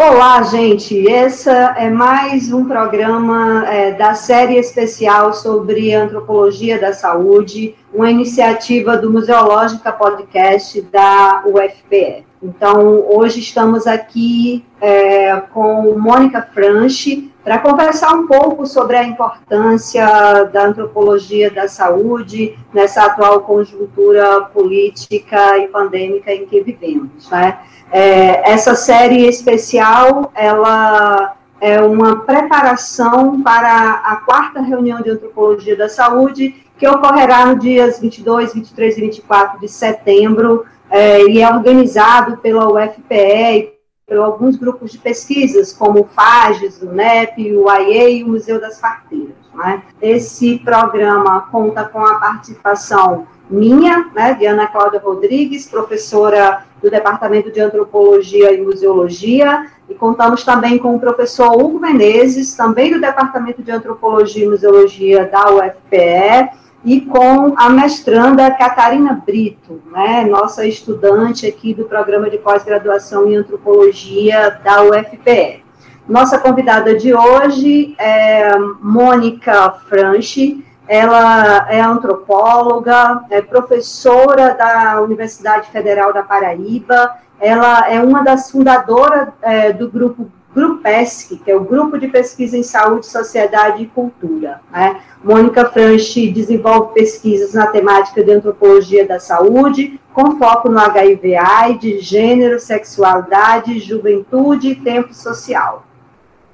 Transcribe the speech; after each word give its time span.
Olá, 0.00 0.40
gente. 0.44 0.94
Esse 0.94 1.50
é 1.50 1.90
mais 1.90 2.52
um 2.52 2.68
programa 2.68 3.66
é, 3.66 3.90
da 3.90 4.14
série 4.14 4.54
especial 4.54 5.34
sobre 5.34 5.92
antropologia 5.92 6.80
da 6.80 6.92
saúde, 6.92 7.74
uma 7.92 8.08
iniciativa 8.08 8.96
do 8.96 9.10
Museológica 9.10 9.90
Podcast 9.90 10.80
da 10.82 11.42
UFPE. 11.44 12.24
Então, 12.40 13.06
hoje 13.10 13.40
estamos 13.40 13.88
aqui 13.88 14.64
é, 14.80 15.34
com 15.52 15.98
Mônica 15.98 16.48
Franchi 16.54 17.32
para 17.48 17.60
conversar 17.60 18.12
um 18.12 18.26
pouco 18.26 18.66
sobre 18.66 18.94
a 18.94 19.02
importância 19.02 20.04
da 20.52 20.66
antropologia 20.66 21.50
da 21.50 21.66
saúde 21.66 22.58
nessa 22.74 23.06
atual 23.06 23.40
conjuntura 23.40 24.42
política 24.52 25.56
e 25.56 25.66
pandêmica 25.68 26.30
em 26.30 26.44
que 26.44 26.60
vivemos, 26.60 27.30
né? 27.30 27.58
É, 27.90 28.52
essa 28.52 28.74
série 28.74 29.26
especial, 29.26 30.30
ela 30.34 31.36
é 31.58 31.80
uma 31.80 32.16
preparação 32.16 33.40
para 33.40 33.92
a 34.04 34.16
quarta 34.16 34.60
reunião 34.60 35.00
de 35.00 35.08
antropologia 35.08 35.74
da 35.74 35.88
saúde, 35.88 36.54
que 36.76 36.86
ocorrerá 36.86 37.46
nos 37.46 37.64
dias 37.64 37.98
22, 37.98 38.52
23 38.52 38.98
e 38.98 39.00
24 39.00 39.58
de 39.58 39.68
setembro, 39.68 40.66
é, 40.90 41.22
e 41.22 41.40
é 41.40 41.48
organizado 41.48 42.36
pela 42.36 42.68
UFPE 42.70 43.56
e 43.56 43.77
por 44.08 44.16
alguns 44.16 44.56
grupos 44.56 44.90
de 44.90 44.98
pesquisas, 44.98 45.72
como 45.72 46.00
o 46.00 46.04
FAGES, 46.04 46.80
o 46.80 46.86
NEP, 46.86 47.54
o 47.54 47.68
AIE 47.68 48.20
e 48.20 48.24
o 48.24 48.28
Museu 48.28 48.58
das 48.58 48.80
Parteiras. 48.80 49.36
Né? 49.54 49.82
Esse 50.00 50.58
programa 50.60 51.42
conta 51.52 51.84
com 51.84 52.04
a 52.04 52.14
participação 52.14 53.26
minha, 53.50 54.10
né, 54.14 54.34
de 54.34 54.46
Ana 54.46 54.66
Cláudia 54.66 55.00
Rodrigues, 55.00 55.66
professora 55.66 56.64
do 56.82 56.90
Departamento 56.90 57.50
de 57.50 57.60
Antropologia 57.60 58.52
e 58.52 58.62
Museologia, 58.62 59.66
e 59.88 59.94
contamos 59.94 60.44
também 60.44 60.78
com 60.78 60.94
o 60.94 61.00
professor 61.00 61.56
Hugo 61.56 61.80
Menezes, 61.80 62.54
também 62.54 62.92
do 62.92 63.00
Departamento 63.00 63.62
de 63.62 63.70
Antropologia 63.70 64.44
e 64.44 64.48
Museologia 64.48 65.26
da 65.26 65.50
UFPE, 65.50 66.50
e 66.84 67.00
com 67.00 67.54
a 67.56 67.68
mestranda 67.70 68.50
Catarina 68.50 69.22
Brito, 69.26 69.82
né, 69.90 70.24
nossa 70.24 70.64
estudante 70.64 71.46
aqui 71.46 71.74
do 71.74 71.84
programa 71.84 72.30
de 72.30 72.38
pós-graduação 72.38 73.28
em 73.28 73.36
Antropologia 73.36 74.60
da 74.62 74.82
UFPE. 74.82 75.64
Nossa 76.08 76.38
convidada 76.38 76.96
de 76.96 77.12
hoje 77.12 77.94
é 77.98 78.56
Mônica 78.80 79.72
Franchi, 79.88 80.64
ela 80.86 81.66
é 81.68 81.80
antropóloga, 81.80 83.22
é 83.28 83.42
professora 83.42 84.54
da 84.54 85.02
Universidade 85.02 85.70
Federal 85.70 86.14
da 86.14 86.22
Paraíba, 86.22 87.14
ela 87.38 87.88
é 87.90 88.00
uma 88.00 88.24
das 88.24 88.50
fundadoras 88.50 89.28
é, 89.42 89.72
do 89.72 89.90
grupo 89.90 90.30
GRUPESC, 90.58 91.36
que 91.36 91.50
é 91.50 91.56
o 91.56 91.62
Grupo 91.62 91.96
de 91.96 92.08
Pesquisa 92.08 92.56
em 92.56 92.64
Saúde, 92.64 93.06
Sociedade 93.06 93.84
e 93.84 93.86
Cultura. 93.86 94.60
Né? 94.72 95.00
Mônica 95.22 95.64
Franchi 95.66 96.30
desenvolve 96.30 96.94
pesquisas 96.94 97.54
na 97.54 97.68
temática 97.68 98.24
de 98.24 98.32
antropologia 98.32 99.06
da 99.06 99.20
saúde, 99.20 100.00
com 100.12 100.36
foco 100.36 100.68
no 100.68 100.80
HIV, 100.80 101.36
AIDS, 101.36 102.04
gênero, 102.04 102.58
sexualidade, 102.58 103.78
juventude 103.78 104.70
e 104.70 104.74
tempo 104.74 105.14
social. 105.14 105.84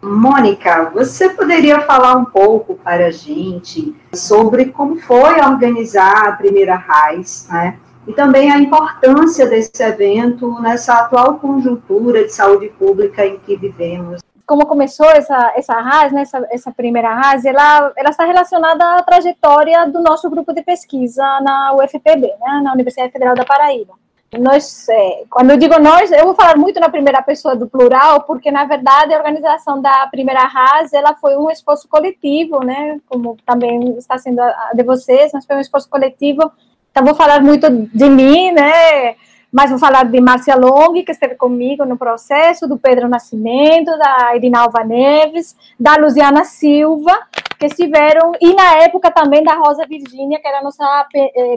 Mônica, 0.02 0.90
você 0.92 1.30
poderia 1.30 1.80
falar 1.80 2.14
um 2.14 2.26
pouco 2.26 2.74
para 2.74 3.06
a 3.06 3.10
gente 3.10 3.96
sobre 4.12 4.66
como 4.66 5.00
foi 5.00 5.40
organizar 5.40 6.28
a 6.28 6.32
primeira 6.32 6.74
RAIS, 6.74 7.48
né? 7.50 7.78
E 8.06 8.12
também 8.12 8.50
a 8.50 8.58
importância 8.58 9.46
desse 9.46 9.82
evento 9.82 10.60
nessa 10.60 10.94
atual 10.94 11.38
conjuntura 11.38 12.24
de 12.24 12.32
saúde 12.32 12.68
pública 12.70 13.24
em 13.24 13.38
que 13.38 13.56
vivemos. 13.56 14.20
Como 14.46 14.66
começou 14.66 15.06
essa, 15.06 15.52
essa 15.56 15.72
RAS, 15.80 16.12
né, 16.12 16.22
essa, 16.22 16.46
essa 16.50 16.70
primeira 16.70 17.14
RAS, 17.14 17.46
ela, 17.46 17.92
ela 17.96 18.10
está 18.10 18.24
relacionada 18.24 18.96
à 18.96 19.02
trajetória 19.02 19.86
do 19.86 20.02
nosso 20.02 20.28
grupo 20.28 20.52
de 20.52 20.62
pesquisa 20.62 21.22
na 21.40 21.74
UFPB, 21.76 22.26
né, 22.40 22.60
na 22.62 22.72
Universidade 22.72 23.10
Federal 23.10 23.34
da 23.34 23.44
Paraíba 23.44 23.94
nós, 24.38 24.88
é, 24.88 25.24
quando 25.30 25.50
eu 25.50 25.56
digo 25.56 25.78
nós, 25.78 26.10
eu 26.10 26.24
vou 26.24 26.34
falar 26.34 26.56
muito 26.56 26.80
na 26.80 26.88
primeira 26.88 27.22
pessoa 27.22 27.54
do 27.54 27.68
plural, 27.68 28.22
porque 28.22 28.50
na 28.50 28.64
verdade 28.64 29.12
a 29.12 29.18
organização 29.18 29.80
da 29.80 30.06
primeira 30.08 30.44
RAS, 30.44 30.92
ela 30.92 31.14
foi 31.14 31.36
um 31.36 31.50
esforço 31.50 31.88
coletivo, 31.88 32.60
né, 32.64 32.98
como 33.08 33.36
também 33.46 33.96
está 33.96 34.18
sendo 34.18 34.40
a 34.40 34.70
de 34.74 34.82
vocês, 34.82 35.32
mas 35.32 35.46
foi 35.46 35.56
um 35.56 35.60
esforço 35.60 35.88
coletivo. 35.88 36.50
Então 36.94 37.04
vou 37.04 37.16
falar 37.16 37.42
muito 37.42 37.68
de 37.92 38.08
mim, 38.08 38.52
né, 38.52 39.16
mas 39.50 39.68
vou 39.68 39.80
falar 39.80 40.04
de 40.04 40.20
Márcia 40.20 40.54
Long, 40.54 40.92
que 41.02 41.10
esteve 41.10 41.34
comigo 41.34 41.84
no 41.84 41.98
processo, 41.98 42.68
do 42.68 42.78
Pedro 42.78 43.08
Nascimento, 43.08 43.98
da 43.98 44.36
Edinalva 44.36 44.84
Neves, 44.84 45.56
da 45.78 45.96
Luciana 45.96 46.44
Silva, 46.44 47.12
que 47.58 47.66
estiveram, 47.66 48.30
e 48.40 48.54
na 48.54 48.76
época 48.84 49.10
também 49.10 49.42
da 49.42 49.54
Rosa 49.54 49.84
Virgínia, 49.88 50.38
que 50.38 50.46
era 50.46 50.62
nossa 50.62 50.84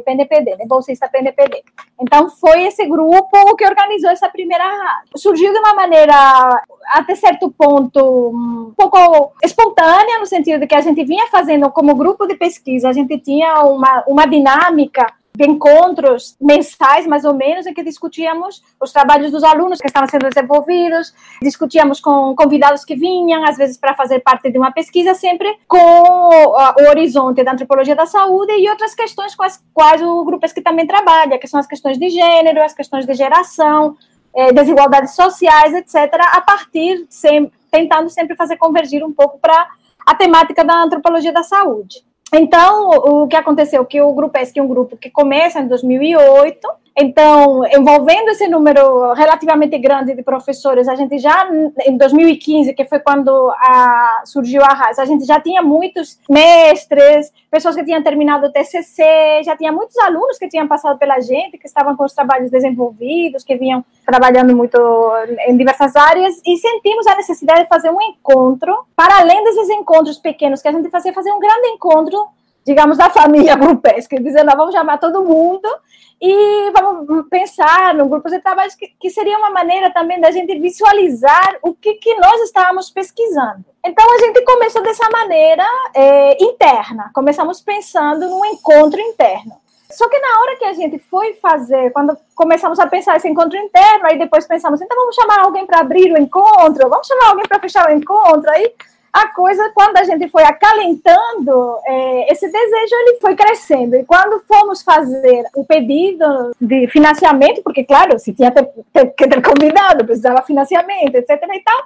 PNPD, 0.03 0.51
eh, 0.51 0.57
né, 0.57 0.65
bolsista 0.65 1.07
PNPD. 1.07 1.63
Então, 2.01 2.31
foi 2.31 2.63
esse 2.63 2.83
grupo 2.87 3.55
que 3.55 3.65
organizou 3.65 4.09
essa 4.09 4.29
primeira 4.29 4.63
rádio. 4.63 5.09
Surgiu 5.17 5.53
de 5.53 5.59
uma 5.59 5.75
maneira, 5.75 6.63
até 6.93 7.13
certo 7.13 7.51
ponto, 7.51 7.99
um 8.29 8.73
pouco 8.75 9.33
espontânea, 9.43 10.17
no 10.17 10.25
sentido 10.25 10.61
de 10.61 10.65
que 10.65 10.75
a 10.75 10.81
gente 10.81 11.03
vinha 11.03 11.27
fazendo, 11.27 11.69
como 11.69 11.93
grupo 11.93 12.25
de 12.25 12.33
pesquisa, 12.33 12.89
a 12.89 12.93
gente 12.93 13.19
tinha 13.19 13.61
uma, 13.61 14.03
uma 14.07 14.25
dinâmica 14.25 15.05
de 15.37 15.45
encontros 15.47 16.35
mensais, 16.41 17.05
mais 17.05 17.23
ou 17.23 17.31
menos, 17.31 17.67
em 17.67 17.73
que 17.73 17.83
discutíamos 17.83 18.63
os 18.81 18.91
trabalhos 18.91 19.31
dos 19.31 19.43
alunos 19.43 19.79
que 19.79 19.85
estavam 19.85 20.09
sendo 20.09 20.27
desenvolvidos, 20.27 21.13
discutíamos 21.39 21.99
com 21.99 22.35
convidados 22.35 22.83
que 22.83 22.95
vinham, 22.95 23.43
às 23.45 23.55
vezes 23.55 23.77
para 23.77 23.93
fazer 23.93 24.19
parte 24.21 24.49
de 24.49 24.57
uma 24.57 24.71
pesquisa, 24.71 25.13
sempre 25.13 25.55
com 25.67 25.77
o 25.77 26.89
horizonte 26.89 27.43
da 27.43 27.51
antropologia 27.51 27.95
da 27.95 28.07
saúde 28.07 28.51
e 28.53 28.67
outras 28.67 28.95
questões 28.95 29.35
com 29.35 29.43
as 29.43 29.63
quais 29.71 30.01
o 30.01 30.25
grupo 30.25 30.47
que 30.51 30.61
também 30.61 30.87
trabalha, 30.87 31.37
que 31.37 31.47
são 31.47 31.59
as 31.59 31.67
questões 31.67 31.99
de 31.99 32.09
gênero, 32.09 32.63
as 32.63 32.73
questões 32.73 33.05
de 33.05 33.13
geração, 33.13 33.95
eh, 34.33 34.51
desigualdades 34.51 35.13
sociais, 35.13 35.71
etc., 35.75 36.19
a 36.33 36.41
partir, 36.41 37.05
sempre, 37.09 37.51
tentando 37.69 38.09
sempre 38.09 38.35
fazer 38.35 38.57
convergir 38.57 39.05
um 39.05 39.13
pouco 39.13 39.37
para 39.37 39.67
a 40.03 40.15
temática 40.15 40.65
da 40.65 40.81
antropologia 40.81 41.33
da 41.33 41.43
saúde. 41.43 42.06
Então, 42.33 42.89
o 42.89 43.27
que 43.27 43.35
aconteceu? 43.35 43.85
Que 43.85 44.01
o 44.01 44.13
Grupo 44.13 44.37
ESC 44.37 44.59
é 44.59 44.63
um 44.63 44.67
grupo 44.67 44.97
que 44.97 45.09
começa 45.09 45.59
em 45.59 45.67
2008, 45.67 46.59
então, 46.99 47.61
envolvendo 47.71 48.29
esse 48.29 48.47
número 48.47 49.13
relativamente 49.13 49.77
grande 49.77 50.15
de 50.15 50.23
professores, 50.23 50.87
a 50.87 50.95
gente 50.95 51.19
já, 51.19 51.47
em 51.85 51.95
2015, 51.95 52.73
que 52.73 52.85
foi 52.85 52.97
quando 52.97 53.29
a, 53.51 54.23
surgiu 54.25 54.63
a 54.63 54.73
RAS, 54.73 54.97
a 54.97 55.05
gente 55.05 55.23
já 55.23 55.39
tinha 55.39 55.61
muitos 55.61 56.19
mestres, 56.27 57.31
pessoas 57.51 57.75
que 57.75 57.85
tinham 57.85 58.01
terminado 58.01 58.47
o 58.47 58.51
TCC, 58.51 59.43
já 59.45 59.55
tinha 59.55 59.71
muitos 59.71 59.95
alunos 59.99 60.39
que 60.39 60.49
tinham 60.49 60.67
passado 60.67 60.97
pela 60.97 61.19
gente, 61.19 61.59
que 61.59 61.67
estavam 61.67 61.95
com 61.95 62.03
os 62.03 62.13
trabalhos 62.13 62.49
desenvolvidos, 62.49 63.43
que 63.43 63.55
vinham 63.55 63.85
trabalhando 64.03 64.57
muito 64.57 64.79
em 65.47 65.55
diversas 65.55 65.95
áreas, 65.95 66.41
e 66.43 66.57
sentimos 66.57 67.05
a 67.05 67.15
necessidade 67.15 67.61
de 67.61 67.69
fazer 67.69 67.91
um 67.91 68.01
encontro, 68.01 68.75
para 68.95 69.19
além 69.19 69.43
desses 69.43 69.69
encontros 69.69 70.17
pequenos 70.17 70.63
que 70.63 70.67
a 70.67 70.71
gente 70.71 70.89
fazia, 70.89 71.13
fazer 71.13 71.31
um 71.31 71.39
grande 71.39 71.67
encontro 71.67 72.27
digamos, 72.67 72.97
da 72.97 73.09
família 73.09 73.55
Grupesca, 73.57 74.21
dizendo, 74.21 74.51
vamos 74.57 74.75
chamar 74.75 74.97
todo 74.97 75.23
mundo 75.23 75.69
e 76.21 76.69
vamos 76.71 77.29
pensar 77.29 77.93
no 77.93 78.09
grupo 78.09 78.29
de 78.29 78.39
trabalho 78.39 78.69
que, 78.77 78.87
que, 78.99 79.09
seria 79.09 79.37
uma 79.37 79.51
maneira 79.51 79.89
também 79.93 80.19
da 80.19 80.31
gente 80.31 80.59
visualizar 80.59 81.57
o 81.61 81.73
que, 81.73 81.93
que 81.93 82.13
nós 82.15 82.41
estávamos 82.41 82.89
pesquisando. 82.89 83.63
Então, 83.85 84.05
a 84.13 84.19
gente 84.19 84.41
começou 84.41 84.83
dessa 84.83 85.09
maneira 85.09 85.65
é, 85.95 86.43
interna, 86.43 87.09
começamos 87.13 87.61
pensando 87.61 88.27
num 88.27 88.43
encontro 88.43 88.99
interno. 88.99 89.55
Só 89.89 90.09
que 90.09 90.19
na 90.19 90.41
hora 90.41 90.57
que 90.57 90.65
a 90.65 90.73
gente 90.73 90.99
foi 90.99 91.35
fazer, 91.35 91.91
quando 91.91 92.17
começamos 92.35 92.77
a 92.79 92.87
pensar 92.87 93.15
esse 93.15 93.29
encontro 93.29 93.57
interno, 93.57 94.07
aí 94.07 94.19
depois 94.19 94.45
pensamos, 94.45 94.81
então 94.81 94.97
vamos 94.97 95.15
chamar 95.15 95.39
alguém 95.39 95.65
para 95.65 95.79
abrir 95.79 96.11
o 96.11 96.21
encontro, 96.21 96.89
vamos 96.89 97.07
chamar 97.07 97.29
alguém 97.29 97.45
para 97.47 97.61
fechar 97.61 97.87
o 97.87 97.93
encontro, 97.93 98.51
aí 98.51 98.73
a 99.11 99.27
coisa, 99.29 99.71
quando 99.73 99.97
a 99.97 100.03
gente 100.03 100.29
foi 100.29 100.43
acalentando, 100.43 101.77
é, 101.85 102.31
esse 102.31 102.45
desejo 102.45 102.95
ele 102.95 103.19
foi 103.19 103.35
crescendo. 103.35 103.95
E 103.95 104.03
quando 104.03 104.43
fomos 104.47 104.81
fazer 104.81 105.43
o 105.55 105.65
pedido 105.65 106.51
de 106.59 106.87
financiamento, 106.87 107.61
porque, 107.63 107.83
claro, 107.83 108.19
se 108.19 108.33
tinha 108.33 108.51
ter, 108.51 108.69
ter, 108.93 109.05
que 109.07 109.27
ter 109.27 109.41
convidado, 109.41 110.05
precisava 110.05 110.43
financiamento, 110.43 111.15
etc. 111.15 111.29
e 111.31 111.63
tal, 111.63 111.83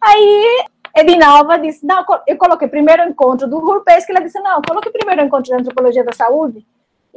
aí 0.00 0.64
Edinalva 0.96 1.58
disse, 1.58 1.86
não, 1.86 2.04
eu 2.26 2.36
coloquei 2.36 2.68
primeiro 2.68 3.02
encontro 3.02 3.48
do 3.48 3.58
Rurpes, 3.58 4.04
que 4.04 4.12
ela 4.12 4.20
disse, 4.20 4.40
não, 4.40 4.62
coloquei 4.62 4.92
primeiro 4.92 5.22
encontro 5.22 5.44
de 5.44 5.60
antropologia 5.60 6.04
da 6.04 6.12
saúde, 6.12 6.64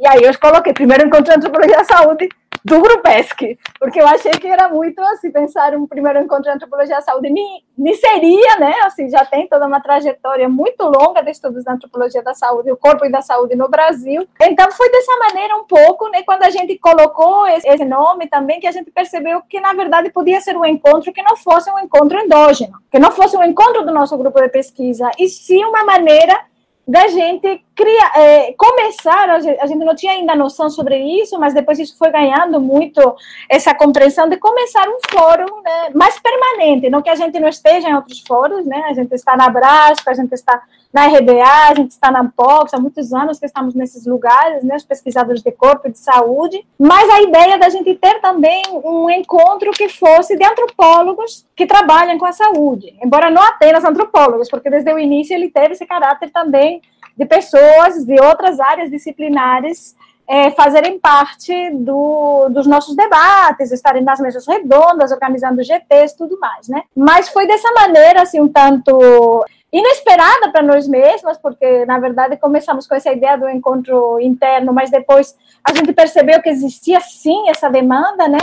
e 0.02 0.06
aí 0.08 0.24
eu 0.24 0.36
coloquei 0.36 0.72
primeiro 0.72 1.06
encontro 1.06 1.26
de 1.26 1.36
antropologia 1.36 1.76
da 1.76 1.84
saúde 1.84 2.28
do 2.64 2.80
Grupesc, 2.80 3.58
porque 3.78 4.00
eu 4.00 4.06
achei 4.06 4.32
que 4.32 4.46
era 4.46 4.68
muito 4.68 5.00
assim, 5.00 5.30
pensar 5.30 5.74
um 5.74 5.86
primeiro 5.86 6.20
encontro 6.20 6.44
de 6.44 6.50
antropologia 6.50 6.96
da 6.96 7.02
saúde. 7.02 7.30
Me, 7.30 7.42
me 7.78 7.94
seria, 7.94 8.56
né, 8.58 8.74
assim, 8.84 9.08
já 9.08 9.24
tem 9.24 9.48
toda 9.48 9.66
uma 9.66 9.80
trajetória 9.80 10.48
muito 10.48 10.82
longa 10.84 11.22
de 11.22 11.30
estudos 11.30 11.64
da 11.64 11.72
antropologia 11.72 12.22
da 12.22 12.34
saúde, 12.34 12.70
o 12.70 12.76
corpo 12.76 13.04
e 13.04 13.10
da 13.10 13.20
saúde 13.20 13.54
no 13.54 13.68
Brasil, 13.68 14.26
então 14.40 14.70
foi 14.72 14.90
dessa 14.90 15.16
maneira 15.18 15.56
um 15.56 15.64
pouco, 15.64 16.08
né, 16.08 16.22
quando 16.24 16.42
a 16.42 16.50
gente 16.50 16.76
colocou 16.78 17.46
esse, 17.46 17.68
esse 17.68 17.84
nome 17.84 18.26
também, 18.28 18.58
que 18.58 18.66
a 18.66 18.72
gente 18.72 18.90
percebeu 18.90 19.40
que, 19.48 19.60
na 19.60 19.72
verdade, 19.72 20.10
podia 20.10 20.40
ser 20.40 20.56
um 20.56 20.64
encontro 20.64 21.12
que 21.12 21.22
não 21.22 21.36
fosse 21.36 21.70
um 21.70 21.78
encontro 21.78 22.18
endógeno, 22.18 22.78
que 22.90 22.98
não 22.98 23.12
fosse 23.12 23.36
um 23.36 23.44
encontro 23.44 23.84
do 23.84 23.92
nosso 23.92 24.16
grupo 24.16 24.40
de 24.40 24.48
pesquisa, 24.48 25.10
e 25.16 25.28
sim 25.28 25.64
uma 25.64 25.84
maneira 25.84 26.51
da 26.86 27.06
gente 27.08 27.64
criar, 27.74 28.12
é, 28.16 28.52
começar, 28.52 29.30
a 29.30 29.40
gente, 29.40 29.84
não 29.84 29.94
tinha 29.94 30.12
ainda 30.12 30.34
noção 30.34 30.68
sobre 30.68 30.98
isso, 30.98 31.38
mas 31.38 31.54
depois 31.54 31.78
isso 31.78 31.96
foi 31.96 32.10
ganhando 32.10 32.60
muito 32.60 33.16
essa 33.48 33.74
compreensão 33.74 34.28
de 34.28 34.36
começar 34.36 34.86
um 34.88 34.98
fórum 35.10 35.62
né, 35.62 35.90
mais 35.94 36.18
permanente, 36.18 36.90
não 36.90 37.00
que 37.00 37.08
a 37.08 37.14
gente 37.14 37.38
não 37.40 37.48
esteja 37.48 37.88
em 37.88 37.94
outros 37.94 38.22
fóruns, 38.26 38.66
né, 38.66 38.84
a 38.88 38.92
gente 38.92 39.12
está 39.12 39.36
na 39.36 39.48
Braspa, 39.48 40.10
a 40.10 40.14
gente 40.14 40.32
está 40.32 40.62
na 40.92 41.06
RBA, 41.06 41.70
a 41.70 41.74
gente 41.74 41.92
está 41.92 42.10
na 42.10 42.28
POX, 42.28 42.74
há 42.74 42.78
muitos 42.78 43.14
anos 43.14 43.38
que 43.38 43.46
estamos 43.46 43.74
nesses 43.74 44.04
lugares, 44.04 44.62
né, 44.62 44.76
os 44.76 44.84
pesquisadores 44.84 45.42
de 45.42 45.50
corpo 45.50 45.90
de 45.90 45.98
saúde, 45.98 46.66
mas 46.78 47.08
a 47.08 47.22
ideia 47.22 47.58
da 47.58 47.70
gente 47.70 47.94
ter 47.94 48.20
também 48.20 48.62
um 48.84 49.08
encontro 49.08 49.70
que 49.70 49.88
fosse 49.88 50.36
de 50.36 50.44
antropólogos 50.44 51.46
que 51.56 51.64
trabalham 51.64 52.18
com 52.18 52.26
a 52.26 52.32
saúde, 52.32 52.94
embora 53.02 53.30
não 53.30 53.42
apenas 53.42 53.84
antropólogos, 53.84 54.50
porque 54.50 54.68
desde 54.68 54.92
o 54.92 54.98
início 54.98 55.34
ele 55.34 55.50
teve 55.50 55.72
esse 55.72 55.86
caráter 55.86 56.30
também 56.30 56.81
de 57.16 57.26
pessoas 57.26 58.04
de 58.04 58.20
outras 58.20 58.58
áreas 58.60 58.90
disciplinares 58.90 59.94
é, 60.28 60.50
fazerem 60.52 60.98
parte 60.98 61.70
do, 61.70 62.48
dos 62.48 62.66
nossos 62.66 62.96
debates, 62.96 63.72
estarem 63.72 64.02
nas 64.02 64.20
mesas 64.20 64.46
redondas, 64.46 65.12
organizando 65.12 65.62
GTs, 65.62 66.16
tudo 66.16 66.38
mais, 66.38 66.68
né? 66.68 66.82
Mas 66.96 67.28
foi 67.28 67.46
dessa 67.46 67.70
maneira, 67.72 68.22
assim, 68.22 68.40
um 68.40 68.48
tanto 68.48 69.44
inesperada 69.72 70.50
para 70.50 70.62
nós 70.62 70.86
mesmas, 70.86 71.38
porque, 71.38 71.84
na 71.86 71.98
verdade, 71.98 72.36
começamos 72.36 72.86
com 72.86 72.94
essa 72.94 73.10
ideia 73.10 73.38
do 73.38 73.48
encontro 73.48 74.20
interno, 74.20 74.72
mas 74.72 74.90
depois 74.90 75.34
a 75.64 75.74
gente 75.74 75.92
percebeu 75.92 76.40
que 76.42 76.48
existia, 76.48 77.00
sim, 77.00 77.48
essa 77.48 77.70
demanda, 77.70 78.28
né? 78.28 78.38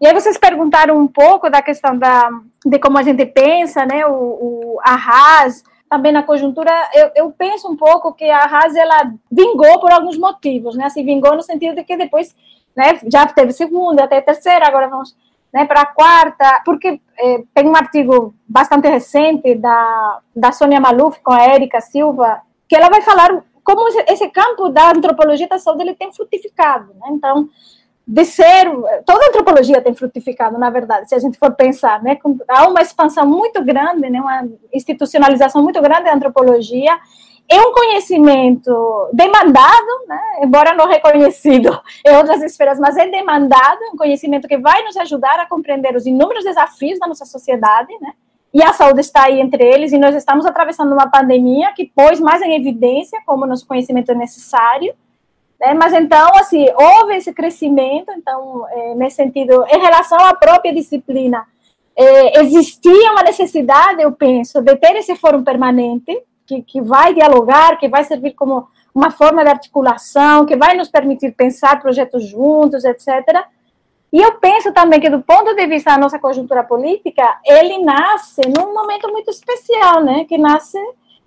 E 0.00 0.06
aí 0.06 0.12
vocês 0.12 0.36
perguntaram 0.36 0.98
um 0.98 1.06
pouco 1.06 1.48
da 1.48 1.62
questão 1.62 1.96
da, 1.96 2.28
de 2.64 2.78
como 2.78 2.98
a 2.98 3.02
gente 3.02 3.24
pensa, 3.26 3.86
né? 3.86 4.06
O, 4.06 4.12
o 4.12 4.78
a 4.82 4.96
RAS, 4.96 5.62
também 5.94 6.10
na 6.10 6.24
conjuntura, 6.24 6.72
eu, 6.92 7.10
eu, 7.14 7.30
penso 7.30 7.70
um 7.70 7.76
pouco 7.76 8.12
que 8.12 8.28
a 8.28 8.46
Haas, 8.46 8.74
ela 8.74 9.12
vingou 9.30 9.78
por 9.78 9.92
alguns 9.92 10.18
motivos, 10.18 10.76
né? 10.76 10.86
Assim, 10.86 11.04
vingou 11.04 11.36
no 11.36 11.42
sentido 11.42 11.76
de 11.76 11.84
que 11.84 11.96
depois, 11.96 12.34
né, 12.76 12.98
já 13.06 13.24
teve 13.26 13.52
segunda, 13.52 14.02
até 14.02 14.20
terceira, 14.20 14.66
agora 14.66 14.88
vamos 14.88 15.16
né, 15.52 15.64
para 15.64 15.82
a 15.82 15.86
quarta, 15.86 16.62
porque 16.64 17.00
é, 17.16 17.42
tem 17.54 17.68
um 17.68 17.76
artigo 17.76 18.34
bastante 18.48 18.88
recente 18.88 19.54
da, 19.54 20.18
da 20.34 20.50
Sônia 20.50 20.80
Maluf 20.80 21.20
com 21.22 21.32
a 21.32 21.42
Érica 21.42 21.80
Silva, 21.80 22.40
que 22.68 22.74
ela 22.74 22.90
vai 22.90 23.00
falar 23.00 23.44
como 23.62 23.86
esse 24.08 24.28
campo 24.30 24.70
da 24.70 24.90
antropologia 24.90 25.46
da 25.46 25.60
saúde 25.60 25.84
ele 25.84 25.94
tem 25.94 26.12
frutificado, 26.12 26.92
né? 26.94 27.06
Então, 27.12 27.48
de 28.06 28.24
ser. 28.24 28.66
Toda 29.04 29.28
antropologia 29.28 29.80
tem 29.80 29.94
frutificado, 29.94 30.58
na 30.58 30.70
verdade, 30.70 31.08
se 31.08 31.14
a 31.14 31.18
gente 31.18 31.38
for 31.38 31.52
pensar, 31.52 32.02
né? 32.02 32.18
Há 32.48 32.68
uma 32.68 32.82
expansão 32.82 33.26
muito 33.26 33.62
grande, 33.64 34.08
né? 34.10 34.20
uma 34.20 34.48
institucionalização 34.72 35.62
muito 35.62 35.80
grande 35.80 36.04
da 36.04 36.14
antropologia. 36.14 36.98
É 37.46 37.60
um 37.60 37.72
conhecimento 37.72 39.10
demandado, 39.12 40.06
né? 40.08 40.20
embora 40.42 40.74
não 40.74 40.86
reconhecido 40.86 41.78
em 42.06 42.16
outras 42.16 42.42
esferas, 42.42 42.78
mas 42.78 42.96
é 42.96 43.06
demandado, 43.06 43.80
um 43.92 43.96
conhecimento 43.96 44.48
que 44.48 44.56
vai 44.56 44.82
nos 44.82 44.96
ajudar 44.96 45.38
a 45.38 45.46
compreender 45.46 45.94
os 45.94 46.06
inúmeros 46.06 46.44
desafios 46.44 46.98
da 46.98 47.06
nossa 47.06 47.26
sociedade, 47.26 47.92
né? 48.00 48.12
e 48.54 48.62
a 48.62 48.72
saúde 48.72 49.00
está 49.00 49.24
aí 49.24 49.40
entre 49.40 49.64
eles, 49.64 49.92
e 49.92 49.98
nós 49.98 50.14
estamos 50.14 50.46
atravessando 50.46 50.92
uma 50.92 51.10
pandemia 51.10 51.72
que 51.74 51.90
pôs 51.94 52.20
mais 52.20 52.40
em 52.40 52.54
evidência 52.54 53.20
como 53.26 53.44
nosso 53.46 53.66
conhecimento 53.66 54.12
é 54.12 54.14
necessário, 54.14 54.94
né? 55.60 55.74
Mas 55.74 55.92
então, 55.92 56.30
assim, 56.36 56.66
houve 56.74 57.16
esse 57.16 57.32
crescimento, 57.32 58.10
então, 58.12 58.66
é, 58.70 58.94
nesse 58.94 59.16
sentido, 59.16 59.64
em 59.68 59.78
relação 59.78 60.18
à 60.18 60.34
própria 60.34 60.74
disciplina, 60.74 61.46
é, 61.96 62.40
existia 62.40 63.12
uma 63.12 63.22
necessidade, 63.22 64.02
eu 64.02 64.12
penso, 64.12 64.60
de 64.60 64.76
ter 64.76 64.96
esse 64.96 65.14
fórum 65.16 65.44
permanente, 65.44 66.22
que, 66.46 66.62
que 66.62 66.80
vai 66.80 67.14
dialogar, 67.14 67.78
que 67.78 67.88
vai 67.88 68.04
servir 68.04 68.32
como 68.32 68.66
uma 68.94 69.10
forma 69.10 69.42
de 69.42 69.50
articulação, 69.50 70.44
que 70.44 70.56
vai 70.56 70.76
nos 70.76 70.88
permitir 70.88 71.32
pensar 71.32 71.80
projetos 71.80 72.24
juntos, 72.24 72.84
etc. 72.84 73.08
E 74.12 74.20
eu 74.20 74.34
penso 74.34 74.72
também 74.72 75.00
que, 75.00 75.10
do 75.10 75.22
ponto 75.22 75.54
de 75.54 75.66
vista 75.66 75.90
da 75.90 75.98
nossa 75.98 76.18
conjuntura 76.18 76.62
política, 76.62 77.40
ele 77.44 77.78
nasce 77.78 78.42
num 78.42 78.72
momento 78.72 79.10
muito 79.10 79.30
especial, 79.30 80.04
né? 80.04 80.24
Que 80.24 80.38
nasce 80.38 80.78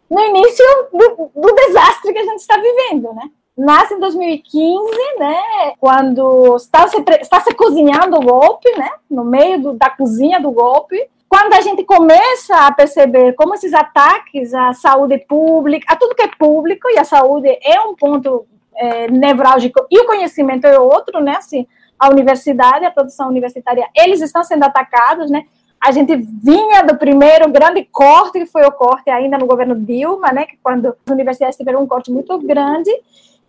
no 0.10 0.22
início 0.22 0.66
do, 0.94 1.32
do 1.36 1.56
desastre 1.56 2.14
que 2.14 2.20
a 2.20 2.24
gente 2.24 2.40
está 2.40 2.56
vivendo, 2.56 3.14
né? 3.14 3.30
Nasce 3.58 3.96
em 3.96 4.00
2015, 4.00 4.92
né, 5.18 5.74
quando 5.80 6.56
está 6.58 6.88
se, 6.88 7.04
está 7.20 7.40
se 7.40 7.54
cozinhando 7.56 8.18
o 8.18 8.22
golpe, 8.22 8.70
né, 8.78 8.90
no 9.10 9.26
meio 9.26 9.60
do, 9.60 9.74
da 9.74 9.90
cozinha 9.90 10.40
do 10.40 10.52
golpe, 10.52 11.10
quando 11.28 11.54
a 11.54 11.62
gente 11.62 11.84
começa 11.84 12.56
a 12.68 12.72
perceber 12.72 13.34
como 13.34 13.56
esses 13.56 13.74
ataques 13.74 14.54
à 14.54 14.74
saúde 14.74 15.18
pública, 15.18 15.92
a 15.92 15.96
tudo 15.96 16.16
que 16.16 16.22
é 16.22 16.28
público, 16.28 16.88
e 16.90 17.00
a 17.00 17.04
saúde 17.04 17.50
é 17.64 17.82
um 17.82 17.96
ponto 17.96 18.46
é, 18.76 19.10
nevrálgico, 19.10 19.88
e 19.90 20.00
o 20.00 20.06
conhecimento 20.06 20.66
é 20.66 20.80
outro, 20.80 21.20
né, 21.20 21.38
assim, 21.38 21.66
a 21.98 22.10
universidade, 22.10 22.86
a 22.86 22.92
produção 22.92 23.28
universitária, 23.28 23.90
eles 23.96 24.22
estão 24.22 24.44
sendo 24.44 24.66
atacados, 24.66 25.32
né, 25.32 25.46
a 25.82 25.92
gente 25.92 26.16
vinha 26.16 26.84
do 26.84 26.96
primeiro 26.96 27.50
grande 27.52 27.84
corte, 27.92 28.40
que 28.40 28.46
foi 28.46 28.64
o 28.66 28.72
corte 28.72 29.10
ainda 29.10 29.38
no 29.38 29.48
governo 29.48 29.76
Dilma, 29.76 30.32
né, 30.32 30.46
que 30.46 30.58
quando 30.62 30.88
as 30.90 31.12
universidades 31.12 31.58
tiveram 31.58 31.82
um 31.82 31.88
corte 31.88 32.12
muito 32.12 32.38
grande, 32.40 32.92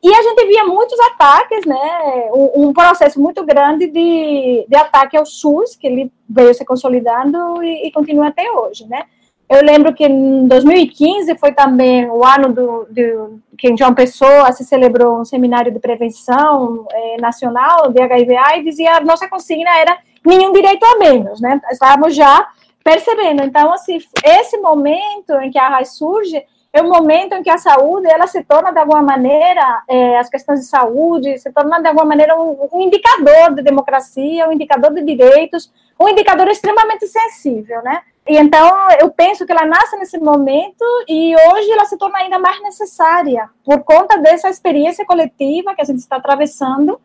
e 0.02 0.14
a 0.14 0.22
gente 0.22 0.46
via 0.46 0.64
muitos 0.64 0.99
ataques, 1.00 1.66
né? 1.66 2.30
Um, 2.32 2.68
um, 2.68 2.73
processo 2.73 3.20
muito 3.20 3.44
grande 3.44 3.88
de, 3.88 4.64
de 4.68 4.76
ataque 4.76 5.16
ao 5.16 5.26
SUS, 5.26 5.75
que 5.75 5.87
ele 5.87 6.12
veio 6.28 6.54
se 6.54 6.64
consolidando 6.64 7.62
e, 7.62 7.88
e, 7.88 7.92
continua 7.92 8.28
até 8.28 8.50
hoje, 8.50 8.87
né? 8.87 9.04
Eu 9.49 9.64
lembro 9.64 9.94
que 9.94 10.04
em 10.04 10.46
2015 10.46 11.37
foi 11.38 11.52
também 11.52 12.08
o 12.08 12.25
ano 12.25 12.52
do, 12.52 12.87
do 12.90 13.40
que 13.56 13.68
em 13.68 13.76
João 13.76 13.94
Pessoa 13.94 14.52
se 14.52 14.64
celebrou 14.64 15.20
um 15.20 15.25
seminário 15.25 15.73
de 15.73 15.80
prevenção 15.80 16.87
é, 16.92 17.16
nacional 17.20 17.90
de 17.90 18.00
HIV/AIDS 18.00 18.78
e 18.78 18.87
a 18.87 19.00
nossa 19.00 19.26
consigna 19.26 19.70
era 19.78 19.99
nenhum 20.25 20.52
direito 20.52 20.84
a 20.84 20.99
menos, 20.99 21.40
né? 21.40 21.61
Estávamos 21.73 22.14
já 22.14 22.46
percebendo. 22.84 23.42
Então, 23.42 23.73
assim, 23.73 23.99
esse 24.25 24.58
momento 24.58 25.32
em 25.42 25.50
que 25.50 25.58
a 25.58 25.68
RAI 25.68 25.87
surge 25.87 26.44
é 26.72 26.82
um 26.82 26.88
momento 26.88 27.34
em 27.34 27.42
que 27.42 27.50
a 27.50 27.56
saúde 27.56 28.08
ela 28.08 28.26
se 28.26 28.42
torna 28.44 28.70
de 28.70 28.78
alguma 28.78 29.02
maneira 29.02 29.82
é, 29.88 30.18
as 30.18 30.28
questões 30.28 30.60
de 30.60 30.66
saúde 30.66 31.38
se 31.38 31.50
torna 31.50 31.80
de 31.80 31.88
alguma 31.88 32.04
maneira 32.04 32.38
um, 32.38 32.68
um, 32.72 32.82
indicador 32.82 33.54
de 33.54 33.62
democracia, 33.62 34.48
um 34.48 34.52
indicador 34.52 34.92
de 34.92 35.02
direitos, 35.02 35.72
um 35.98 36.08
indicador 36.08 36.48
extremamente 36.48 37.06
sensível, 37.06 37.82
né? 37.82 38.02
E 38.28 38.37
então 38.37 38.90
eu 39.00 39.10
penso 39.10 39.46
que 39.46 39.52
ela 39.52 39.64
nasce 39.64 39.96
nesse 39.96 40.18
momento 40.18 40.84
e 41.08 41.34
hoje 41.34 41.70
ela 41.70 41.87
se 41.87 41.96
torna 41.96 42.18
ainda 42.18 42.38
mais 42.38 42.62
necessária 42.62 43.48
por 43.64 43.82
conta 43.82 44.18
dessa 44.18 44.50
experiência 44.50 45.06
coletiva 45.06 45.75
que 45.75 45.80
a 45.80 45.84
gente 45.84 46.00
está 46.00 46.16
atravessando 46.16 47.00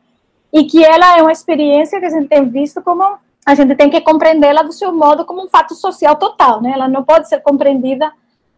e 0.52 0.66
que 0.66 0.84
ela 0.84 1.18
é 1.18 1.22
uma 1.22 1.32
experiência 1.32 2.00
que 2.00 2.06
a 2.06 2.10
gente 2.10 2.28
tem 2.28 2.48
visto 2.50 2.82
como 2.82 3.04
a 3.46 3.56
gente 3.56 3.76
tem 3.76 3.90
que 3.90 4.02
compreendê-la 4.02 4.64
do 4.64 4.72
seu 4.74 4.94
modo 4.94 5.26
como 5.26 5.44
um 5.44 5.50
fato 5.50 5.74
social 5.74 6.18
total, 6.18 6.62
né? 6.62 6.72
Ela 6.74 6.88
não 6.88 7.04
pode 7.04 7.30
ser 7.30 7.42
compreendida 7.42 8.12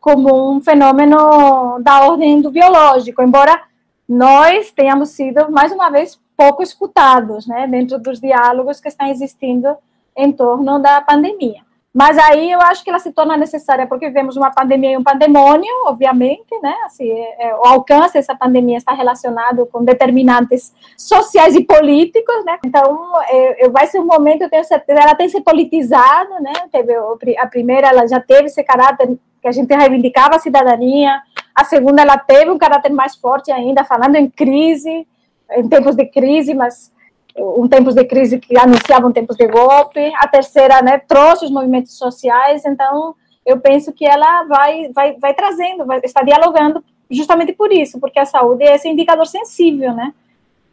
como 0.05 0.51
um 0.51 0.61
fenômeno 0.61 1.79
da 1.81 2.05
ordem 2.05 2.39
do 2.39 2.51
biológico, 2.51 3.23
embora 3.23 3.59
nós 4.07 4.69
tenhamos 4.69 5.09
sido, 5.09 5.51
mais 5.51 5.71
uma 5.71 5.89
vez, 5.89 6.21
pouco 6.37 6.61
escutados, 6.61 7.47
né, 7.47 7.65
dentro 7.65 7.97
dos 7.97 8.21
diálogos 8.21 8.79
que 8.79 8.87
estão 8.87 9.07
existindo 9.07 9.75
em 10.15 10.31
torno 10.31 10.77
da 10.77 11.01
pandemia. 11.01 11.65
Mas 11.91 12.19
aí 12.19 12.51
eu 12.51 12.61
acho 12.61 12.83
que 12.83 12.89
ela 12.91 12.99
se 12.99 13.11
torna 13.11 13.35
necessária 13.35 13.87
porque 13.87 14.07
vivemos 14.07 14.37
uma 14.37 14.51
pandemia 14.51 14.91
e 14.91 14.97
um 14.97 15.03
pandemônio, 15.03 15.71
obviamente, 15.85 16.59
né? 16.61 16.75
Assim, 16.85 17.09
é, 17.09 17.47
é, 17.47 17.55
o 17.55 17.65
alcance 17.65 18.15
dessa 18.15 18.35
pandemia 18.35 18.77
está 18.77 18.93
relacionado 18.93 19.65
com 19.67 19.83
determinantes 19.83 20.73
sociais 20.97 21.55
e 21.55 21.63
políticos, 21.63 22.43
né? 22.43 22.59
Então, 22.65 23.13
é, 23.29 23.69
vai 23.69 23.87
ser 23.87 24.01
um 24.01 24.05
momento, 24.05 24.41
eu 24.41 24.49
tenho 24.49 24.65
certeza, 24.65 24.99
ela 24.99 25.15
tem 25.15 25.29
se 25.29 25.39
politizado, 25.39 26.33
né? 26.41 26.53
Teve 26.69 26.93
a 27.39 27.47
primeira, 27.47 27.87
ela 27.87 28.05
já 28.05 28.19
teve 28.19 28.47
esse 28.47 28.61
caráter 28.61 29.17
que 29.45 29.49
a 29.49 29.51
gente 29.51 29.71
reivindicava 29.75 30.37
a 30.37 30.39
cidadania. 30.39 31.21
A 31.53 31.63
segunda, 31.63 32.01
ela 32.01 32.17
teve 32.17 32.49
um 32.49 32.57
caráter 32.57 32.91
mais 32.91 33.15
forte 33.15 33.51
ainda, 33.51 33.83
falando 33.83 34.15
em 34.15 34.27
crise, 34.27 35.07
em 35.51 35.69
tempos 35.69 35.95
de 35.95 36.03
crise, 36.07 36.55
mas 36.55 36.91
um 37.37 37.67
tempos 37.67 37.93
de 37.93 38.03
crise 38.05 38.39
que 38.39 38.57
anunciavam 38.57 39.11
tempos 39.11 39.37
de 39.37 39.45
golpe. 39.45 40.11
A 40.15 40.27
terceira, 40.27 40.81
né, 40.81 40.97
trouxe 40.97 41.45
os 41.45 41.51
movimentos 41.51 41.95
sociais. 41.95 42.65
Então, 42.65 43.13
eu 43.45 43.59
penso 43.59 43.93
que 43.93 44.03
ela 44.03 44.45
vai, 44.45 44.91
vai, 44.91 45.13
vai 45.19 45.35
trazendo, 45.35 45.85
vai 45.85 46.01
estar 46.03 46.23
dialogando 46.23 46.83
justamente 47.11 47.53
por 47.53 47.71
isso, 47.71 47.99
porque 47.99 48.19
a 48.19 48.25
saúde 48.25 48.63
é 48.63 48.73
esse 48.73 48.89
indicador 48.89 49.27
sensível, 49.27 49.93
né? 49.93 50.11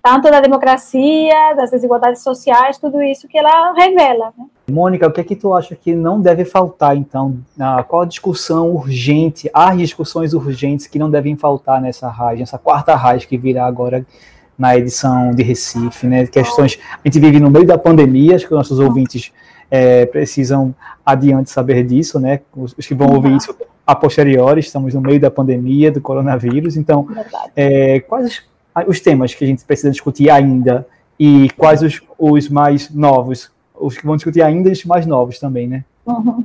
Tanto 0.02 0.30
da 0.30 0.40
democracia, 0.40 1.52
das 1.54 1.70
desigualdades 1.70 2.22
sociais, 2.22 2.78
tudo 2.78 3.02
isso 3.02 3.28
que 3.28 3.36
ela 3.36 3.74
revela. 3.74 4.32
Né? 4.38 4.46
Mônica, 4.72 5.06
o 5.06 5.12
que 5.12 5.20
é 5.20 5.24
que 5.24 5.36
tu 5.36 5.52
acha 5.52 5.76
que 5.76 5.94
não 5.94 6.18
deve 6.18 6.46
faltar, 6.46 6.96
então? 6.96 7.36
Ah, 7.60 7.84
qual 7.86 8.02
a 8.02 8.06
discussão 8.06 8.70
urgente, 8.70 9.50
as 9.52 9.76
discussões 9.76 10.32
urgentes 10.32 10.86
que 10.86 10.98
não 10.98 11.10
devem 11.10 11.36
faltar 11.36 11.80
nessa 11.80 12.08
RAIS, 12.08 12.40
nessa 12.40 12.58
quarta 12.58 12.94
RAIS 12.94 13.26
que 13.26 13.36
virá 13.36 13.66
agora 13.66 14.06
na 14.58 14.76
edição 14.76 15.30
de 15.32 15.42
Recife, 15.42 16.06
né? 16.06 16.26
Questões, 16.26 16.78
a 16.92 17.06
gente 17.06 17.20
vive 17.20 17.38
no 17.38 17.50
meio 17.50 17.66
da 17.66 17.76
pandemia, 17.76 18.34
acho 18.34 18.46
que 18.46 18.54
os 18.54 18.56
nossos 18.56 18.78
ouvintes 18.78 19.30
é, 19.70 20.06
precisam 20.06 20.74
adiante 21.04 21.50
saber 21.50 21.84
disso, 21.84 22.18
né? 22.18 22.40
Os, 22.56 22.74
os 22.78 22.86
que 22.86 22.94
vão 22.94 23.12
ouvir 23.14 23.36
isso 23.36 23.54
a 23.86 23.94
posteriori, 23.94 24.60
estamos 24.60 24.94
no 24.94 25.02
meio 25.02 25.20
da 25.20 25.30
pandemia 25.30 25.92
do 25.92 26.00
coronavírus, 26.00 26.78
então, 26.78 27.06
é, 27.54 28.00
quais 28.00 28.26
os, 28.26 28.88
os, 28.88 29.00
temas 29.00 29.34
que 29.34 29.44
a 29.44 29.46
gente 29.46 29.64
precisa 29.64 29.90
discutir 29.90 30.30
ainda 30.30 30.86
e 31.18 31.50
quais 31.58 31.82
os, 31.82 32.00
os 32.18 32.48
mais 32.48 32.88
novos, 32.88 33.50
os 33.82 33.96
que 33.96 34.06
vão 34.06 34.16
discutir 34.16 34.42
ainda 34.42 34.70
os 34.70 34.84
mais 34.84 35.06
novos 35.06 35.38
também, 35.38 35.66
né? 35.66 35.84
Uhum. 36.06 36.44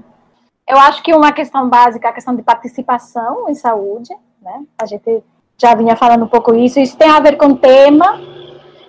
Eu 0.67 0.77
acho 0.79 1.01
que 1.01 1.13
uma 1.13 1.31
questão 1.31 1.69
básica 1.69 2.07
é 2.07 2.11
a 2.11 2.13
questão 2.13 2.35
de 2.35 2.41
participação 2.41 3.49
em 3.49 3.53
saúde, 3.53 4.13
né? 4.41 4.63
A 4.77 4.85
gente 4.85 5.23
já 5.57 5.73
vinha 5.73 5.95
falando 5.95 6.25
um 6.25 6.27
pouco 6.27 6.53
isso, 6.53 6.79
isso 6.79 6.97
tem 6.97 7.09
a 7.09 7.19
ver 7.19 7.37
com 7.37 7.55
tema, 7.55 8.19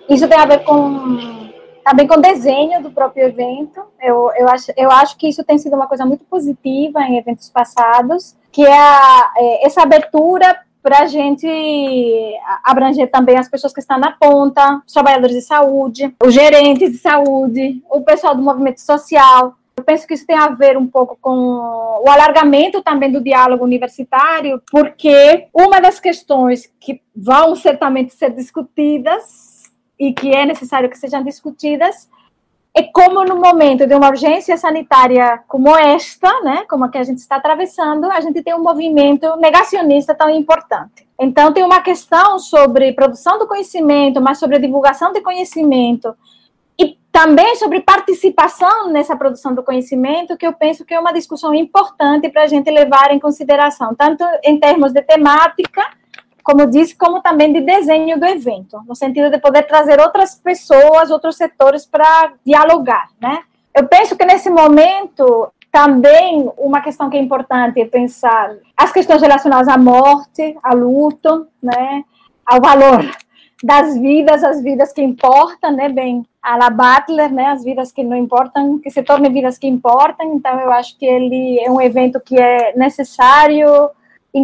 isso 0.09 0.27
tem 0.27 0.37
a 0.37 0.45
ver 0.45 0.63
com 0.63 1.39
também 1.83 2.05
com 2.05 2.21
desenho 2.21 2.83
do 2.83 2.91
próprio 2.91 3.25
evento. 3.25 3.81
Eu, 4.01 4.31
eu, 4.37 4.47
acho, 4.49 4.71
eu 4.77 4.91
acho 4.91 5.17
que 5.17 5.27
isso 5.27 5.43
tem 5.43 5.57
sido 5.57 5.75
uma 5.75 5.87
coisa 5.87 6.05
muito 6.05 6.23
positiva 6.25 7.01
em 7.01 7.17
eventos 7.17 7.49
passados, 7.49 8.35
que 8.51 8.63
é, 8.63 8.77
a, 8.77 9.31
é 9.37 9.65
essa 9.65 9.81
abertura 9.81 10.55
para 10.81 10.99
a 10.99 11.07
gente 11.07 11.47
abranger 12.63 13.09
também 13.09 13.37
as 13.37 13.49
pessoas 13.49 13.73
que 13.73 13.79
estão 13.79 13.99
na 13.99 14.11
ponta, 14.11 14.81
os 14.85 14.93
trabalhadores 14.93 15.35
de 15.35 15.41
saúde, 15.41 16.15
os 16.23 16.33
gerentes 16.33 16.91
de 16.91 16.97
saúde, 16.97 17.81
o 17.89 18.01
pessoal 18.01 18.35
do 18.35 18.41
movimento 18.41 18.79
social. 18.79 19.55
Eu 19.75 19.83
penso 19.83 20.05
que 20.05 20.13
isso 20.13 20.27
tem 20.27 20.37
a 20.37 20.49
ver 20.49 20.77
um 20.77 20.87
pouco 20.87 21.17
com 21.21 21.31
o 21.31 22.09
alargamento 22.09 22.81
também 22.81 23.11
do 23.11 23.23
diálogo 23.23 23.63
universitário, 23.63 24.61
porque 24.69 25.47
uma 25.53 25.79
das 25.79 25.99
questões 25.99 26.69
que 26.79 27.01
vão 27.15 27.55
certamente 27.55 28.13
ser 28.13 28.31
discutidas 28.31 29.63
e 29.97 30.13
que 30.13 30.33
é 30.33 30.45
necessário 30.45 30.89
que 30.89 30.97
sejam 30.97 31.23
discutidas 31.23 32.09
é 32.75 32.83
como 32.83 33.23
no 33.25 33.35
momento 33.35 33.87
de 33.87 33.95
uma 33.95 34.09
urgência 34.09 34.55
sanitária 34.57 35.41
como 35.47 35.75
esta, 35.75 36.41
né, 36.41 36.65
como 36.69 36.85
a 36.85 36.89
que 36.89 36.97
a 36.97 37.03
gente 37.03 37.17
está 37.17 37.37
atravessando, 37.37 38.05
a 38.05 38.21
gente 38.21 38.43
tem 38.43 38.53
um 38.53 38.63
movimento 38.63 39.35
negacionista 39.37 40.13
tão 40.13 40.29
importante. 40.29 41.07
Então 41.19 41.51
tem 41.51 41.63
uma 41.63 41.81
questão 41.81 42.37
sobre 42.39 42.93
produção 42.93 43.39
do 43.39 43.47
conhecimento, 43.47 44.21
mas 44.21 44.37
sobre 44.37 44.59
divulgação 44.59 45.11
de 45.11 45.19
conhecimento 45.21 46.15
e 46.79 46.97
também 47.11 47.55
sobre 47.55 47.81
participação 47.81 48.87
nessa 48.89 49.15
produção 49.17 49.53
do 49.53 49.63
conhecimento, 49.63 50.37
que 50.37 50.45
eu 50.45 50.53
penso 50.53 50.85
que 50.85 50.93
é 50.93 50.99
uma 50.99 51.11
discussão 51.11 51.53
importante 51.53 52.29
para 52.29 52.43
a 52.43 52.47
gente 52.47 52.69
levar 52.69 53.11
em 53.11 53.19
consideração, 53.19 53.95
tanto 53.95 54.23
em 54.43 54.59
termos 54.59 54.93
de 54.93 55.01
temática 55.01 55.83
como 56.49 56.65
disse, 56.65 56.95
como 56.95 57.21
também 57.21 57.53
de 57.53 57.61
desenho 57.61 58.19
do 58.19 58.25
evento, 58.25 58.81
no 58.87 58.95
sentido 58.95 59.29
de 59.29 59.37
poder 59.37 59.67
trazer 59.67 59.99
outras 59.99 60.33
pessoas, 60.33 61.11
outros 61.11 61.37
setores 61.37 61.85
para 61.85 62.33
dialogar, 62.43 63.09
né? 63.21 63.43
Eu 63.71 63.85
penso 63.87 64.15
que 64.17 64.25
nesse 64.25 64.49
momento 64.49 65.53
também 65.71 66.51
uma 66.57 66.81
questão 66.81 67.07
que 67.07 67.17
é 67.17 67.21
importante 67.21 67.79
é 67.79 67.85
pensar 67.85 68.55
as 68.75 68.91
questões 68.91 69.21
relacionadas 69.21 69.67
à 69.67 69.77
morte, 69.77 70.57
ao 70.63 70.75
luto, 70.75 71.45
né, 71.61 72.03
ao 72.43 72.59
valor 72.59 73.05
das 73.63 73.95
vidas, 73.99 74.43
as 74.43 74.59
vidas 74.63 74.91
que 74.91 75.03
importam, 75.03 75.71
né, 75.71 75.87
bem, 75.87 76.25
a 76.41 76.57
la 76.57 76.71
Butler, 76.71 77.31
né, 77.31 77.45
as 77.49 77.63
vidas 77.63 77.91
que 77.91 78.03
não 78.03 78.17
importam, 78.17 78.79
que 78.79 78.89
se 78.89 79.03
tornem 79.03 79.31
vidas 79.31 79.59
que 79.59 79.67
importam. 79.67 80.33
Então 80.33 80.59
eu 80.59 80.71
acho 80.71 80.97
que 80.97 81.05
ele 81.05 81.59
é 81.59 81.69
um 81.69 81.79
evento 81.79 82.19
que 82.19 82.39
é 82.39 82.75
necessário 82.75 83.91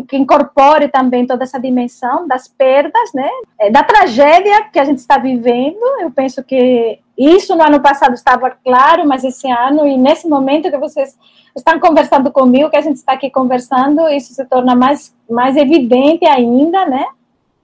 que 0.07 0.17
incorpore 0.17 0.87
também 0.87 1.27
toda 1.27 1.43
essa 1.43 1.59
dimensão 1.59 2.27
das 2.27 2.47
perdas, 2.47 3.13
né, 3.13 3.29
é, 3.59 3.69
da 3.69 3.83
tragédia 3.83 4.63
que 4.71 4.79
a 4.79 4.85
gente 4.85 4.97
está 4.97 5.17
vivendo. 5.17 5.83
Eu 5.99 6.11
penso 6.11 6.43
que 6.43 6.99
isso 7.17 7.55
no 7.55 7.63
ano 7.63 7.79
passado 7.79 8.13
estava 8.13 8.49
claro, 8.49 9.07
mas 9.07 9.23
esse 9.23 9.49
ano 9.49 9.87
e 9.87 9.97
nesse 9.97 10.27
momento 10.27 10.71
que 10.71 10.77
vocês 10.77 11.17
estão 11.55 11.79
conversando 11.79 12.31
comigo, 12.31 12.69
que 12.69 12.77
a 12.77 12.81
gente 12.81 12.97
está 12.97 13.13
aqui 13.13 13.29
conversando, 13.29 14.09
isso 14.09 14.33
se 14.33 14.43
torna 14.45 14.75
mais 14.75 15.15
mais 15.29 15.55
evidente 15.55 16.25
ainda, 16.25 16.85
né? 16.85 17.05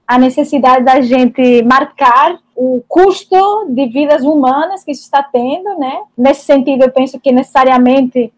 A 0.07 0.17
necessidade 0.17 0.83
da 0.83 1.01
gente 1.01 1.61
marcar 1.63 2.39
o 2.55 2.81
custo 2.87 3.65
de 3.69 3.87
vidas 3.87 4.23
humanas 4.23 4.83
que 4.83 4.91
isso 4.91 5.03
está 5.03 5.21
tendo, 5.23 5.77
né? 5.77 6.01
Nesse 6.17 6.45
sentido, 6.45 6.83
eu 6.83 6.91
penso 6.91 7.19
que 7.19 7.31
necessariamente, 7.31 8.31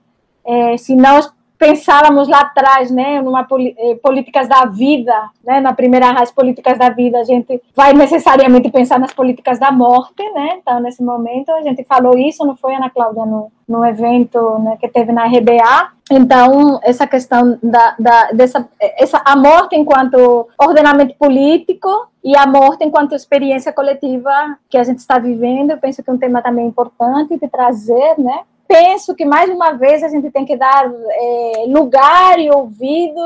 é, 0.45 0.77
se 0.77 0.95
nós 0.95 1.31
pensávamos 1.63 2.27
lá 2.27 2.41
atrás, 2.41 2.91
né, 2.91 3.21
numa 3.21 3.47
eh, 3.77 3.95
políticas 4.03 4.49
da 4.49 4.65
vida, 4.65 5.13
né, 5.45 5.61
na 5.61 5.71
primeira 5.73 6.11
raiz 6.11 6.29
políticas 6.29 6.77
da 6.77 6.89
vida, 6.89 7.17
a 7.19 7.23
gente 7.23 7.61
vai 7.73 7.93
necessariamente 7.93 8.69
pensar 8.69 8.99
nas 8.99 9.13
políticas 9.13 9.59
da 9.59 9.71
morte, 9.71 10.21
né? 10.31 10.57
Então 10.57 10.81
nesse 10.81 11.01
momento 11.01 11.49
a 11.53 11.61
gente 11.61 11.85
falou 11.85 12.17
isso, 12.17 12.45
não 12.45 12.57
foi 12.57 12.75
Ana 12.75 12.89
Cláudia 12.89 13.25
no, 13.25 13.49
no 13.65 13.85
evento 13.85 14.59
né, 14.59 14.77
que 14.77 14.89
teve 14.89 15.13
na 15.13 15.25
RBA. 15.25 15.91
Então 16.11 16.81
essa 16.83 17.07
questão 17.07 17.57
da, 17.63 17.95
da 17.97 18.31
dessa 18.33 18.67
essa 18.97 19.21
a 19.23 19.37
morte 19.37 19.73
enquanto 19.77 20.49
ordenamento 20.59 21.15
político 21.15 21.87
e 22.21 22.35
a 22.35 22.45
morte 22.45 22.83
enquanto 22.83 23.15
experiência 23.15 23.71
coletiva 23.71 24.57
que 24.69 24.77
a 24.77 24.83
gente 24.83 24.99
está 24.99 25.17
vivendo, 25.17 25.71
eu 25.71 25.77
penso 25.77 26.03
que 26.03 26.09
é 26.09 26.13
um 26.13 26.17
tema 26.17 26.41
também 26.41 26.67
importante 26.67 27.37
de 27.37 27.47
trazer, 27.47 28.15
né? 28.17 28.41
Penso 28.67 29.15
que, 29.15 29.25
mais 29.25 29.49
uma 29.49 29.73
vez, 29.73 30.03
a 30.03 30.09
gente 30.09 30.29
tem 30.31 30.45
que 30.45 30.55
dar 30.55 30.85
é, 30.85 31.65
lugar 31.67 32.39
e 32.39 32.49
ouvido 32.49 33.21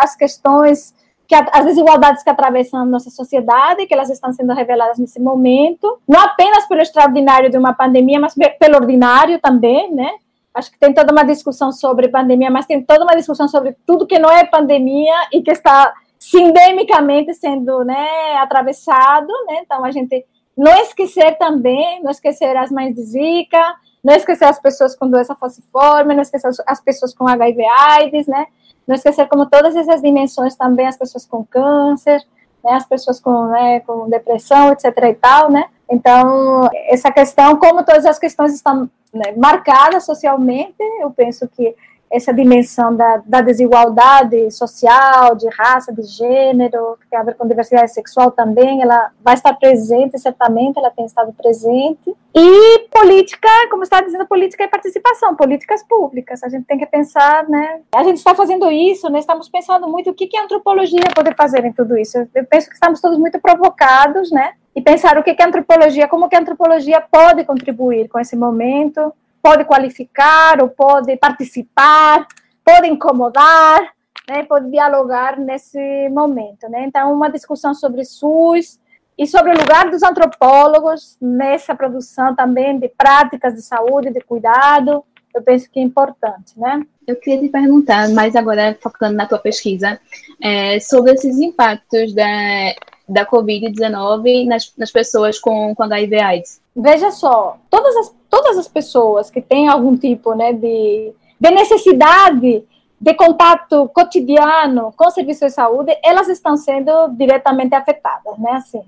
às 0.00 0.16
questões, 0.16 0.94
que 1.26 1.34
as 1.34 1.64
desigualdades 1.64 2.22
que 2.22 2.30
atravessam 2.30 2.84
nossa 2.84 3.08
sociedade, 3.08 3.86
que 3.86 3.94
elas 3.94 4.10
estão 4.10 4.32
sendo 4.32 4.52
reveladas 4.52 4.98
nesse 4.98 5.20
momento, 5.20 5.98
não 6.06 6.20
apenas 6.20 6.66
pelo 6.66 6.82
extraordinário 6.82 7.50
de 7.50 7.56
uma 7.56 7.72
pandemia, 7.72 8.20
mas 8.20 8.34
pelo 8.58 8.76
ordinário 8.76 9.40
também, 9.40 9.92
né? 9.94 10.10
Acho 10.54 10.70
que 10.70 10.78
tem 10.78 10.92
toda 10.92 11.12
uma 11.12 11.24
discussão 11.24 11.72
sobre 11.72 12.08
pandemia, 12.08 12.50
mas 12.50 12.66
tem 12.66 12.82
toda 12.82 13.04
uma 13.04 13.16
discussão 13.16 13.48
sobre 13.48 13.74
tudo 13.86 14.06
que 14.06 14.18
não 14.18 14.30
é 14.30 14.44
pandemia 14.44 15.14
e 15.32 15.40
que 15.40 15.50
está 15.50 15.94
sindemicamente 16.18 17.32
sendo 17.34 17.82
né, 17.84 18.36
atravessado, 18.36 19.32
né? 19.46 19.60
Então, 19.64 19.84
a 19.84 19.90
gente 19.90 20.24
não 20.56 20.72
esquecer 20.82 21.38
também, 21.38 22.02
não 22.02 22.10
esquecer 22.10 22.54
as 22.56 22.70
mães 22.70 22.94
de 22.94 23.02
Zika, 23.02 23.74
não 24.02 24.14
esquecer 24.14 24.44
as 24.44 24.60
pessoas 24.60 24.96
com 24.96 25.08
doença 25.08 25.34
falciforme, 25.34 26.14
não 26.14 26.22
esquecer 26.22 26.50
as 26.66 26.80
pessoas 26.80 27.14
com 27.14 27.28
HIV 27.28 27.64
AIDS, 27.64 28.26
né? 28.26 28.46
Não 28.86 28.96
esquecer 28.96 29.28
como 29.28 29.46
todas 29.46 29.76
essas 29.76 30.02
dimensões 30.02 30.56
também, 30.56 30.86
as 30.86 30.96
pessoas 30.96 31.24
com 31.24 31.44
câncer, 31.44 32.20
né? 32.64 32.72
As 32.72 32.86
pessoas 32.86 33.20
com, 33.20 33.46
né, 33.46 33.80
com 33.80 34.08
depressão, 34.08 34.72
etc 34.72 34.84
e 35.08 35.14
tal, 35.14 35.50
né? 35.50 35.66
Então, 35.88 36.68
essa 36.88 37.12
questão, 37.12 37.56
como 37.56 37.84
todas 37.84 38.06
as 38.06 38.18
questões 38.18 38.54
estão 38.54 38.90
né, 39.12 39.32
marcadas 39.36 40.04
socialmente, 40.04 40.82
eu 41.00 41.10
penso 41.10 41.46
que 41.46 41.76
essa 42.10 42.32
dimensão 42.32 42.94
da, 42.94 43.22
da, 43.24 43.40
desigualdade 43.40 44.50
social, 44.50 45.34
de 45.34 45.48
raça, 45.48 45.92
de 45.92 46.02
gênero, 46.02 46.98
que 47.00 47.08
tem 47.08 47.18
a 47.18 47.22
ver 47.22 47.34
com 47.36 47.48
diversidade 47.48 47.92
sexual 47.92 48.30
também, 48.30 48.82
ela 48.82 49.10
vai 49.22 49.34
estar 49.34 49.54
presente, 49.54 50.18
certamente, 50.18 50.78
ela 50.78 50.90
tem 50.90 51.06
estado 51.06 51.32
presente. 51.32 52.14
E 52.34 52.88
política, 52.90 53.48
como 53.70 53.82
está 53.82 54.00
dizendo, 54.00 54.26
política 54.26 54.64
e 54.64 54.68
participação, 54.68 55.36
políticas 55.36 55.82
públicas. 55.82 56.42
A 56.42 56.48
gente 56.48 56.64
tem 56.64 56.78
que 56.78 56.86
pensar, 56.86 57.46
né? 57.48 57.82
A 57.94 58.02
gente 58.02 58.16
está 58.16 58.34
fazendo 58.34 58.70
isso, 58.70 59.10
né? 59.10 59.18
Estamos 59.18 59.50
pensando 59.50 59.86
muito 59.86 60.10
o 60.10 60.14
que, 60.14 60.26
que 60.26 60.36
a 60.36 60.44
antropologia 60.44 61.04
pode 61.14 61.34
fazer 61.34 61.62
em 61.64 61.72
tudo 61.72 61.96
isso. 61.98 62.16
Eu 62.34 62.46
penso 62.46 62.68
que 62.68 62.74
estamos 62.74 63.00
todos 63.00 63.18
muito 63.18 63.38
provocados, 63.38 64.30
né? 64.30 64.54
E 64.74 64.80
pensar 64.80 65.18
o 65.18 65.22
que, 65.22 65.34
que 65.34 65.42
a 65.42 65.46
antropologia, 65.46 66.08
como 66.08 66.28
que 66.28 66.34
a 66.36 66.40
antropologia 66.40 67.02
pode 67.02 67.44
contribuir 67.44 68.08
com 68.08 68.18
esse 68.18 68.34
momento, 68.34 69.12
pode 69.42 69.64
qualificar 69.64 70.62
ou 70.62 70.70
pode 70.70 71.14
participar, 71.18 72.26
pode 72.64 72.88
incomodar, 72.88 73.92
né, 74.28 74.44
pode 74.44 74.70
dialogar 74.70 75.38
nesse 75.38 76.08
momento. 76.10 76.68
Né? 76.68 76.84
Então, 76.86 77.12
uma 77.12 77.28
discussão 77.28 77.74
sobre 77.74 78.04
SUS 78.04 78.80
e 79.16 79.26
sobre 79.26 79.52
o 79.52 79.58
lugar 79.58 79.90
dos 79.90 80.02
antropólogos 80.02 81.16
nessa 81.20 81.74
produção 81.74 82.34
também 82.34 82.78
de 82.78 82.88
práticas 82.88 83.54
de 83.54 83.62
saúde, 83.62 84.10
de 84.10 84.20
cuidado, 84.20 85.04
eu 85.34 85.42
penso 85.42 85.70
que 85.70 85.78
é 85.78 85.82
importante, 85.82 86.58
né? 86.58 86.82
Eu 87.06 87.16
queria 87.16 87.40
te 87.40 87.48
perguntar, 87.48 88.08
mas 88.10 88.36
agora 88.36 88.76
focando 88.80 89.16
na 89.16 89.26
tua 89.26 89.38
pesquisa, 89.38 89.98
é, 90.40 90.78
sobre 90.80 91.12
esses 91.12 91.38
impactos 91.38 92.12
da, 92.14 92.74
da 93.08 93.26
Covid-19 93.26 94.46
nas, 94.46 94.72
nas 94.76 94.90
pessoas 94.90 95.38
com, 95.38 95.74
com 95.74 95.82
HIV 95.82 96.20
AIDS. 96.20 96.60
Veja 96.76 97.10
só, 97.10 97.58
todas 97.70 97.96
as, 97.96 98.14
todas 98.28 98.58
as 98.58 98.68
pessoas 98.68 99.30
que 99.30 99.40
têm 99.40 99.68
algum 99.68 99.96
tipo 99.96 100.34
né, 100.34 100.52
de, 100.52 101.12
de 101.40 101.50
necessidade 101.50 102.64
de 103.00 103.14
contato 103.14 103.88
cotidiano 103.88 104.92
com 104.96 105.08
o 105.08 105.10
serviço 105.10 105.44
de 105.44 105.50
saúde, 105.50 105.96
elas 106.04 106.28
estão 106.28 106.56
sendo 106.56 107.08
diretamente 107.08 107.74
afetadas, 107.74 108.38
né? 108.38 108.52
Assim, 108.52 108.82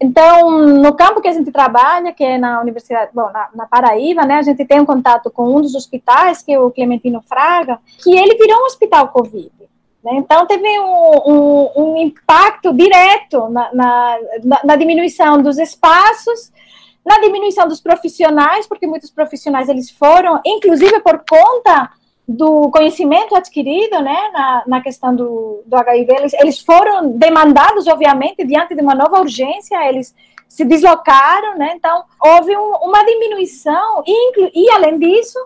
então, 0.00 0.50
no 0.50 0.94
campo 0.94 1.20
que 1.20 1.28
a 1.28 1.32
gente 1.32 1.50
trabalha, 1.52 2.12
que 2.12 2.24
é 2.24 2.36
na 2.36 2.60
Universidade, 2.60 3.10
bom, 3.14 3.30
na, 3.30 3.48
na, 3.54 3.66
Paraíba, 3.66 4.24
né, 4.24 4.34
a 4.34 4.42
gente 4.42 4.64
tem 4.64 4.80
um 4.80 4.86
contato 4.86 5.30
com 5.30 5.56
um 5.56 5.60
dos 5.60 5.74
hospitais, 5.74 6.42
que 6.42 6.52
é 6.52 6.58
o 6.58 6.70
Clementino 6.70 7.22
Fraga, 7.22 7.78
que 8.02 8.14
ele 8.14 8.36
virou 8.36 8.60
um 8.60 8.66
hospital 8.66 9.08
Covid. 9.08 9.52
Né? 10.02 10.12
Então, 10.16 10.46
teve 10.46 10.78
um, 10.80 11.20
um, 11.26 11.70
um 11.76 11.96
impacto 11.96 12.72
direto 12.74 13.48
na, 13.48 13.72
na, 13.72 14.18
na, 14.64 14.76
diminuição 14.76 15.40
dos 15.40 15.58
espaços, 15.58 16.52
na 17.04 17.20
diminuição 17.20 17.68
dos 17.68 17.80
profissionais, 17.80 18.66
porque 18.66 18.86
muitos 18.86 19.10
profissionais 19.10 19.68
eles 19.68 19.90
foram, 19.90 20.40
inclusive 20.44 21.00
por 21.00 21.24
conta 21.28 21.90
do 22.26 22.70
conhecimento 22.70 23.34
adquirido 23.34 24.00
né, 24.00 24.30
na, 24.32 24.62
na 24.66 24.80
questão 24.80 25.14
do, 25.14 25.62
do 25.66 25.76
HIV, 25.76 26.12
eles, 26.12 26.32
eles 26.34 26.58
foram 26.58 27.10
demandados, 27.10 27.86
obviamente, 27.86 28.44
diante 28.46 28.74
de 28.74 28.80
uma 28.80 28.94
nova 28.94 29.20
urgência, 29.20 29.76
eles 29.88 30.14
se 30.48 30.64
deslocaram, 30.64 31.58
né, 31.58 31.72
então 31.74 32.04
houve 32.22 32.56
um, 32.56 32.74
uma 32.76 33.04
diminuição, 33.04 34.02
e, 34.06 34.64
e 34.64 34.70
além 34.70 34.98
disso, 34.98 35.38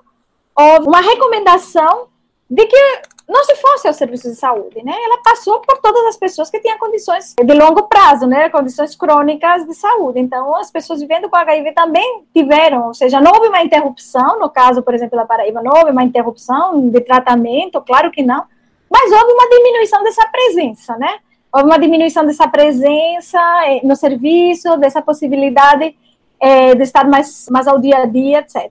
houve 0.57 0.87
uma 0.87 1.01
recomendação 1.01 2.09
de 2.49 2.65
que 2.67 3.03
não 3.29 3.45
se 3.45 3.55
fosse 3.57 3.87
ao 3.87 3.93
serviço 3.93 4.31
de 4.31 4.35
saúde, 4.35 4.83
né? 4.83 4.95
Ela 5.05 5.19
passou 5.23 5.61
por 5.61 5.77
todas 5.79 6.07
as 6.07 6.17
pessoas 6.17 6.49
que 6.51 6.61
tinham 6.61 6.79
condições 6.79 7.35
de 7.39 7.55
longo 7.55 7.83
prazo, 7.83 8.27
né? 8.27 8.49
Condições 8.49 8.97
crônicas 8.97 9.67
de 9.67 9.75
saúde. 9.75 10.19
Então, 10.19 10.57
as 10.57 10.71
pessoas 10.71 11.01
vivendo 11.01 11.29
com 11.29 11.37
HIV 11.37 11.73
também 11.73 12.25
tiveram, 12.35 12.87
ou 12.87 12.95
seja, 12.95 13.21
não 13.21 13.33
houve 13.33 13.49
uma 13.49 13.63
interrupção, 13.63 14.41
no 14.41 14.49
caso, 14.49 14.83
por 14.83 14.95
exemplo, 14.95 15.19
da 15.19 15.27
Paraíba, 15.27 15.63
não 15.63 15.73
houve 15.79 15.91
uma 15.91 16.03
interrupção 16.03 16.89
de 16.89 17.01
tratamento, 17.03 17.83
claro 17.83 18.11
que 18.11 18.23
não, 18.23 18.45
mas 18.91 19.13
houve 19.13 19.33
uma 19.33 19.49
diminuição 19.51 20.03
dessa 20.03 20.27
presença, 20.29 20.97
né? 20.97 21.19
Houve 21.53 21.67
uma 21.67 21.79
diminuição 21.79 22.25
dessa 22.25 22.49
presença 22.49 23.39
eh, 23.67 23.81
no 23.85 23.95
serviço, 23.95 24.77
dessa 24.79 25.03
possibilidade 25.03 25.95
é, 26.41 26.75
de 26.75 26.83
estar 26.83 27.07
mais, 27.07 27.47
mais 27.51 27.67
ao 27.67 27.79
dia 27.79 27.99
a 27.99 28.07
dia, 28.07 28.39
etc. 28.39 28.71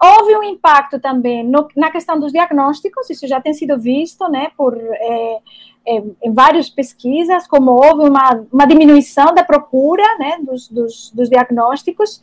Houve 0.00 0.36
um 0.36 0.44
impacto 0.44 1.00
também 1.00 1.44
no, 1.44 1.66
na 1.76 1.90
questão 1.90 2.20
dos 2.20 2.30
diagnósticos, 2.30 3.10
isso 3.10 3.26
já 3.26 3.40
tem 3.40 3.52
sido 3.52 3.76
visto 3.78 4.28
né, 4.28 4.52
por, 4.56 4.76
é, 4.76 5.38
é, 5.86 6.02
em 6.22 6.32
várias 6.32 6.70
pesquisas, 6.70 7.48
como 7.48 7.72
houve 7.72 8.08
uma, 8.08 8.46
uma 8.52 8.66
diminuição 8.66 9.34
da 9.34 9.42
procura 9.42 10.04
né, 10.18 10.38
dos, 10.40 10.68
dos, 10.68 11.10
dos 11.10 11.28
diagnósticos. 11.28 12.22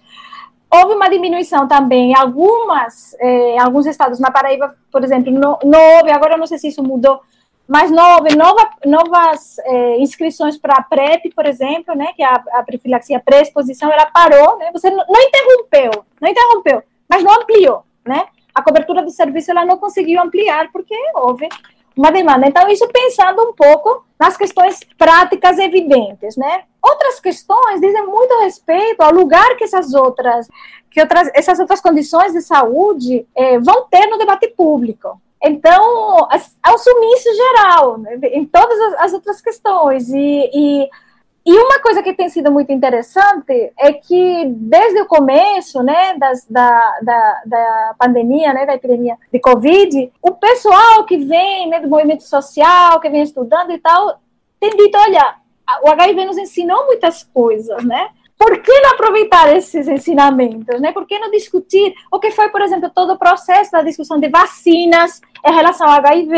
Houve 0.71 0.93
uma 0.93 1.09
diminuição 1.09 1.67
também 1.67 2.11
em 2.11 2.15
algumas, 2.15 3.13
é, 3.19 3.59
alguns 3.59 3.85
estados, 3.85 4.19
na 4.19 4.31
Paraíba, 4.31 4.73
por 4.89 5.03
exemplo, 5.03 5.31
não, 5.31 5.59
não 5.63 5.97
houve, 5.97 6.11
agora 6.11 6.35
eu 6.35 6.37
não 6.37 6.47
sei 6.47 6.57
se 6.57 6.69
isso 6.69 6.81
mudou, 6.81 7.19
mas 7.67 7.91
não 7.91 8.15
houve 8.15 8.35
nova, 8.35 8.69
novas 8.85 9.57
é, 9.59 9.99
inscrições 9.99 10.57
para 10.57 10.75
a 10.77 10.83
PrEP, 10.83 11.33
por 11.35 11.45
exemplo, 11.45 11.93
né, 11.95 12.13
que 12.15 12.23
é 12.23 12.25
a, 12.25 12.41
a 12.53 12.63
profilaxia 12.63 13.19
pré-exposição, 13.19 13.91
ela 13.91 14.05
parou, 14.05 14.57
né, 14.59 14.69
você 14.71 14.89
não, 14.89 15.03
não 15.07 15.21
interrompeu, 15.21 16.05
não 16.21 16.29
interrompeu, 16.29 16.83
mas 17.09 17.23
não 17.23 17.33
ampliou, 17.33 17.83
né? 18.05 18.25
A 18.53 18.61
cobertura 18.61 19.03
do 19.03 19.09
serviço 19.09 19.51
ela 19.51 19.65
não 19.65 19.77
conseguiu 19.77 20.21
ampliar 20.21 20.71
porque 20.71 20.95
houve 21.15 21.47
uma 21.95 22.11
demanda. 22.11 22.47
Então, 22.47 22.67
isso 22.67 22.87
pensando 22.87 23.41
um 23.41 23.53
pouco 23.53 24.05
nas 24.19 24.35
questões 24.35 24.79
práticas 24.97 25.57
evidentes, 25.57 26.35
né? 26.35 26.63
Outras 26.81 27.19
questões 27.19 27.81
dizem 27.81 28.05
muito 28.05 28.39
respeito 28.41 29.01
ao 29.01 29.13
lugar 29.13 29.55
que 29.57 29.63
essas 29.63 29.93
outras, 29.93 30.47
que 30.89 31.01
outras, 31.01 31.29
essas 31.33 31.59
outras 31.59 31.81
condições 31.81 32.33
de 32.33 32.41
saúde 32.41 33.25
eh, 33.35 33.59
vão 33.59 33.87
ter 33.89 34.07
no 34.07 34.17
debate 34.17 34.47
público. 34.49 35.19
Então, 35.43 36.27
ao 36.63 36.77
sumiço 36.77 37.29
geral, 37.35 37.97
né? 37.99 38.17
em 38.23 38.45
todas 38.45 38.79
as, 38.79 38.93
as 39.01 39.13
outras 39.13 39.41
questões. 39.41 40.09
E, 40.09 40.49
e 40.53 40.89
e 41.45 41.53
uma 41.53 41.79
coisa 41.79 42.01
que 42.01 42.13
tem 42.13 42.27
sido 42.27 42.51
muito 42.51 42.71
interessante 42.71 43.71
é 43.77 43.93
que 43.93 44.45
desde 44.47 45.01
o 45.01 45.05
começo, 45.05 45.83
né, 45.83 46.17
das, 46.17 46.43
da, 46.49 46.99
da, 47.03 47.41
da 47.45 47.95
pandemia, 47.99 48.51
né, 48.51 48.65
da 48.65 48.73
epidemia 48.73 49.15
de 49.31 49.39
Covid, 49.39 50.11
o 50.23 50.31
pessoal 50.31 51.03
que 51.05 51.17
vem, 51.17 51.69
né, 51.69 51.79
do 51.79 51.87
movimento 51.87 52.23
social, 52.23 52.99
que 52.99 53.09
vem 53.09 53.21
estudando 53.21 53.71
e 53.71 53.77
tal, 53.77 54.19
tem 54.59 54.71
dito, 54.71 54.97
olha, 54.97 55.35
o 55.83 55.89
HIV 55.89 56.25
nos 56.25 56.37
ensinou 56.37 56.87
muitas 56.87 57.21
coisas, 57.21 57.83
né? 57.83 58.09
Por 58.37 58.61
que 58.61 58.81
não 58.81 58.91
aproveitar 58.91 59.55
esses 59.55 59.87
ensinamentos, 59.87 60.81
né? 60.81 60.91
Por 60.91 61.05
que 61.05 61.17
não 61.19 61.29
discutir 61.29 61.93
o 62.11 62.19
que 62.19 62.31
foi, 62.31 62.49
por 62.49 62.61
exemplo, 62.61 62.89
todo 62.89 63.13
o 63.13 63.19
processo 63.19 63.71
da 63.71 63.81
discussão 63.81 64.19
de 64.19 64.29
vacinas 64.29 65.21
em 65.45 65.53
relação 65.53 65.87
ao 65.87 65.93
HIV, 65.93 66.37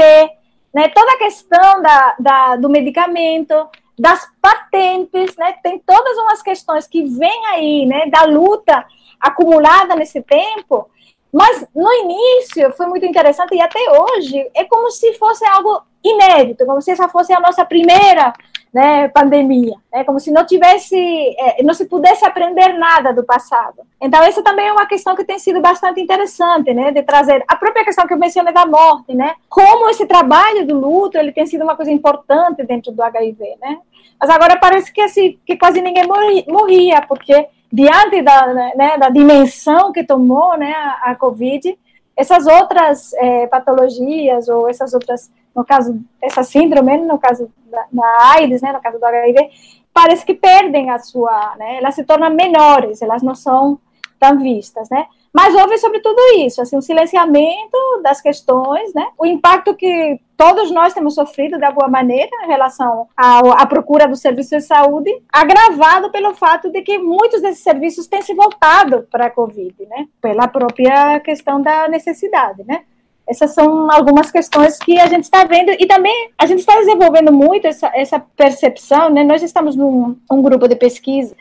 né? 0.74 0.90
Toda 0.90 1.14
a 1.14 1.18
questão 1.18 1.82
da, 1.82 2.16
da 2.20 2.56
do 2.58 2.70
medicamento, 2.70 3.56
das 3.98 4.28
patentes, 4.42 5.36
né? 5.38 5.56
Tem 5.64 5.80
todas 5.80 6.18
umas 6.18 6.42
questões 6.42 6.88
que 6.88 7.04
vêm 7.04 7.46
aí, 7.48 7.86
né, 7.86 8.06
da 8.08 8.24
luta 8.24 8.86
acumulada 9.20 9.96
nesse 9.96 10.22
tempo, 10.22 10.90
mas 11.34 11.66
no 11.76 11.92
início 11.92 12.72
foi 12.74 12.86
muito 12.86 13.06
interessante 13.06 13.56
e 13.56 13.62
até 13.62 13.80
hoje 13.92 14.50
é 14.54 14.64
como 14.66 14.92
se 14.92 15.14
fosse 15.14 15.46
algo 15.46 15.82
inédito, 16.04 16.66
como 16.66 16.82
se 16.82 16.92
essa 16.92 17.10
fosse 17.10 17.34
a 17.34 17.40
nossa 17.40 17.66
primeira 17.66 18.34
né, 18.74 19.08
pandemia, 19.08 19.76
né, 19.92 20.04
como 20.04 20.20
se 20.20 20.32
não 20.32 20.46
tivesse, 20.46 20.96
é, 21.40 21.64
não 21.64 21.74
se 21.74 21.86
pudesse 21.86 22.26
aprender 22.26 22.78
nada 22.78 23.14
do 23.14 23.24
passado. 23.24 23.82
Então 24.02 24.24
essa 24.24 24.44
também 24.44 24.68
é 24.68 24.72
uma 24.72 24.86
questão 24.86 25.16
que 25.16 25.24
tem 25.24 25.40
sido 25.40 25.62
bastante 25.62 26.02
interessante, 26.02 26.74
né, 26.74 26.92
de 26.92 27.02
trazer 27.04 27.44
a 27.48 27.56
própria 27.56 27.84
questão 27.84 28.06
que 28.06 28.14
eu 28.14 28.18
mencionei 28.18 28.54
da 28.54 28.66
morte, 28.66 29.16
né, 29.16 29.36
como 29.50 29.90
esse 29.90 30.06
trabalho 30.06 30.66
do 30.66 30.80
luto 30.80 31.18
ele 31.18 31.32
tem 31.32 31.46
sido 31.46 31.64
uma 31.64 31.76
coisa 31.76 31.92
importante 31.92 32.64
dentro 32.64 32.92
do 32.92 33.02
HIV, 33.02 33.58
né. 33.62 33.80
Mas 34.20 34.30
agora 34.30 34.58
parece 34.58 34.92
que 34.92 35.02
assim 35.02 35.40
que 35.46 35.58
quase 35.58 35.82
ninguém 35.82 36.04
morria, 36.48 37.02
porque 37.08 37.48
diante 37.72 38.22
da, 38.22 38.54
né, 38.54 38.98
da 38.98 39.10
dimensão 39.10 39.92
que 39.92 40.04
tomou 40.04 40.58
né, 40.58 40.74
a, 40.74 41.12
a 41.12 41.16
Covid, 41.16 41.78
essas 42.16 42.48
outras 42.48 43.14
é, 43.14 43.46
patologias 43.46 44.50
ou 44.50 44.68
essas 44.68 44.94
outras, 44.94 45.32
no 45.56 45.64
caso, 45.64 46.00
essa 46.20 46.42
síndrome, 46.42 46.98
no 46.98 47.20
caso 47.20 47.52
da, 47.70 47.86
da 47.92 48.34
AIDS, 48.36 48.62
né, 48.62 48.72
no 48.72 48.82
caso 48.82 49.00
do 49.00 49.06
HIV, 49.06 49.50
parece 49.94 50.26
que 50.26 50.34
perdem 50.34 50.90
a 50.90 51.00
sua, 51.00 51.56
né, 51.58 51.78
elas 51.78 51.96
se 51.96 52.04
tornam 52.04 52.30
menores, 52.30 53.02
elas 53.02 53.22
não 53.22 53.36
são 53.36 53.80
tão 54.20 54.38
vistas, 54.40 54.90
né? 54.90 55.08
Mas 55.34 55.54
houve 55.54 55.78
sobre 55.78 56.00
tudo 56.00 56.20
isso, 56.38 56.62
assim, 56.62 56.76
um 56.76 56.82
silenciamento 56.82 57.78
das 58.02 58.20
questões, 58.20 58.92
né? 58.94 59.08
O 59.18 59.26
impacto 59.26 59.76
que 59.76 60.20
todos 60.36 60.72
nós 60.72 60.94
temos 60.94 61.14
sofrido 61.14 61.60
de 61.60 61.66
alguma 61.66 61.88
maneira 61.88 62.32
em 62.44 62.48
relação 62.48 63.08
à, 63.16 63.66
procura 63.68 64.08
do 64.08 64.16
serviço 64.16 64.58
de 64.58 64.62
saúde, 64.62 65.12
agravado 65.32 66.12
pelo 66.12 66.34
fato 66.34 66.72
de 66.72 66.82
que 66.82 66.98
muitos 66.98 67.42
desses 67.42 67.64
serviços 67.64 68.08
têm 68.08 68.22
se 68.22 68.34
voltado 68.34 69.08
para 69.12 69.28
a 69.28 69.30
Covid, 69.30 69.76
né? 69.88 70.08
Pela 70.20 70.48
própria 70.48 71.20
questão 71.20 71.62
da 71.62 71.88
necessidade, 71.88 72.64
né? 72.66 72.84
Essas 73.28 73.54
são 73.54 73.92
algumas 73.92 74.32
questões 74.32 74.78
que 74.78 75.00
a 75.00 75.08
gente 75.08 75.24
está 75.24 75.44
vendo 75.44 75.72
e 75.72 75.86
também 75.86 76.30
a 76.38 76.46
gente 76.46 76.60
está 76.60 76.76
desenvolvendo 76.78 77.32
muito 77.32 77.68
essa, 77.68 77.92
essa 77.94 78.20
percepção, 78.20 79.10
né? 79.10 79.24
Nós 79.24 79.44
estamos 79.44 79.76
num 79.76 80.16
um 80.32 80.42
grupo 80.42 80.68
de 80.68 80.76
pesquisa 80.76 81.36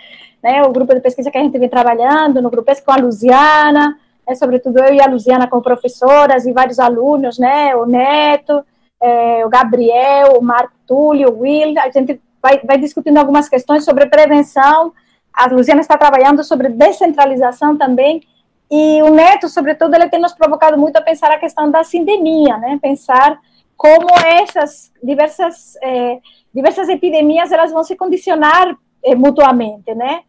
né, 0.47 0.63
o 0.63 0.71
grupo 0.71 0.95
de 0.95 1.01
pesquisa 1.01 1.29
que 1.29 1.39
a 1.39 1.43
gente 1.43 1.59
vem 1.59 1.69
trabalhando, 1.69 2.41
no 2.41 2.51
grupo 2.51 2.71
com 2.85 2.93
a 2.93 2.97
Luziana, 2.97 3.99
né, 4.27 4.35
sobretudo 4.37 4.79
eu 4.79 4.95
e 4.95 5.01
a 5.01 5.07
Luziana 5.07 5.49
como 5.49 5.61
professoras 5.61 6.47
e 6.47 6.53
vários 6.53 6.79
alunos, 6.79 7.37
né, 7.37 7.75
o 7.75 7.85
Neto, 7.85 8.65
é, 9.01 9.45
o 9.45 9.49
Gabriel, 9.49 10.39
o 10.39 10.43
Marco 10.43 10.75
Túlio, 10.87 11.31
o 11.31 11.41
Will, 11.41 11.75
a 11.81 11.91
gente 11.91 12.21
vai, 12.41 12.61
vai 12.61 12.79
discutindo 12.79 13.19
algumas 13.19 13.49
questões 13.49 13.85
sobre 13.85 14.07
prevenção, 14.07 14.93
a 15.33 15.47
Luziana 15.47 15.81
está 15.81 15.99
trabalhando 15.99 16.45
sobre 16.45 16.69
descentralização 16.69 17.77
também, 17.77 18.23
e 18.71 19.03
o 19.03 19.11
Neto, 19.11 19.49
sobretudo, 19.49 19.95
ele 19.95 20.09
tem 20.09 20.21
nos 20.21 20.33
provocado 20.33 20.77
muito 20.77 20.97
a 20.97 21.01
pensar 21.01 21.31
a 21.31 21.39
questão 21.39 21.71
da 21.71 21.85
sindemia, 21.85 22.57
né, 22.59 22.79
pensar 22.83 23.39
como 23.77 24.09
essas 24.25 24.93
diversas, 25.03 25.77
é, 25.83 26.19
diversas 26.53 26.89
epidemias 26.89 27.53
elas 27.53 27.71
vão 27.71 27.85
se 27.85 27.95
condicionar 27.95 28.77
é, 29.05 29.15
mutuamente, 29.15 29.95
né? 29.95 30.23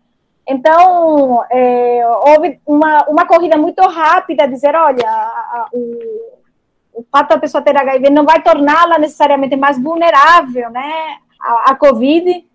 Então, 0.45 1.43
é, 1.49 2.01
houve 2.25 2.59
uma, 2.65 3.05
uma 3.09 3.25
corrida 3.25 3.57
muito 3.57 3.81
rápida, 3.81 4.47
dizer, 4.47 4.75
olha, 4.75 5.05
a, 5.05 5.11
a, 5.11 5.69
o, 5.73 7.01
o 7.01 7.05
fato 7.11 7.29
da 7.29 7.39
pessoa 7.39 7.61
ter 7.61 7.75
HIV 7.75 8.09
não 8.09 8.25
vai 8.25 8.41
torná-la 8.41 8.97
necessariamente 8.97 9.55
mais 9.55 9.81
vulnerável, 9.81 10.69
né, 10.69 11.17
à 11.65 11.75
Covid. 11.75 12.45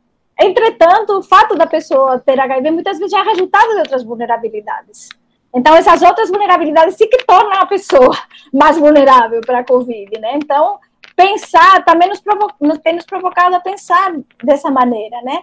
Entretanto, 0.40 1.18
o 1.18 1.22
fato 1.22 1.54
da 1.54 1.66
pessoa 1.66 2.18
ter 2.18 2.40
HIV 2.40 2.70
muitas 2.70 2.98
vezes 2.98 3.12
já 3.12 3.20
é 3.20 3.24
resultado 3.24 3.68
de 3.72 3.78
outras 3.80 4.02
vulnerabilidades. 4.02 5.10
Então, 5.54 5.74
essas 5.74 6.00
outras 6.02 6.30
vulnerabilidades 6.30 6.96
sim 6.96 7.06
que 7.08 7.24
tornam 7.24 7.60
a 7.60 7.66
pessoa 7.66 8.16
mais 8.52 8.78
vulnerável 8.78 9.40
para 9.42 9.58
a 9.58 9.64
Covid, 9.64 10.18
né? 10.18 10.32
Então, 10.36 10.78
pensar 11.14 11.84
também 11.84 12.08
nos, 12.08 12.20
provo 12.20 12.48
tem 12.82 12.94
nos 12.94 13.04
provocado 13.04 13.54
a 13.54 13.60
pensar 13.60 14.14
dessa 14.42 14.70
maneira, 14.70 15.20
né? 15.22 15.40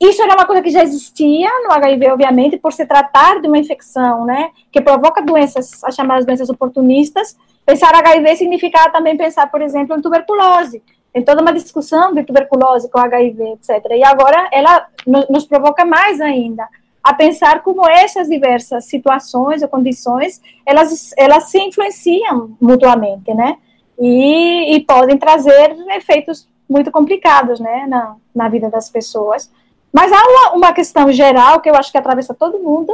Isso 0.00 0.20
era 0.20 0.34
uma 0.34 0.46
coisa 0.46 0.60
que 0.60 0.70
já 0.70 0.82
existia 0.82 1.48
no 1.64 1.72
HIV, 1.72 2.10
obviamente, 2.10 2.58
por 2.58 2.72
se 2.72 2.84
tratar 2.84 3.40
de 3.40 3.46
uma 3.46 3.56
infecção, 3.56 4.24
né, 4.24 4.50
que 4.72 4.80
provoca 4.80 5.22
doenças, 5.22 5.84
as 5.84 5.94
chamadas 5.94 6.26
doenças 6.26 6.50
oportunistas. 6.50 7.36
Pensar 7.64 7.94
HIV 7.94 8.34
significava 8.34 8.90
também 8.90 9.16
pensar, 9.16 9.48
por 9.48 9.62
exemplo, 9.62 9.96
em 9.96 10.02
tuberculose. 10.02 10.82
Tem 11.12 11.22
toda 11.22 11.40
uma 11.40 11.52
discussão 11.52 12.12
de 12.12 12.24
tuberculose 12.24 12.90
com 12.90 12.98
HIV, 12.98 13.52
etc. 13.52 13.92
E 13.92 14.02
agora 14.02 14.48
ela 14.50 14.88
nos 15.06 15.46
provoca 15.46 15.84
mais 15.84 16.20
ainda 16.20 16.66
a 17.02 17.12
pensar 17.12 17.62
como 17.62 17.88
essas 17.88 18.28
diversas 18.28 18.84
situações 18.84 19.62
ou 19.62 19.68
condições 19.68 20.40
elas 20.64 21.12
elas 21.16 21.44
se 21.44 21.58
influenciam 21.58 22.56
mutuamente, 22.60 23.34
né? 23.34 23.58
E, 23.98 24.74
e 24.74 24.80
podem 24.80 25.18
trazer 25.18 25.76
efeitos 25.90 26.48
muito 26.68 26.90
complicados, 26.90 27.60
né, 27.60 27.86
na, 27.86 28.16
na 28.34 28.48
vida 28.48 28.70
das 28.70 28.88
pessoas. 28.88 29.50
Mas 29.92 30.10
há 30.10 30.16
uma, 30.16 30.52
uma 30.56 30.72
questão 30.72 31.12
geral 31.12 31.60
que 31.60 31.68
eu 31.68 31.74
acho 31.74 31.92
que 31.92 31.98
atravessa 31.98 32.32
todo 32.32 32.58
mundo, 32.58 32.92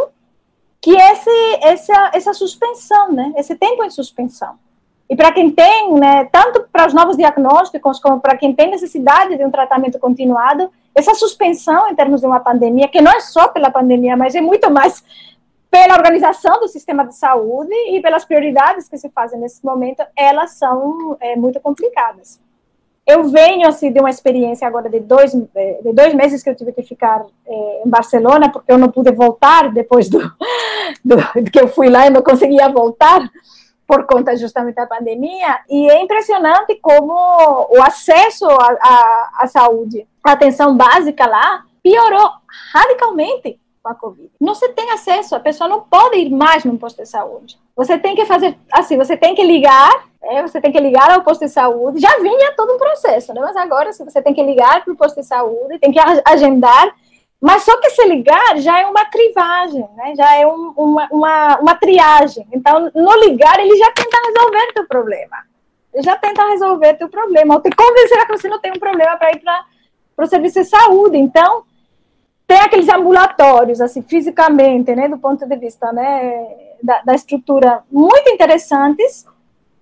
que 0.81 0.97
é 0.97 1.13
esse, 1.13 1.59
essa, 1.61 2.11
essa 2.13 2.35
suspensão, 2.35 3.13
né? 3.13 3.33
Esse 3.37 3.55
tempo 3.55 3.85
em 3.85 3.91
suspensão. 3.91 4.59
E 5.11 5.17
para 5.17 5.33
quem 5.33 5.51
tem, 5.51 5.95
né, 5.95 6.29
tanto 6.31 6.69
para 6.71 6.87
os 6.87 6.93
novos 6.93 7.17
diagnósticos 7.17 7.99
como 7.99 8.21
para 8.21 8.37
quem 8.37 8.55
tem 8.55 8.71
necessidade 8.71 9.37
de 9.37 9.45
um 9.45 9.51
tratamento 9.51 9.99
continuado, 9.99 10.71
essa 10.95 11.15
suspensão 11.15 11.89
em 11.89 11.95
termos 11.95 12.21
de 12.21 12.27
uma 12.27 12.41
pandemia, 12.41 12.89
que 12.89 13.01
não 13.01 13.13
é 13.13 13.21
só 13.21 13.49
pela 13.49 13.71
pandemia, 13.71 14.17
mas 14.17 14.35
é 14.35 14.41
muito 14.41 14.71
mais 14.71 15.03
pela 15.71 15.95
organização 15.95 16.61
do 16.61 16.69
sistema 16.69 17.07
de 17.07 17.15
saúde 17.15 17.75
e 17.91 18.01
pelas 18.01 18.25
prioridades 18.25 18.89
que 18.89 18.99
se 18.99 19.09
fazem 19.11 19.39
nesse 19.39 19.65
momento, 19.65 20.03
elas 20.17 20.53
são 20.53 21.17
é, 21.21 21.37
muito 21.37 21.61
complicadas. 21.61 22.41
Eu 23.07 23.25
venho 23.25 23.67
assim 23.67 23.91
de 23.91 24.01
uma 24.01 24.11
experiência 24.11 24.67
agora 24.69 24.91
de 24.91 25.01
dois, 25.01 25.35
é, 25.55 25.81
de 25.83 25.93
dois 25.93 26.13
meses 26.15 26.43
que 26.43 26.51
eu 26.51 26.55
tive 26.55 26.73
que 26.73 26.83
ficar 26.83 27.25
é, 27.47 27.83
em 27.85 27.89
Barcelona, 27.89 28.51
porque 28.51 28.71
eu 28.71 28.77
não 28.77 28.91
pude 28.91 29.11
voltar 29.13 29.73
depois 29.73 30.09
do, 30.09 30.21
do, 31.05 31.17
que 31.51 31.61
eu 31.61 31.69
fui 31.69 31.89
lá 31.89 32.07
e 32.07 32.11
não 32.11 32.23
conseguia 32.23 32.69
voltar 32.69 33.21
por 33.89 34.05
conta 34.05 34.37
justamente 34.37 34.75
da 34.75 34.87
pandemia. 34.87 35.61
E 35.67 35.89
é 35.91 36.03
impressionante 36.03 36.75
como 36.77 37.15
o 37.71 37.83
acesso 37.83 38.47
à 38.47 39.47
saúde, 39.47 40.07
a 40.23 40.33
atenção 40.33 40.77
básica 40.77 41.27
lá, 41.27 41.65
piorou 41.83 42.31
radicalmente 42.75 43.59
com 43.83 43.89
a 43.89 43.95
Covid. 43.95 44.31
Não 44.39 44.55
se 44.55 44.69
tem 44.75 44.91
acesso, 44.91 45.35
a 45.35 45.41
pessoa 45.41 45.69
não 45.69 45.81
pode 45.81 46.19
ir 46.19 46.29
mais 46.29 46.65
no 46.65 46.79
posto 46.79 46.99
de 46.99 47.09
saúde. 47.09 47.59
Você 47.75 47.97
tem 47.97 48.15
que 48.15 48.27
fazer 48.27 48.59
assim, 48.71 48.99
você 48.99 49.17
tem 49.17 49.35
que 49.35 49.43
ligar, 49.43 50.05
é, 50.23 50.43
você 50.43 50.61
tem 50.61 50.71
que 50.71 50.81
ligar 50.81 51.11
ao 51.11 51.23
posto 51.23 51.47
de 51.47 51.51
saúde. 51.51 51.99
Já 51.99 52.19
vinha 52.19 52.53
todo 52.55 52.75
um 52.75 52.79
processo, 52.79 53.33
né? 53.33 53.41
Mas 53.41 53.57
agora 53.57 53.91
se 53.95 54.05
você 54.05 54.21
tem 54.21 54.35
que 54.35 54.43
ligar 54.43 54.85
para 54.85 54.93
o 54.93 54.97
posto 54.97 55.19
de 55.19 55.27
saúde, 55.27 55.79
tem 55.79 55.91
que 55.91 55.99
agendar. 56.27 56.95
Mas 57.41 57.63
só 57.63 57.77
que 57.81 57.91
se 57.91 58.05
ligar 58.07 58.59
já 58.59 58.81
é 58.81 58.87
uma 58.87 59.05
crivagem, 59.05 59.89
né? 59.97 60.15
Já 60.17 60.37
é 60.37 60.47
um, 60.47 60.73
uma, 60.77 61.09
uma, 61.11 61.59
uma 61.59 61.75
triagem. 61.75 62.47
Então, 62.53 62.91
no 62.95 63.15
ligar, 63.21 63.61
ele 63.61 63.77
já 63.77 63.91
tenta 63.93 64.17
resolver 64.27 64.73
teu 64.75 64.87
problema. 64.87 65.37
Ele 65.95 66.03
já 66.03 66.17
tenta 66.17 66.49
resolver 66.49 66.95
teu 66.95 67.09
problema. 67.09 67.55
Ou 67.55 67.61
te 67.61 67.71
convencer 67.71 68.27
que 68.27 68.33
você 68.37 68.49
não 68.49 68.61
tem 68.61 68.73
um 68.73 68.81
problema 68.81 69.17
para 69.17 69.31
ir 69.31 69.41
para 69.41 70.25
o 70.25 70.27
serviço 70.27 70.61
de 70.61 70.65
saúde. 70.65 71.17
Então, 71.17 71.65
tem 72.49 72.59
aqueles 72.61 72.89
ambulatórios, 72.89 73.79
assim, 73.79 74.03
fisicamente, 74.03 74.95
né, 74.97 75.07
do 75.07 75.19
ponto 75.19 75.47
de 75.47 75.57
vista, 75.57 75.93
né, 75.93 76.75
da, 76.83 77.03
da, 77.03 77.15
estrutura, 77.15 77.85
muito 77.93 78.31
interessantes, 78.31 79.27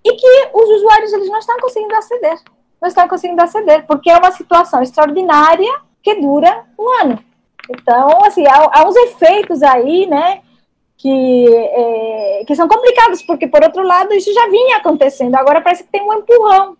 e 0.04 0.12
que 0.12 0.48
os 0.52 0.68
usuários, 0.70 1.12
eles 1.12 1.28
não 1.28 1.38
estão 1.38 1.56
conseguindo 1.58 1.94
aceder, 1.94 2.38
não 2.80 2.88
estão 2.88 3.06
conseguindo 3.06 3.40
aceder, 3.40 3.86
porque 3.86 4.10
é 4.10 4.18
uma 4.18 4.32
situação 4.32 4.82
extraordinária 4.82 5.80
que 6.02 6.16
dura 6.16 6.64
um 6.76 6.90
ano. 7.02 7.24
Então, 7.70 8.24
assim, 8.24 8.46
há, 8.46 8.70
há 8.72 8.88
uns 8.88 8.96
efeitos 8.96 9.62
aí, 9.62 10.06
né, 10.06 10.40
que, 10.96 11.46
é, 11.54 12.44
que 12.46 12.54
são 12.54 12.68
complicados, 12.68 13.22
porque, 13.22 13.46
por 13.46 13.62
outro 13.62 13.82
lado, 13.82 14.14
isso 14.14 14.32
já 14.32 14.48
vinha 14.48 14.76
acontecendo, 14.76 15.34
agora 15.34 15.60
parece 15.60 15.84
que 15.84 15.90
tem 15.90 16.02
um 16.02 16.12
empurrão, 16.12 16.76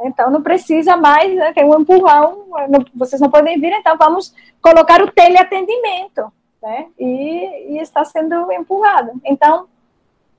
então 0.00 0.30
não 0.30 0.42
precisa 0.42 0.96
mais, 0.96 1.34
né, 1.34 1.52
tem 1.52 1.64
um 1.64 1.80
empurrão, 1.80 2.46
não, 2.68 2.84
vocês 2.94 3.20
não 3.20 3.30
podem 3.30 3.60
vir, 3.60 3.72
então 3.72 3.96
vamos 3.98 4.32
colocar 4.62 5.02
o 5.02 5.10
teleatendimento, 5.10 6.32
né? 6.62 6.86
E, 6.98 7.74
e 7.74 7.78
está 7.80 8.04
sendo 8.04 8.50
empurrado. 8.52 9.12
Então 9.24 9.66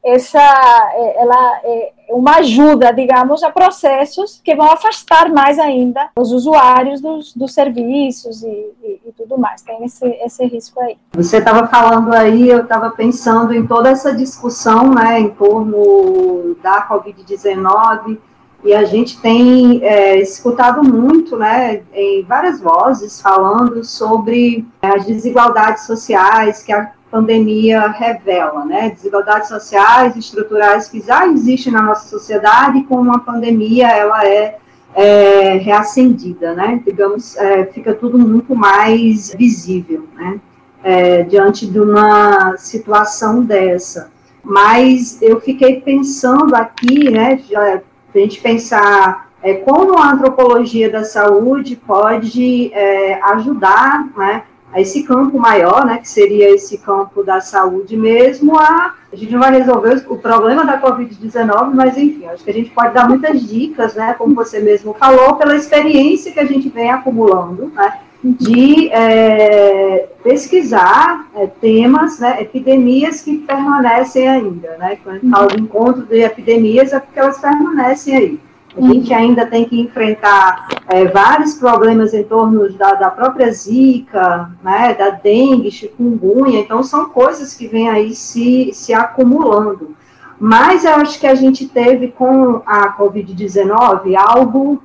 essa 0.04 0.40
é, 0.40 1.22
ela 1.22 1.62
é 1.64 1.92
uma 2.10 2.38
ajuda, 2.38 2.92
digamos, 2.92 3.44
a 3.44 3.52
processos 3.52 4.42
que 4.44 4.56
vão 4.56 4.72
afastar 4.72 5.32
mais 5.32 5.60
ainda 5.60 6.10
os 6.18 6.32
usuários 6.32 7.02
dos, 7.02 7.34
dos 7.34 7.54
serviços 7.54 8.42
e, 8.44 8.48
e, 8.48 9.02
e 9.06 9.12
tudo 9.16 9.38
mais. 9.38 9.62
Tem 9.62 9.84
esse, 9.84 10.06
esse 10.06 10.46
risco 10.46 10.80
aí. 10.80 10.98
Você 11.14 11.38
estava 11.38 11.68
falando 11.68 12.14
aí, 12.14 12.50
eu 12.50 12.64
estava 12.64 12.90
pensando 12.92 13.54
em 13.54 13.68
toda 13.68 13.90
essa 13.90 14.14
discussão, 14.16 14.90
né, 14.92 15.20
em 15.20 15.30
torno 15.30 16.56
da 16.64 16.88
Covid-19 16.88 18.18
e 18.64 18.74
a 18.74 18.84
gente 18.84 19.22
tem 19.22 19.82
é, 19.84 20.20
escutado 20.20 20.84
muito, 20.84 21.38
né, 21.38 21.84
em 21.94 22.24
várias 22.24 22.60
vozes 22.60 23.22
falando 23.22 23.84
sobre 23.86 24.68
as 24.82 25.06
desigualdades 25.06 25.86
sociais 25.86 26.62
que 26.62 26.74
a 26.74 26.92
pandemia 27.12 27.88
revela, 27.88 28.66
né, 28.66 28.90
desigualdades 28.90 29.50
sociais 29.50 30.16
estruturais 30.16 30.88
que 30.88 31.02
já 31.02 31.28
existem 31.28 31.74
na 31.74 31.82
nossa 31.82 32.08
sociedade 32.08 32.84
com 32.84 32.96
uma 32.96 33.20
pandemia 33.20 33.88
ela 33.88 34.26
é, 34.26 34.58
é 34.94 35.54
reacendida, 35.58 36.54
né, 36.54 36.82
digamos, 36.86 37.36
é, 37.38 37.66
fica 37.66 37.94
tudo 37.94 38.18
muito 38.18 38.56
mais 38.56 39.34
visível, 39.34 40.08
né, 40.16 40.40
é, 40.84 41.24
diante 41.24 41.66
de 41.66 41.80
uma 41.80 42.56
situação 42.58 43.44
dessa. 43.44 44.12
Mas 44.44 45.22
eu 45.22 45.42
fiquei 45.42 45.82
pensando 45.82 46.56
aqui, 46.56 47.10
né, 47.10 47.40
já 47.50 47.82
a 48.14 48.18
gente 48.18 48.42
pensar 48.42 49.30
é, 49.42 49.54
como 49.56 49.98
a 49.98 50.12
antropologia 50.12 50.90
da 50.90 51.04
saúde 51.04 51.76
pode 51.76 52.74
é, 52.74 53.20
ajudar 53.34 54.08
né, 54.18 54.44
a 54.72 54.80
esse 54.80 55.04
campo 55.04 55.40
maior, 55.40 55.86
né, 55.86 55.98
que 55.98 56.08
seria 56.08 56.50
esse 56.54 56.78
campo 56.78 57.24
da 57.24 57.42
saúde 57.42 57.98
mesmo, 57.98 58.58
a, 58.58 58.94
a 59.12 59.16
gente 59.16 59.32
não 59.32 59.40
vai 59.40 59.52
resolver 59.52 60.06
o 60.08 60.18
problema 60.18 60.66
da 60.66 60.80
Covid-19, 60.80 61.74
mas 61.74 61.98
enfim, 61.98 62.26
acho 62.28 62.44
que 62.44 62.50
a 62.52 62.54
gente 62.54 62.70
pode 62.70 62.94
dar 62.94 63.08
muitas 63.08 63.42
dicas, 63.42 63.96
né, 63.96 64.14
como 64.18 64.36
você 64.36 64.60
mesmo 64.60 64.94
falou, 64.94 65.36
pela 65.36 65.56
experiência 65.56 66.32
que 66.32 66.40
a 66.40 66.46
gente 66.46 66.70
vem 66.70 66.92
acumulando, 66.92 67.72
né, 67.74 68.00
de 68.24 68.90
é, 68.90 70.10
pesquisar 70.22 71.28
é, 71.36 71.48
temas, 71.48 72.20
né, 72.20 72.42
epidemias 72.42 73.22
que 73.22 73.38
permanecem 73.38 74.28
ainda, 74.28 74.76
né? 74.78 74.98
Quando 75.02 75.16
a 75.16 75.20
gente 75.20 75.32
fala 75.32 75.48
de 75.48 75.62
encontro 75.62 76.06
de 76.06 76.22
epidemias 76.22 76.92
é 76.92 77.00
porque 77.00 77.18
elas 77.18 77.40
permanecem 77.40 78.18
aí. 78.18 78.40
A 78.78 78.82
gente 78.82 79.14
ainda 79.14 79.46
tem 79.46 79.66
que 79.66 79.80
enfrentar 79.80 80.68
é, 80.88 81.06
vários 81.06 81.56
problemas 81.56 82.14
em 82.14 82.24
torno 82.24 82.72
da, 82.74 82.94
da, 82.94 83.10
própria 83.10 83.52
zika, 83.52 84.52
né, 84.64 84.94
da 84.94 85.10
dengue, 85.10 85.72
chikungunya, 85.72 86.60
então 86.60 86.84
são 86.84 87.10
coisas 87.10 87.54
que 87.56 87.68
vêm 87.68 87.90
aí 87.90 88.14
se, 88.14 88.72
se 88.74 88.94
acumulando. 88.94 89.96
Mas 90.40 90.86
eu 90.86 90.94
acho 90.96 91.20
que 91.20 91.28
a 91.28 91.36
gente 91.36 91.68
teve 91.68 92.10
com 92.10 92.62
a 92.66 92.96
Covid-19 92.96 94.16
algo 94.16 94.82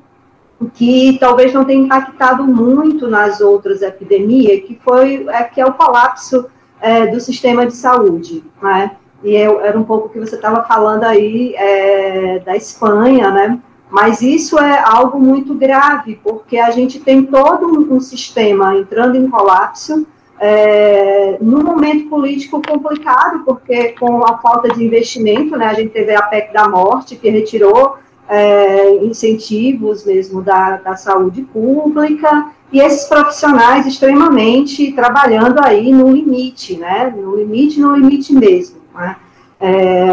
que 0.73 1.19
talvez 1.21 1.53
não 1.53 1.65
tenha 1.65 1.85
impactado 1.85 2.45
muito 2.45 3.09
nas 3.09 3.41
outras 3.41 3.83
epidemias, 3.83 4.65
que 4.67 4.81
foi 4.83 5.27
é, 5.29 5.45
que 5.45 5.61
é 5.61 5.67
o 5.67 5.75
colapso 5.75 6.47
é, 6.81 7.07
do 7.07 7.21
sistema 7.21 7.67
de 7.67 7.75
saúde, 7.75 8.43
né? 8.63 8.97
E 9.23 9.35
eu, 9.35 9.61
era 9.61 9.79
um 9.79 9.85
pouco 9.85 10.09
que 10.09 10.19
você 10.19 10.35
estava 10.37 10.65
falando 10.65 11.05
aí 11.05 11.55
é, 11.57 12.41
da 12.41 12.57
Espanha, 12.57 13.31
né? 13.31 13.59
Mas 13.91 14.23
isso 14.23 14.59
é 14.59 14.83
algo 14.85 15.21
muito 15.21 15.55
grave, 15.55 16.19
porque 16.23 16.59
a 16.59 16.71
gente 16.71 16.99
tem 17.01 17.25
todo 17.25 17.67
um, 17.67 17.97
um 17.97 18.01
sistema 18.01 18.77
entrando 18.77 19.17
em 19.17 19.29
colapso, 19.29 20.07
é, 20.41 21.39
num 21.41 21.63
momento 21.63 22.09
político 22.09 22.61
complicado, 22.61 23.45
porque 23.45 23.91
com 23.93 24.25
a 24.25 24.39
falta 24.39 24.69
de 24.69 24.85
investimento, 24.85 25.57
né, 25.57 25.67
a 25.67 25.75
gente 25.75 25.91
teve 25.91 26.15
a 26.15 26.23
PEC 26.23 26.53
da 26.53 26.69
morte, 26.69 27.17
que 27.17 27.31
retirou 27.31 27.97
é, 28.29 28.97
incentivos 29.05 30.05
mesmo 30.05 30.43
da, 30.43 30.79
da 30.79 30.97
saúde 30.97 31.43
pública, 31.43 32.51
e 32.73 32.81
esses 32.81 33.07
profissionais 33.07 33.87
extremamente 33.87 34.91
trabalhando 34.93 35.61
aí 35.63 35.93
no 35.93 36.11
limite, 36.11 36.77
né? 36.77 37.15
No 37.17 37.37
limite, 37.37 37.79
no 37.79 37.95
limite 37.95 38.33
mesmo. 38.33 38.79
Né? 38.93 39.15
É, 39.61 40.07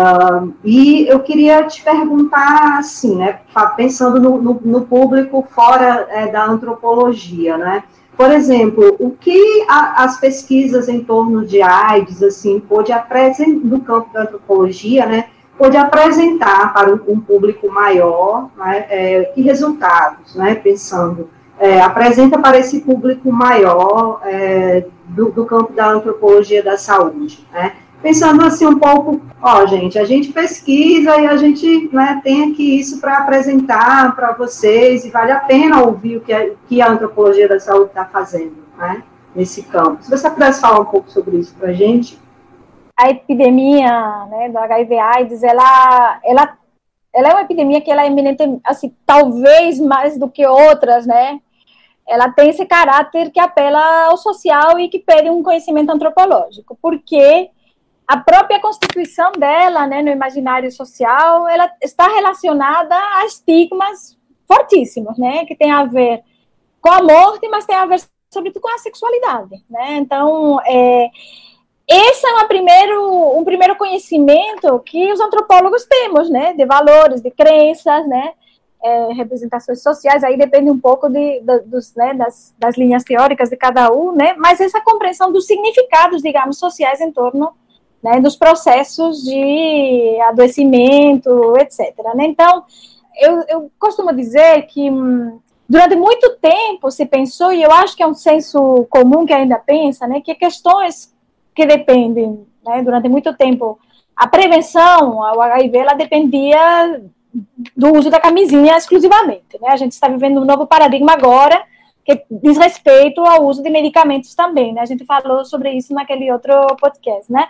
e 0.63 1.07
eu 1.07 1.19
queria 1.19 1.63
te 1.63 1.83
perguntar 1.83 2.77
assim, 2.77 3.15
né? 3.15 3.39
Pensando 3.75 4.19
no, 4.19 4.41
no, 4.41 4.61
no 4.63 4.81
público 4.81 5.45
fora 5.49 6.07
é, 6.09 6.27
da 6.27 6.45
antropologia, 6.45 7.57
né? 7.57 7.83
Por 8.15 8.31
exemplo, 8.31 8.95
o 8.99 9.11
que 9.11 9.65
a, 9.67 10.03
as 10.03 10.19
pesquisas 10.19 10.87
em 10.87 11.03
torno 11.03 11.45
de 11.45 11.61
AIDS, 11.61 12.21
assim, 12.21 12.59
pode 12.59 12.91
apresentar, 12.91 13.65
no 13.65 13.81
campo 13.81 14.13
da 14.13 14.21
antropologia, 14.21 15.05
né, 15.05 15.29
pode 15.57 15.77
apresentar 15.77 16.73
para 16.73 16.93
um, 16.93 16.99
um 17.07 17.19
público 17.19 17.67
maior, 17.69 18.49
né, 18.57 18.85
é, 18.89 19.23
que 19.33 19.41
resultados, 19.41 20.35
né, 20.35 20.55
pensando, 20.55 21.29
é, 21.59 21.81
apresenta 21.81 22.37
para 22.37 22.57
esse 22.57 22.81
público 22.81 23.31
maior 23.31 24.21
é, 24.25 24.85
do, 25.05 25.31
do, 25.31 25.45
campo 25.45 25.73
da 25.73 25.89
antropologia 25.89 26.63
da 26.63 26.77
saúde, 26.77 27.47
né, 27.51 27.73
pensando 28.01 28.43
assim 28.43 28.65
um 28.65 28.79
pouco, 28.79 29.21
ó, 29.41 29.65
gente, 29.65 29.99
a 29.99 30.03
gente 30.03 30.31
pesquisa 30.31 31.17
e 31.17 31.27
a 31.27 31.37
gente 31.37 31.89
né, 31.93 32.19
tem 32.23 32.51
aqui 32.51 32.79
isso 32.79 32.99
para 32.99 33.19
apresentar 33.19 34.15
para 34.15 34.33
vocês, 34.33 35.05
e 35.05 35.09
vale 35.09 35.31
a 35.31 35.39
pena 35.39 35.83
ouvir 35.83 36.17
o 36.17 36.21
que 36.21 36.33
a, 36.33 36.49
que 36.67 36.81
a 36.81 36.89
antropologia 36.89 37.47
da 37.47 37.59
saúde 37.59 37.89
está 37.89 38.05
fazendo, 38.05 38.57
né, 38.77 39.03
nesse 39.35 39.63
campo. 39.63 40.03
Se 40.03 40.09
você 40.09 40.29
pudesse 40.29 40.59
falar 40.59 40.79
um 40.79 40.85
pouco 40.85 41.09
sobre 41.11 41.37
isso 41.37 41.55
para 41.55 41.69
a 41.69 41.73
gente. 41.73 42.19
A 42.97 43.09
epidemia 43.09 44.25
né, 44.29 44.49
do 44.49 44.57
HIV/AIDS, 44.57 45.43
ela, 45.43 46.19
ela, 46.23 46.57
ela 47.13 47.29
é 47.29 47.31
uma 47.33 47.43
epidemia 47.43 47.81
que 47.81 47.91
ela 47.91 48.03
é 48.03 48.07
eminente, 48.07 48.43
assim, 48.63 48.95
talvez 49.05 49.79
mais 49.79 50.17
do 50.17 50.29
que 50.29 50.45
outras, 50.45 51.05
né, 51.05 51.39
ela 52.07 52.29
tem 52.29 52.49
esse 52.49 52.65
caráter 52.65 53.31
que 53.31 53.39
apela 53.39 54.07
ao 54.07 54.17
social 54.17 54.79
e 54.79 54.89
que 54.89 54.99
pede 54.99 55.29
um 55.29 55.43
conhecimento 55.43 55.91
antropológico, 55.91 56.77
porque 56.81 57.49
a 58.11 58.17
própria 58.17 58.59
constituição 58.59 59.31
dela, 59.31 59.87
né, 59.87 60.01
no 60.01 60.09
imaginário 60.09 60.69
social, 60.69 61.47
ela 61.47 61.71
está 61.81 62.09
relacionada 62.09 62.93
a 62.93 63.25
estigmas 63.25 64.17
fortíssimos, 64.45 65.17
né, 65.17 65.45
que 65.45 65.55
tem 65.55 65.71
a 65.71 65.85
ver 65.85 66.21
com 66.81 66.91
a 66.91 67.01
morte, 67.01 67.47
mas 67.47 67.65
tem 67.65 67.73
a 67.73 67.85
ver 67.85 68.01
sobretudo 68.29 68.61
com 68.61 68.69
a 68.69 68.79
sexualidade, 68.79 69.63
né? 69.69 69.95
Então, 69.95 70.59
é, 70.65 71.09
esse 71.87 72.27
é 72.27 72.35
um 72.35 72.47
primeiro, 72.49 73.39
um 73.39 73.45
primeiro 73.45 73.77
conhecimento 73.77 74.77
que 74.79 75.09
os 75.13 75.21
antropólogos 75.21 75.85
temos, 75.85 76.29
né, 76.29 76.53
de 76.53 76.65
valores, 76.65 77.21
de 77.21 77.31
crenças, 77.31 78.05
né, 78.09 78.33
é, 78.83 79.13
representações 79.13 79.81
sociais, 79.81 80.21
aí 80.21 80.37
depende 80.37 80.69
um 80.69 80.79
pouco 80.79 81.07
de, 81.07 81.39
de 81.39 81.59
dos, 81.61 81.95
né, 81.95 82.13
das, 82.13 82.53
das 82.59 82.75
linhas 82.75 83.05
teóricas 83.05 83.49
de 83.49 83.55
cada 83.55 83.89
um, 83.89 84.11
né, 84.11 84.35
mas 84.37 84.59
essa 84.59 84.81
compreensão 84.81 85.31
dos 85.31 85.47
significados, 85.47 86.21
digamos, 86.21 86.59
sociais 86.59 86.99
em 86.99 87.09
torno 87.09 87.53
né, 88.03 88.19
dos 88.19 88.35
processos 88.35 89.23
de 89.23 90.17
adoecimento, 90.27 91.57
etc. 91.57 91.95
Né? 92.15 92.25
Então, 92.25 92.63
eu, 93.17 93.43
eu 93.47 93.71
costumo 93.79 94.13
dizer 94.13 94.63
que 94.63 94.89
hum, 94.89 95.39
durante 95.71 95.95
muito 95.95 96.35
tempo 96.37 96.91
se 96.91 97.05
pensou, 97.05 97.53
e 97.53 97.63
eu 97.63 97.71
acho 97.71 97.95
que 97.95 98.03
é 98.03 98.07
um 98.07 98.13
senso 98.13 98.85
comum 98.89 99.25
que 99.25 99.31
ainda 99.31 99.57
pensa, 99.57 100.05
né, 100.05 100.19
que 100.19 100.35
questões 100.35 101.15
que 101.55 101.65
dependem, 101.65 102.45
né, 102.65 102.83
durante 102.83 103.07
muito 103.07 103.33
tempo, 103.37 103.79
a 104.13 104.27
prevenção 104.27 105.23
ao 105.23 105.39
HIV, 105.41 105.77
ela 105.77 105.93
dependia 105.93 107.01
do 107.77 107.97
uso 107.97 108.09
da 108.09 108.19
camisinha 108.19 108.75
exclusivamente, 108.75 109.57
né, 109.61 109.69
a 109.69 109.77
gente 109.77 109.93
está 109.93 110.09
vivendo 110.09 110.41
um 110.41 110.45
novo 110.45 110.67
paradigma 110.67 111.13
agora, 111.13 111.63
que 112.03 112.21
diz 112.29 112.57
respeito 112.57 113.21
ao 113.21 113.45
uso 113.45 113.63
de 113.63 113.69
medicamentos 113.69 114.35
também, 114.35 114.73
né, 114.73 114.81
a 114.81 114.85
gente 114.85 115.05
falou 115.05 115.45
sobre 115.45 115.71
isso 115.71 115.93
naquele 115.93 116.29
outro 116.33 116.53
podcast, 116.81 117.31
né, 117.31 117.47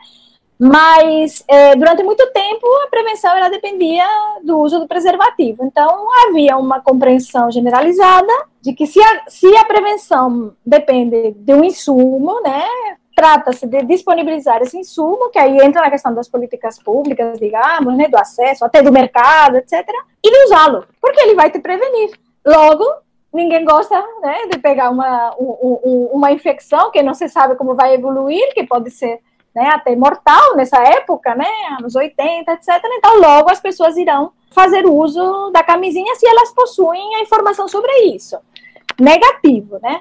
mas 0.63 1.43
é, 1.47 1.75
durante 1.75 2.03
muito 2.03 2.23
tempo 2.31 2.67
a 2.85 2.87
prevenção 2.87 3.35
ela 3.35 3.49
dependia 3.49 4.05
do 4.43 4.59
uso 4.59 4.79
do 4.79 4.87
preservativo. 4.87 5.65
Então 5.65 6.07
havia 6.27 6.55
uma 6.55 6.79
compreensão 6.79 7.49
generalizada 7.49 8.31
de 8.61 8.71
que 8.71 8.85
se 8.85 9.01
a, 9.01 9.23
se 9.27 9.57
a 9.57 9.65
prevenção 9.65 10.53
depende 10.63 11.31
de 11.31 11.51
um 11.51 11.63
insumo, 11.63 12.39
né, 12.43 12.63
trata-se 13.15 13.65
de 13.65 13.81
disponibilizar 13.85 14.61
esse 14.61 14.77
insumo, 14.77 15.31
que 15.31 15.39
aí 15.39 15.57
entra 15.57 15.81
na 15.81 15.89
questão 15.89 16.13
das 16.13 16.29
políticas 16.29 16.77
públicas, 16.77 17.39
digamos, 17.39 17.97
né, 17.97 18.07
do 18.07 18.17
acesso, 18.17 18.63
até 18.63 18.83
do 18.83 18.91
mercado, 18.91 19.57
etc., 19.57 19.83
e 20.23 20.29
de 20.29 20.45
usá-lo, 20.45 20.85
porque 21.01 21.21
ele 21.21 21.33
vai 21.33 21.49
te 21.49 21.57
prevenir. 21.57 22.11
Logo, 22.45 22.85
ninguém 23.33 23.65
gosta 23.65 23.99
né, 24.21 24.45
de 24.51 24.59
pegar 24.59 24.91
uma, 24.91 25.35
um, 25.39 26.09
uma 26.13 26.31
infecção 26.31 26.91
que 26.91 27.01
não 27.01 27.15
se 27.15 27.27
sabe 27.27 27.55
como 27.55 27.73
vai 27.73 27.95
evoluir, 27.95 28.53
que 28.53 28.63
pode 28.63 28.91
ser 28.91 29.21
né, 29.55 29.69
até 29.73 29.95
mortal 29.95 30.55
nessa 30.55 30.81
época, 30.81 31.35
né, 31.35 31.47
anos 31.79 31.95
80, 31.95 32.51
etc. 32.53 32.69
Então, 32.97 33.19
logo 33.19 33.49
as 33.49 33.59
pessoas 33.59 33.97
irão 33.97 34.31
fazer 34.51 34.85
uso 34.85 35.49
da 35.51 35.63
camisinha 35.63 36.15
se 36.15 36.27
elas 36.27 36.53
possuem 36.53 37.15
a 37.15 37.21
informação 37.21 37.67
sobre 37.67 37.91
isso. 38.15 38.37
Negativo, 38.99 39.79
né? 39.81 39.99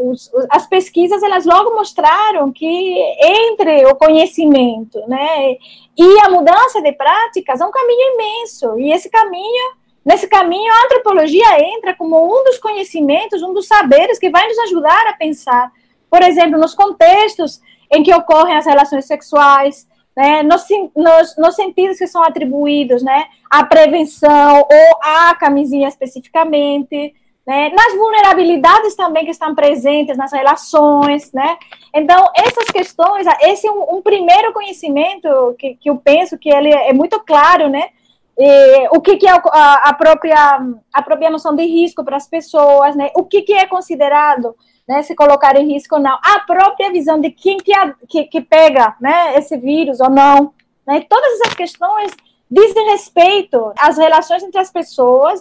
os, 0.00 0.30
as 0.50 0.66
pesquisas 0.66 1.22
elas 1.22 1.44
logo 1.44 1.74
mostraram 1.74 2.52
que 2.52 2.96
entre 3.20 3.86
o 3.86 3.96
conhecimento, 3.96 5.00
né, 5.08 5.56
e 5.96 6.20
a 6.24 6.28
mudança 6.28 6.80
de 6.80 6.92
práticas 6.92 7.60
é 7.60 7.66
um 7.66 7.70
caminho 7.70 8.14
imenso 8.14 8.78
e 8.78 8.92
esse 8.92 9.10
caminho 9.10 9.78
Nesse 10.08 10.26
caminho, 10.26 10.72
a 10.72 10.84
antropologia 10.86 11.60
entra 11.60 11.94
como 11.94 12.16
um 12.24 12.42
dos 12.42 12.56
conhecimentos, 12.56 13.42
um 13.42 13.52
dos 13.52 13.66
saberes 13.66 14.18
que 14.18 14.30
vai 14.30 14.48
nos 14.48 14.58
ajudar 14.60 15.06
a 15.06 15.12
pensar, 15.12 15.70
por 16.10 16.22
exemplo, 16.22 16.58
nos 16.58 16.74
contextos 16.74 17.60
em 17.90 18.02
que 18.02 18.14
ocorrem 18.14 18.56
as 18.56 18.66
relações 18.66 19.06
sexuais, 19.06 19.86
né, 20.16 20.42
nos, 20.42 20.66
nos, 20.96 21.36
nos, 21.36 21.54
sentidos 21.54 21.96
que 21.96 22.06
são 22.08 22.22
atribuídos 22.24 23.02
né, 23.02 23.26
à 23.48 23.64
prevenção 23.64 24.58
ou 24.58 24.98
à 25.00 25.34
camisinha 25.36 25.86
especificamente, 25.86 27.14
né, 27.46 27.70
nas 27.70 27.94
vulnerabilidades 27.96 28.96
também 28.96 29.24
que 29.24 29.30
estão 29.30 29.54
presentes 29.54 30.18
nas 30.18 30.32
relações, 30.32 31.32
né? 31.32 31.56
Então, 31.94 32.26
essas 32.36 32.66
questões, 32.66 33.26
esse 33.40 33.66
é 33.66 33.70
um, 33.72 33.96
um 33.96 34.02
primeiro 34.02 34.52
conhecimento 34.52 35.54
que, 35.58 35.76
que 35.76 35.88
eu 35.88 35.96
penso 35.96 36.36
que 36.36 36.50
ele 36.50 36.70
é 36.70 36.92
muito 36.92 37.18
claro, 37.20 37.70
né? 37.70 37.88
E, 38.36 38.88
o 38.90 39.00
que, 39.00 39.16
que 39.16 39.26
é 39.26 39.30
a, 39.30 39.88
a, 39.88 39.94
própria, 39.94 40.60
a 40.92 41.02
própria 41.02 41.30
noção 41.30 41.56
de 41.56 41.64
risco 41.64 42.04
para 42.04 42.18
as 42.18 42.28
pessoas, 42.28 42.94
né? 42.94 43.10
O 43.16 43.24
que, 43.24 43.40
que 43.40 43.54
é 43.54 43.66
considerado 43.66 44.54
né, 44.88 45.02
se 45.02 45.14
colocar 45.14 45.54
em 45.56 45.70
risco 45.70 45.96
ou 45.96 46.00
não, 46.00 46.18
a 46.22 46.40
própria 46.40 46.90
visão 46.90 47.20
de 47.20 47.30
quem 47.30 47.58
que, 47.58 47.72
que, 48.08 48.24
que 48.24 48.40
pega 48.40 48.96
né, 49.00 49.36
esse 49.36 49.56
vírus 49.58 50.00
ou 50.00 50.08
não. 50.08 50.54
Né, 50.86 51.04
todas 51.08 51.40
essas 51.40 51.54
questões 51.54 52.10
dizem 52.50 52.90
respeito 52.90 53.72
às 53.78 53.98
relações 53.98 54.42
entre 54.42 54.58
as 54.58 54.70
pessoas 54.70 55.40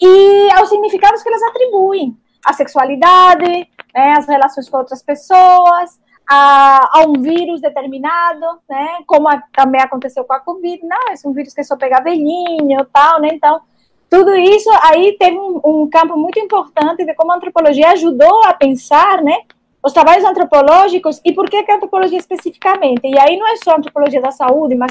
e 0.00 0.48
aos 0.52 0.68
significados 0.68 1.22
que 1.22 1.28
elas 1.28 1.42
atribuem 1.42 2.16
à 2.44 2.52
sexualidade, 2.52 3.68
né, 3.92 4.14
às 4.16 4.28
relações 4.28 4.68
com 4.68 4.78
outras 4.78 5.02
pessoas, 5.02 5.98
a, 6.28 7.00
a, 7.00 7.04
um 7.06 7.20
vírus 7.20 7.60
determinado, 7.60 8.46
né, 8.70 8.98
como 9.06 9.28
a, 9.28 9.42
também 9.52 9.80
aconteceu 9.80 10.24
com 10.24 10.34
a 10.34 10.40
Covid, 10.40 10.86
não, 10.86 11.12
esse 11.12 11.26
é 11.26 11.28
um 11.28 11.32
vírus 11.32 11.52
que 11.52 11.64
só 11.64 11.76
pega 11.76 12.00
velhinho 12.00 12.84
tal, 12.92 13.20
né, 13.20 13.30
então 13.32 13.60
tudo 14.08 14.34
isso 14.34 14.70
aí 14.82 15.16
teve 15.18 15.36
um, 15.38 15.60
um, 15.64 15.90
campo 15.90 16.16
muito 16.16 16.38
importante 16.38 17.04
de 17.04 17.14
como 17.14 17.32
a 17.32 17.36
antropologia 17.36 17.90
ajudou 17.92 18.44
a 18.44 18.52
pensar, 18.52 19.22
né, 19.22 19.38
os 19.82 19.92
trabalhos 19.92 20.24
antropológicos 20.24 21.20
e 21.24 21.32
por 21.32 21.48
que, 21.48 21.62
que 21.62 21.70
a 21.70 21.76
antropologia 21.76 22.18
especificamente. 22.18 23.00
E 23.04 23.18
aí 23.18 23.36
não 23.36 23.46
é 23.46 23.56
só 23.56 23.72
a 23.72 23.76
antropologia 23.76 24.20
da 24.20 24.30
saúde, 24.30 24.74
mas 24.74 24.90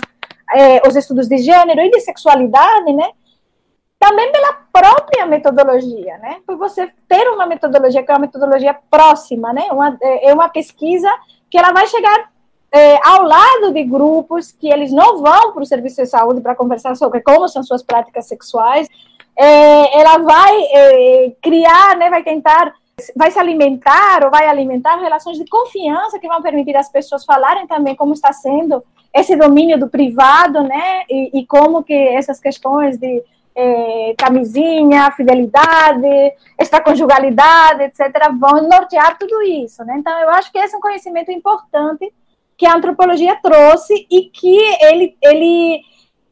é, 0.54 0.88
os 0.88 0.95
estudos 0.95 1.28
de 1.28 1.38
gênero 1.38 1.82
e 1.82 1.89
de 1.89 1.99
sexualidade, 2.02 2.93
né, 2.93 3.12
também 3.99 4.32
pela 4.32 4.54
própria 4.71 5.26
metodologia, 5.26 6.17
né, 6.17 6.41
por 6.45 6.58
você 6.58 6.91
ter 7.08 7.28
uma 7.30 7.45
metodologia 7.45 8.04
que 8.04 8.12
é 8.12 8.13
uma 8.13 8.19
metodologia 8.19 8.78
próxima, 8.91 9.54
né, 9.54 9.67
uma, 9.71 9.97
é, 10.02 10.30
é 10.30 10.34
uma 10.34 10.49
pesquisa 10.49 11.10
que 11.49 11.58
ela 11.58 11.71
vai 11.71 11.88
chegar 11.88 12.33
é, 12.74 13.00
ao 13.08 13.22
lado 13.22 13.72
de 13.72 13.84
grupos 13.84 14.52
que 14.52 14.68
eles 14.68 14.92
não 14.92 15.22
vão 15.22 15.54
para 15.54 15.62
o 15.62 15.66
serviço 15.66 16.02
de 16.02 16.08
saúde 16.08 16.42
para 16.42 16.56
conversar 16.56 16.96
sobre 16.96 17.22
como 17.22 17.48
são 17.48 17.62
suas 17.62 17.84
práticas 17.84 18.28
sexuais, 18.28 18.88
é, 19.38 20.00
ela 20.00 20.18
vai 20.18 20.62
é, 20.72 21.34
criar, 21.40 21.96
né, 21.98 22.10
vai 22.10 22.24
tentar, 22.24 22.74
vai 23.16 23.30
se 23.30 23.38
alimentar 23.38 24.24
ou 24.24 24.32
vai 24.32 24.48
alimentar 24.48 24.96
relações 24.96 25.38
de 25.38 25.46
confiança 25.46 26.18
que 26.18 26.28
vão 26.28 26.42
permitir 26.42 26.76
as 26.76 26.92
pessoas 26.92 27.24
falarem 27.24 27.68
também 27.68 27.96
como 27.96 28.14
está 28.14 28.34
sendo 28.34 28.84
esse 29.14 29.36
domínio 29.36 29.80
do 29.80 29.88
privado, 29.88 30.64
né, 30.64 31.04
e, 31.08 31.42
e 31.42 31.46
como 31.46 31.84
que 31.84 31.94
essas 31.94 32.40
questões 32.40 32.98
de 32.98 33.24
é, 33.56 34.16
camisinha, 34.18 35.12
fidelidade, 35.12 36.34
extraconjugalidade, 36.60 37.84
etc., 37.84 38.32
vão 38.40 38.68
nortear 38.68 39.16
tudo 39.20 39.44
isso, 39.44 39.86
né? 39.86 39.98
Então, 40.00 40.18
eu 40.18 40.30
acho 40.30 40.52
que 40.52 40.58
esse 40.58 40.74
é 40.74 40.78
um 40.80 40.82
conhecimento 40.82 41.32
importante 41.32 42.12
que 42.63 42.67
a 42.67 42.76
antropologia 42.78 43.36
trouxe 43.43 44.08
e 44.10 44.30
que 44.30 44.58
ele, 44.80 45.17
ele 45.21 45.82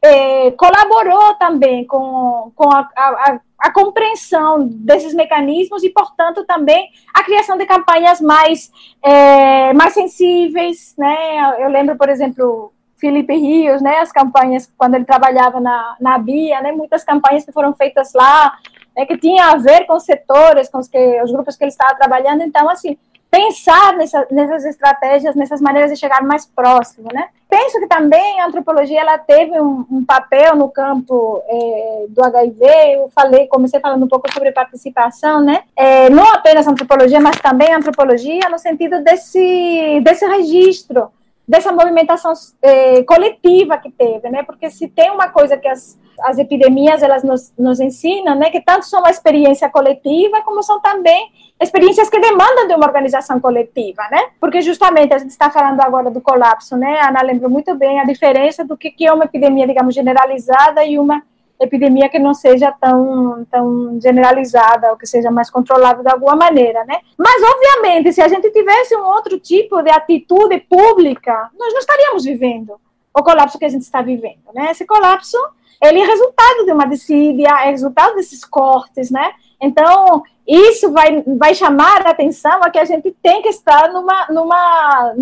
é, 0.00 0.50
colaborou 0.52 1.34
também 1.34 1.84
com, 1.84 2.50
com 2.56 2.72
a, 2.72 2.88
a, 2.96 3.40
a, 3.58 3.70
compreensão 3.70 4.66
desses 4.66 5.12
mecanismos 5.12 5.84
e, 5.84 5.90
portanto, 5.90 6.42
também 6.46 6.88
a 7.12 7.22
criação 7.22 7.58
de 7.58 7.66
campanhas 7.66 8.18
mais, 8.18 8.72
é, 9.04 9.74
mais 9.74 9.92
sensíveis. 9.92 10.94
Né? 10.96 11.62
Eu 11.62 11.68
lembro, 11.68 11.96
por 11.96 12.08
exemplo, 12.08 12.72
Felipe 12.96 13.36
Rios, 13.36 13.82
né, 13.82 13.98
as 13.98 14.10
campanhas, 14.10 14.72
quando 14.78 14.94
ele 14.94 15.04
trabalhava 15.04 15.60
na, 15.60 15.96
na 16.00 16.16
BIA, 16.16 16.62
né, 16.62 16.72
muitas 16.72 17.04
campanhas 17.04 17.44
que 17.44 17.52
foram 17.52 17.74
feitas 17.74 18.14
lá 18.14 18.56
né, 18.96 19.04
que 19.04 19.18
tinha 19.18 19.50
a 19.50 19.56
ver 19.56 19.84
com 19.84 20.00
setores, 20.00 20.70
com 20.70 20.78
os, 20.78 20.88
que, 20.88 21.22
os 21.22 21.30
grupos 21.30 21.56
que 21.56 21.64
ele 21.64 21.70
estava 21.70 21.94
trabalhando. 21.94 22.42
Então, 22.42 22.70
assim, 22.70 22.96
pensar 23.32 23.96
nessa, 23.96 24.26
nessas 24.30 24.66
estratégias, 24.66 25.34
nessas 25.34 25.58
maneiras 25.58 25.90
de 25.90 25.96
chegar 25.96 26.22
mais 26.22 26.44
próximo, 26.44 27.08
né? 27.14 27.28
Penso 27.48 27.80
que 27.80 27.86
também 27.86 28.38
a 28.38 28.46
antropologia 28.46 29.00
ela 29.00 29.16
teve 29.16 29.58
um, 29.58 29.86
um 29.90 30.04
papel 30.04 30.54
no 30.54 30.68
campo 30.68 31.42
é, 31.48 32.04
do 32.10 32.22
HIV. 32.22 32.66
Eu 32.94 33.10
falei, 33.14 33.46
comecei 33.46 33.80
falando 33.80 34.04
um 34.04 34.08
pouco 34.08 34.30
sobre 34.30 34.52
participação, 34.52 35.40
né? 35.40 35.62
É, 35.74 36.10
não 36.10 36.30
apenas 36.34 36.68
antropologia, 36.68 37.22
mas 37.22 37.40
também 37.40 37.72
antropologia 37.72 38.50
no 38.50 38.58
sentido 38.58 39.02
desse 39.02 40.00
desse 40.04 40.26
registro, 40.26 41.10
dessa 41.48 41.72
movimentação 41.72 42.34
é, 42.60 43.02
coletiva 43.02 43.78
que 43.78 43.90
teve, 43.90 44.28
né? 44.28 44.42
Porque 44.42 44.68
se 44.68 44.88
tem 44.88 45.10
uma 45.10 45.30
coisa 45.30 45.56
que 45.56 45.68
as 45.68 45.98
as 46.20 46.38
epidemias 46.38 47.02
elas 47.02 47.22
nos, 47.22 47.52
nos 47.58 47.80
ensinam, 47.80 48.34
né, 48.34 48.50
que 48.50 48.60
tanto 48.60 48.86
são 48.86 49.00
uma 49.00 49.10
experiência 49.10 49.68
coletiva 49.68 50.42
como 50.42 50.62
são 50.62 50.80
também 50.80 51.30
experiências 51.60 52.10
que 52.10 52.18
demandam 52.18 52.66
de 52.66 52.74
uma 52.74 52.86
organização 52.86 53.40
coletiva, 53.40 54.02
né? 54.10 54.30
Porque 54.40 54.60
justamente 54.60 55.14
a 55.14 55.18
gente 55.18 55.30
está 55.30 55.48
falando 55.48 55.80
agora 55.80 56.10
do 56.10 56.20
colapso, 56.20 56.76
né? 56.76 56.98
A 57.00 57.08
Ana 57.08 57.22
lembrou 57.22 57.50
muito 57.50 57.74
bem 57.76 58.00
a 58.00 58.04
diferença 58.04 58.64
do 58.64 58.76
que, 58.76 58.90
que 58.90 59.06
é 59.06 59.12
uma 59.12 59.24
epidemia, 59.24 59.66
digamos, 59.66 59.94
generalizada 59.94 60.84
e 60.84 60.98
uma 60.98 61.22
epidemia 61.60 62.08
que 62.08 62.18
não 62.18 62.34
seja 62.34 62.72
tão, 62.72 63.46
tão 63.50 63.98
generalizada 64.00 64.90
ou 64.90 64.96
que 64.96 65.06
seja 65.06 65.30
mais 65.30 65.48
controlada 65.48 66.02
de 66.02 66.10
alguma 66.10 66.34
maneira, 66.34 66.84
né? 66.84 66.98
Mas, 67.16 67.40
obviamente, 67.42 68.12
se 68.12 68.20
a 68.20 68.28
gente 68.28 68.50
tivesse 68.50 68.96
um 68.96 69.04
outro 69.04 69.38
tipo 69.38 69.80
de 69.82 69.90
atitude 69.90 70.58
pública, 70.68 71.50
nós 71.56 71.72
não 71.72 71.78
estaríamos 71.78 72.24
vivendo 72.24 72.80
o 73.14 73.22
colapso 73.22 73.58
que 73.58 73.64
a 73.64 73.68
gente 73.68 73.82
está 73.82 74.02
vivendo, 74.02 74.42
né? 74.54 74.70
Esse 74.70 74.86
colapso 74.86 75.36
ele 75.82 76.00
é 76.00 76.06
resultado 76.06 76.64
de 76.64 76.72
uma 76.72 76.86
desídia, 76.86 77.48
é 77.48 77.70
resultado 77.70 78.14
desses 78.14 78.44
cortes, 78.44 79.10
né? 79.10 79.32
Então, 79.60 80.22
isso 80.46 80.92
vai, 80.92 81.22
vai 81.22 81.54
chamar 81.54 82.06
a 82.06 82.10
atenção 82.10 82.62
a 82.62 82.70
que 82.70 82.78
a 82.78 82.84
gente 82.84 83.10
tem 83.20 83.42
que 83.42 83.48
estar 83.48 83.92
numa, 83.92 84.26
numa, 84.28 85.14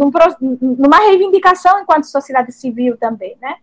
numa 0.60 0.98
reivindicação 0.98 1.80
enquanto 1.80 2.04
sociedade 2.04 2.52
civil 2.52 2.96
também, 2.98 3.36
né? 3.40 3.56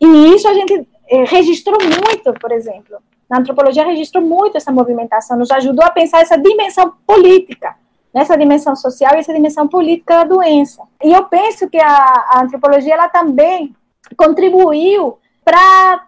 E 0.00 0.34
isso 0.34 0.48
a 0.48 0.54
gente 0.54 0.86
eh, 1.08 1.24
registrou 1.24 1.78
muito, 1.80 2.32
por 2.40 2.50
exemplo. 2.50 2.98
Na 3.30 3.38
antropologia 3.38 3.84
registrou 3.84 4.24
muito 4.24 4.56
essa 4.56 4.72
movimentação, 4.72 5.38
nos 5.38 5.50
ajudou 5.52 5.84
a 5.84 5.90
pensar 5.90 6.20
essa 6.20 6.36
dimensão 6.36 6.92
política, 7.06 7.76
nessa 8.12 8.36
dimensão 8.36 8.76
social 8.76 9.14
e 9.14 9.18
essa 9.18 9.32
dimensão 9.32 9.66
política 9.66 10.18
da 10.18 10.24
doença. 10.24 10.82
E 11.02 11.12
eu 11.12 11.24
penso 11.24 11.68
que 11.68 11.78
a, 11.78 11.86
a 11.86 12.42
antropologia 12.42 12.94
ela 12.94 13.08
também 13.08 13.74
contribuiu 14.16 15.18
para 15.44 16.06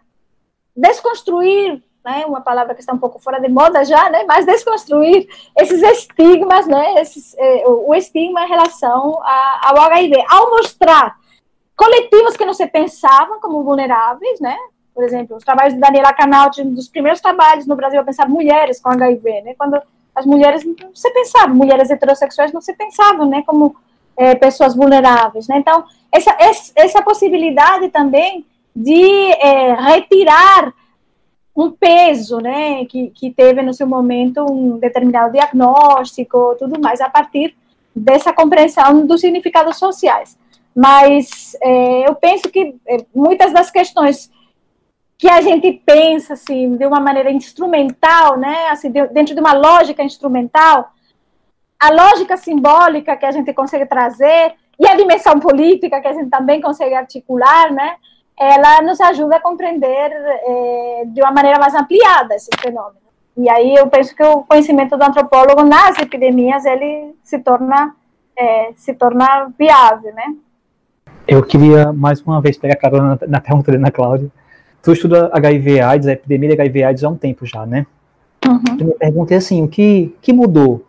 desconstruir, 0.77 1.83
né, 2.05 2.25
uma 2.27 2.41
palavra 2.41 2.75
que 2.75 2.81
está 2.81 2.93
um 2.93 2.99
pouco 2.99 3.19
fora 3.19 3.41
de 3.41 3.49
moda 3.49 3.85
já, 3.85 4.11
né, 4.11 4.25
mas 4.25 4.45
desconstruir 4.45 5.27
esses 5.59 5.83
estigmas, 5.83 6.67
né, 6.67 7.01
esses, 7.01 7.35
eh, 7.39 7.65
o 7.67 7.95
estigma 7.95 8.45
em 8.45 8.49
relação 8.49 9.19
a, 9.23 9.71
ao 9.71 9.81
HIV, 9.85 10.23
ao 10.29 10.51
mostrar 10.51 11.17
coletivos 11.75 12.37
que 12.37 12.45
não 12.45 12.53
se 12.53 12.67
pensavam 12.67 13.41
como 13.41 13.63
vulneráveis, 13.63 14.39
né, 14.39 14.57
por 14.95 15.03
exemplo, 15.03 15.37
os 15.37 15.45
trabalhos 15.45 15.75
de 15.75 15.81
Daniela 15.81 16.13
Canal, 16.13 16.51
um 16.59 16.75
dos 16.75 16.89
primeiros 16.89 17.21
trabalhos 17.21 17.67
no 17.67 17.75
Brasil 17.75 18.01
a 18.01 18.05
pensar 18.05 18.29
mulheres 18.29 18.81
com 18.81 18.91
HIV, 18.91 19.41
né, 19.41 19.55
quando 19.57 19.81
as 20.15 20.27
mulheres 20.27 20.65
não 20.65 20.75
se 20.95 21.11
pensavam, 21.11 21.55
mulheres 21.55 21.91
heterossexuais 21.91 22.53
não 22.53 22.61
se 22.61 22.73
pensavam, 22.75 23.27
né, 23.27 23.43
como 23.47 23.75
é, 24.17 24.35
pessoas 24.35 24.75
vulneráveis, 24.75 25.49
né, 25.49 25.59
então 25.59 25.85
essa, 26.13 26.37
essa 26.77 27.03
possibilidade 27.03 27.89
também 27.89 28.47
de 28.75 29.33
é, 29.33 29.75
retirar 29.75 30.73
um 31.57 31.71
peso, 31.71 32.39
né, 32.39 32.85
que, 32.87 33.11
que 33.11 33.31
teve 33.31 33.63
no 33.63 33.73
seu 33.73 33.87
momento 33.87 34.45
um 34.45 34.79
determinado 34.79 35.33
diagnóstico, 35.33 36.57
tudo 36.59 36.81
mais, 36.81 37.01
a 37.01 37.09
partir 37.09 37.55
dessa 37.95 38.33
compreensão 38.33 39.07
dos 39.07 39.21
significados 39.21 39.79
sociais. 39.79 40.37
Mas 40.75 41.57
é, 41.63 42.09
eu 42.09 42.15
penso 42.17 42.51
que 42.51 42.75
é, 42.89 42.97
muitas 43.15 43.53
das 43.53 43.71
questões 43.71 44.31
que 45.25 45.31
a 45.31 45.41
gente 45.41 45.73
pensa 45.87 46.35
assim 46.35 46.77
de 46.77 46.85
uma 46.85 47.01
maneira 47.01 47.33
instrumental, 47.33 48.37
né, 48.37 48.69
assim 48.69 48.91
dentro 48.91 49.35
de 49.35 49.41
uma 49.41 49.55
lógica 49.55 50.03
instrumental, 50.03 50.91
a 51.81 51.91
lógica 51.91 52.37
simbólica 52.37 53.17
que 53.17 53.25
a 53.25 53.33
gente 53.33 53.51
consegue 53.55 53.87
trazer 53.87 54.53
e 54.79 54.87
a 54.87 54.95
dimensão 54.95 55.41
política 55.41 55.99
que 55.99 56.09
a 56.09 56.13
gente 56.13 56.29
também 56.29 56.61
consegue 56.61 56.95
articular, 56.95 57.73
né, 57.73 57.97
ela 58.39 58.83
nos 58.83 59.01
ajuda 59.01 59.37
a 59.37 59.41
compreender 59.41 60.13
é, 60.13 61.05
de 61.07 61.23
uma 61.23 61.33
maneira 61.33 61.59
mais 61.59 61.75
ampliada 61.75 62.35
esse 62.35 62.51
fenômeno. 62.61 63.01
E 63.35 63.49
aí 63.49 63.77
eu 63.77 63.87
penso 63.87 64.15
que 64.15 64.23
o 64.23 64.43
conhecimento 64.43 64.95
do 64.95 65.05
antropólogo 65.05 65.63
nas 65.63 65.99
epidemias 65.99 66.67
ele 66.67 67.15
se 67.23 67.39
torna 67.39 67.97
é, 68.37 68.73
se 68.77 68.93
torna 68.93 69.51
viável, 69.59 70.13
né? 70.13 70.35
Eu 71.27 71.43
queria 71.43 71.95
mais 71.95 72.21
uma 72.21 72.43
vez 72.43 72.59
pegar 72.59 72.75
a 72.75 72.79
carona 72.79 73.19
na, 73.23 73.27
na 73.27 73.41
pergunta 73.41 73.73
da 73.73 73.79
Ana 73.79 73.91
Cláudia. 73.91 74.31
Tu 74.85 74.93
estuda 74.93 75.31
HIV/AIDS, 75.33 76.07
a 76.07 76.13
epidemia 76.13 76.51
de 76.51 76.61
HIV/AIDS 76.61 77.05
há 77.05 77.09
um 77.09 77.17
tempo 77.17 77.47
já, 77.47 77.65
né? 77.65 77.87
Uhum. 78.47 78.77
Minha 78.79 78.97
pergunta 78.97 79.35
é 79.35 79.39
assim, 79.39 79.63
o 79.63 79.69
que, 79.69 80.15
que 80.21 80.33
mudou 80.33 80.85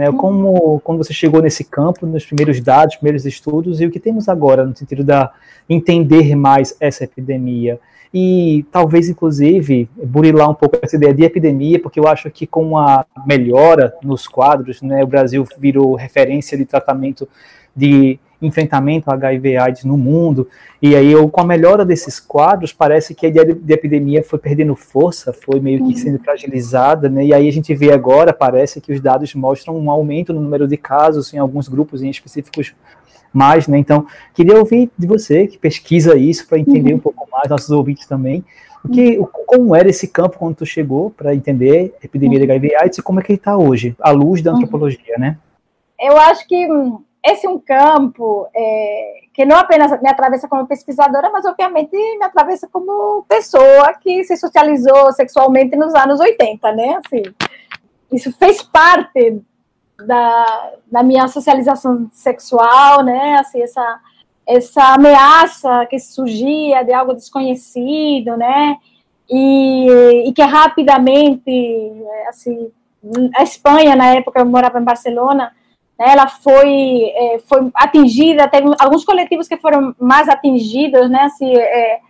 né? 0.00 0.08
Uhum. 0.08 0.16
Como 0.16 0.80
quando 0.80 1.04
você 1.04 1.12
chegou 1.12 1.42
nesse 1.42 1.62
campo, 1.62 2.06
nos 2.06 2.24
primeiros 2.24 2.58
dados, 2.62 2.96
primeiros 2.96 3.26
estudos, 3.26 3.82
e 3.82 3.86
o 3.86 3.90
que 3.90 4.00
temos 4.00 4.30
agora 4.30 4.64
no 4.64 4.74
sentido 4.74 5.04
da 5.04 5.30
entender 5.68 6.34
mais 6.34 6.74
essa 6.80 7.04
epidemia 7.04 7.78
e 8.12 8.64
talvez 8.72 9.10
inclusive 9.10 9.90
burilar 10.02 10.50
um 10.50 10.54
pouco 10.54 10.78
essa 10.80 10.96
ideia 10.96 11.12
de 11.12 11.22
epidemia, 11.22 11.78
porque 11.78 12.00
eu 12.00 12.08
acho 12.08 12.30
que 12.30 12.46
com 12.46 12.78
a 12.78 13.04
melhora 13.26 13.92
nos 14.02 14.26
quadros, 14.26 14.80
né, 14.80 15.04
o 15.04 15.06
Brasil 15.06 15.46
virou 15.58 15.94
referência 15.94 16.56
de 16.56 16.64
tratamento 16.64 17.28
de 17.76 18.18
enfrentamento 18.40 19.10
ao 19.10 19.16
HIV/AIDS 19.16 19.84
no 19.84 19.96
mundo. 19.96 20.48
E 20.80 20.96
aí, 20.96 21.12
eu, 21.12 21.28
com 21.28 21.40
a 21.40 21.46
melhora 21.46 21.84
desses 21.84 22.18
quadros, 22.18 22.72
parece 22.72 23.14
que 23.14 23.26
a 23.26 23.28
ideia 23.28 23.46
de, 23.46 23.54
de 23.54 23.72
epidemia 23.72 24.22
foi 24.22 24.38
perdendo 24.38 24.74
força, 24.74 25.32
foi 25.32 25.60
meio 25.60 25.78
que 25.78 25.92
uhum. 25.92 25.96
sendo 25.96 26.18
fragilizada, 26.18 27.08
né? 27.08 27.24
E 27.24 27.34
aí 27.34 27.48
a 27.48 27.52
gente 27.52 27.74
vê 27.74 27.92
agora, 27.92 28.32
parece 28.32 28.80
que 28.80 28.92
os 28.92 29.00
dados 29.00 29.34
mostram 29.34 29.76
um 29.76 29.90
aumento 29.90 30.32
no 30.32 30.40
número 30.40 30.66
de 30.66 30.76
casos 30.76 31.32
em 31.34 31.38
alguns 31.38 31.68
grupos 31.68 32.02
em 32.02 32.08
específicos 32.08 32.74
mais, 33.32 33.68
né? 33.68 33.78
Então, 33.78 34.06
queria 34.34 34.58
ouvir 34.58 34.90
de 34.98 35.06
você 35.06 35.46
que 35.46 35.58
pesquisa 35.58 36.16
isso 36.16 36.46
para 36.48 36.58
entender 36.58 36.92
uhum. 36.92 36.98
um 36.98 37.00
pouco 37.00 37.28
mais, 37.30 37.48
nossos 37.48 37.70
ouvintes 37.70 38.06
também, 38.06 38.44
o 38.84 38.88
que, 38.88 39.18
uhum. 39.18 39.26
como 39.46 39.76
era 39.76 39.88
esse 39.88 40.08
campo 40.08 40.38
quando 40.38 40.56
tu 40.56 40.66
chegou 40.66 41.10
para 41.10 41.34
entender 41.34 41.94
a 42.00 42.04
epidemia 42.04 42.38
uhum. 42.38 42.46
de 42.46 42.52
HIV/AIDS 42.52 42.98
e 42.98 43.02
como 43.02 43.20
é 43.20 43.22
que 43.22 43.32
ele 43.32 43.38
está 43.38 43.56
hoje, 43.56 43.94
à 44.00 44.10
luz 44.10 44.42
da 44.42 44.50
uhum. 44.50 44.56
antropologia, 44.56 45.16
né? 45.18 45.38
Eu 46.00 46.16
acho 46.16 46.46
que 46.48 46.66
esse 47.24 47.46
é 47.46 47.50
um 47.50 47.58
campo 47.58 48.48
é, 48.54 49.20
que 49.34 49.44
não 49.44 49.56
apenas 49.56 49.90
me 50.00 50.08
atravessa 50.08 50.48
como 50.48 50.66
pesquisadora, 50.66 51.30
mas 51.30 51.44
obviamente 51.44 51.92
me 51.92 52.24
atravessa 52.24 52.66
como 52.66 53.24
pessoa 53.28 53.92
que 54.00 54.24
se 54.24 54.36
socializou 54.36 55.12
sexualmente 55.12 55.76
nos 55.76 55.94
anos 55.94 56.18
80, 56.18 56.72
né? 56.72 57.00
Assim, 57.04 57.22
isso 58.10 58.32
fez 58.32 58.62
parte 58.62 59.40
da, 60.06 60.72
da 60.90 61.02
minha 61.02 61.28
socialização 61.28 62.08
sexual, 62.12 63.02
né? 63.02 63.36
Assim, 63.38 63.60
essa, 63.60 64.00
essa 64.46 64.94
ameaça 64.94 65.86
que 65.86 65.98
surgia 65.98 66.82
de 66.82 66.92
algo 66.92 67.14
desconhecido, 67.14 68.36
né? 68.36 68.78
E, 69.28 70.26
e 70.26 70.32
que 70.32 70.42
rapidamente, 70.42 71.92
assim, 72.28 72.72
a 73.36 73.42
Espanha, 73.42 73.94
na 73.94 74.14
época 74.14 74.40
eu 74.40 74.46
morava 74.46 74.80
em 74.80 74.84
Barcelona, 74.84 75.52
né, 76.00 76.12
ela 76.12 76.26
foi, 76.26 77.12
é, 77.14 77.38
foi 77.46 77.70
atingida, 77.74 78.48
teve 78.48 78.74
alguns 78.78 79.04
coletivos 79.04 79.46
que 79.46 79.58
foram 79.58 79.94
mais 80.00 80.30
atingidos, 80.30 81.10
né, 81.10 81.28
se, 81.28 81.44
é, 81.44 82.00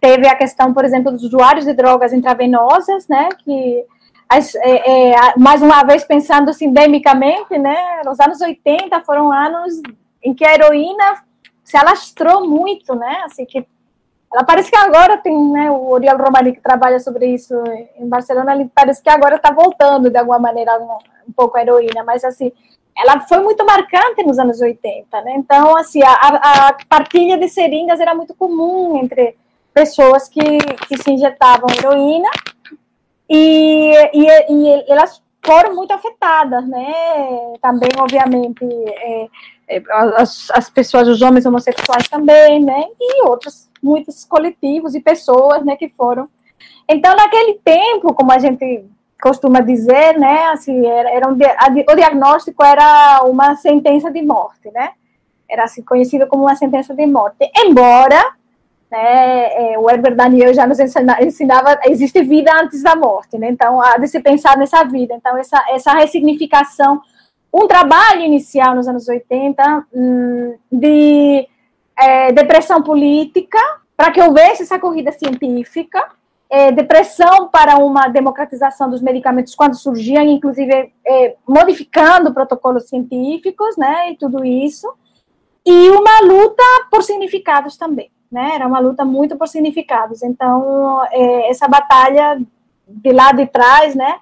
teve 0.00 0.26
a 0.26 0.34
questão, 0.34 0.74
por 0.74 0.84
exemplo, 0.84 1.12
dos 1.12 1.22
usuários 1.22 1.64
de 1.64 1.72
drogas 1.72 2.12
intravenosas, 2.12 3.06
né, 3.06 3.28
que 3.38 3.84
as, 4.28 4.52
é, 4.56 5.12
é 5.12 5.34
mais 5.38 5.62
uma 5.62 5.84
vez 5.84 6.02
pensando 6.02 6.52
sindemicamente, 6.52 7.56
né, 7.56 8.02
os 8.10 8.18
anos 8.18 8.40
80 8.40 9.00
foram 9.02 9.30
anos 9.30 9.80
em 10.20 10.34
que 10.34 10.44
a 10.44 10.52
heroína 10.52 11.22
se 11.62 11.76
alastrou 11.76 12.48
muito, 12.48 12.96
né, 12.96 13.22
assim, 13.24 13.46
que 13.46 13.64
ela 14.34 14.42
parece 14.42 14.72
que 14.72 14.76
agora 14.76 15.18
tem, 15.18 15.52
né, 15.52 15.70
o 15.70 15.86
Oriol 15.90 16.18
Romani 16.18 16.52
que 16.52 16.60
trabalha 16.60 16.98
sobre 16.98 17.28
isso 17.28 17.54
em 17.96 18.08
Barcelona, 18.08 18.56
ele 18.56 18.68
parece 18.74 19.00
que 19.00 19.08
agora 19.08 19.36
está 19.36 19.52
voltando 19.52 20.10
de 20.10 20.18
alguma 20.18 20.40
maneira 20.40 20.76
um, 20.80 20.98
um 21.28 21.32
pouco 21.34 21.56
a 21.56 21.62
heroína, 21.62 22.02
mas 22.02 22.24
assim, 22.24 22.50
ela 22.96 23.20
foi 23.20 23.40
muito 23.40 23.64
marcante 23.64 24.22
nos 24.24 24.38
anos 24.38 24.60
80, 24.60 25.20
né? 25.22 25.34
Então, 25.36 25.76
assim, 25.76 26.02
a, 26.02 26.12
a 26.68 26.76
partilha 26.88 27.36
de 27.36 27.48
seringas 27.48 28.00
era 28.00 28.14
muito 28.14 28.34
comum 28.34 28.96
entre 28.96 29.36
pessoas 29.74 30.28
que, 30.28 30.40
que 30.88 30.96
se 30.96 31.10
injetavam 31.10 31.68
heroína 31.70 32.30
e, 33.28 33.92
e, 34.14 34.26
e 34.48 34.84
elas 34.90 35.22
foram 35.44 35.76
muito 35.76 35.92
afetadas, 35.92 36.66
né? 36.66 36.92
Também, 37.60 37.90
obviamente, 37.98 38.64
é, 38.64 39.28
as, 40.16 40.50
as 40.50 40.70
pessoas, 40.70 41.06
os 41.08 41.20
homens 41.22 41.44
homossexuais 41.44 42.08
também, 42.08 42.64
né? 42.64 42.84
E 42.98 43.22
outros, 43.26 43.68
muitos 43.82 44.24
coletivos 44.24 44.94
e 44.94 45.00
pessoas, 45.00 45.64
né, 45.64 45.76
que 45.76 45.88
foram. 45.90 46.28
Então, 46.88 47.14
naquele 47.14 47.54
tempo, 47.64 48.14
como 48.14 48.32
a 48.32 48.38
gente 48.38 48.84
costuma 49.20 49.60
dizer, 49.60 50.18
né, 50.18 50.46
assim, 50.48 50.86
era, 50.86 51.10
era 51.10 51.28
um, 51.28 51.32
o 51.32 51.96
diagnóstico 51.96 52.62
era 52.62 53.22
uma 53.24 53.56
sentença 53.56 54.10
de 54.10 54.22
morte, 54.22 54.70
né, 54.72 54.90
era 55.48 55.64
assim, 55.64 55.82
conhecido 55.82 56.26
como 56.26 56.44
uma 56.44 56.56
sentença 56.56 56.94
de 56.94 57.06
morte, 57.06 57.50
embora, 57.56 58.34
né, 58.90 59.72
é, 59.72 59.78
o 59.78 59.88
Herbert 59.88 60.14
Daniel 60.14 60.52
já 60.52 60.66
nos 60.66 60.78
ensina, 60.78 61.22
ensinava, 61.22 61.78
existe 61.84 62.22
vida 62.22 62.52
antes 62.54 62.82
da 62.82 62.94
morte, 62.94 63.38
né, 63.38 63.48
então 63.50 63.80
há 63.80 63.96
de 63.96 64.06
se 64.06 64.20
pensar 64.20 64.56
nessa 64.56 64.84
vida, 64.84 65.14
então 65.14 65.36
essa, 65.36 65.64
essa 65.70 65.92
ressignificação, 65.94 67.00
um 67.52 67.66
trabalho 67.66 68.20
inicial 68.20 68.74
nos 68.74 68.86
anos 68.86 69.08
80 69.08 69.86
hum, 69.94 70.54
de 70.70 71.48
é, 71.98 72.32
depressão 72.32 72.82
política, 72.82 73.58
para 73.96 74.10
que 74.10 74.20
houvesse 74.20 74.62
essa 74.62 74.78
corrida 74.78 75.10
científica, 75.12 76.06
é, 76.48 76.70
depressão 76.70 77.48
para 77.48 77.76
uma 77.76 78.08
democratização 78.08 78.88
dos 78.88 79.02
medicamentos 79.02 79.54
quando 79.54 79.74
surgiam, 79.74 80.22
inclusive 80.22 80.92
é, 81.04 81.36
modificando 81.46 82.32
protocolos 82.32 82.88
científicos, 82.88 83.76
né, 83.76 84.12
e 84.12 84.16
tudo 84.16 84.44
isso, 84.44 84.92
e 85.64 85.90
uma 85.90 86.20
luta 86.20 86.62
por 86.90 87.02
significados 87.02 87.76
também, 87.76 88.10
né, 88.30 88.52
era 88.54 88.66
uma 88.66 88.78
luta 88.78 89.04
muito 89.04 89.36
por 89.36 89.48
significados. 89.48 90.22
Então, 90.22 91.04
é, 91.10 91.50
essa 91.50 91.66
batalha 91.66 92.40
de 92.86 93.12
lá 93.12 93.32
de 93.32 93.46
trás, 93.46 93.94
né, 93.94 94.20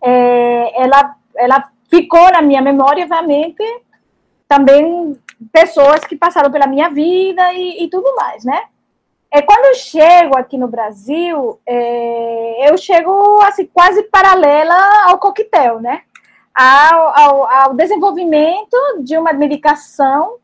é, 0.00 0.82
ela, 0.82 1.16
ela 1.36 1.68
ficou 1.90 2.30
na 2.30 2.40
minha 2.40 2.62
memória, 2.62 3.02
obviamente, 3.02 3.64
também 4.46 5.18
pessoas 5.52 6.00
que 6.04 6.16
passaram 6.16 6.50
pela 6.50 6.68
minha 6.68 6.88
vida 6.88 7.52
e, 7.52 7.84
e 7.84 7.90
tudo 7.90 8.14
mais, 8.14 8.44
né. 8.44 8.62
É, 9.32 9.42
quando 9.42 9.64
eu 9.66 9.74
chego 9.74 10.38
aqui 10.38 10.56
no 10.56 10.68
Brasil, 10.68 11.60
é, 11.66 12.70
eu 12.70 12.78
chego 12.78 13.40
assim, 13.42 13.66
quase 13.66 14.04
paralela 14.04 14.74
ao 15.06 15.18
coquetel, 15.18 15.80
né? 15.80 16.02
Ao, 16.54 17.18
ao, 17.18 17.50
ao, 17.50 17.74
desenvolvimento 17.74 18.76
de 19.00 19.18
uma 19.18 19.32
medicação 19.32 20.38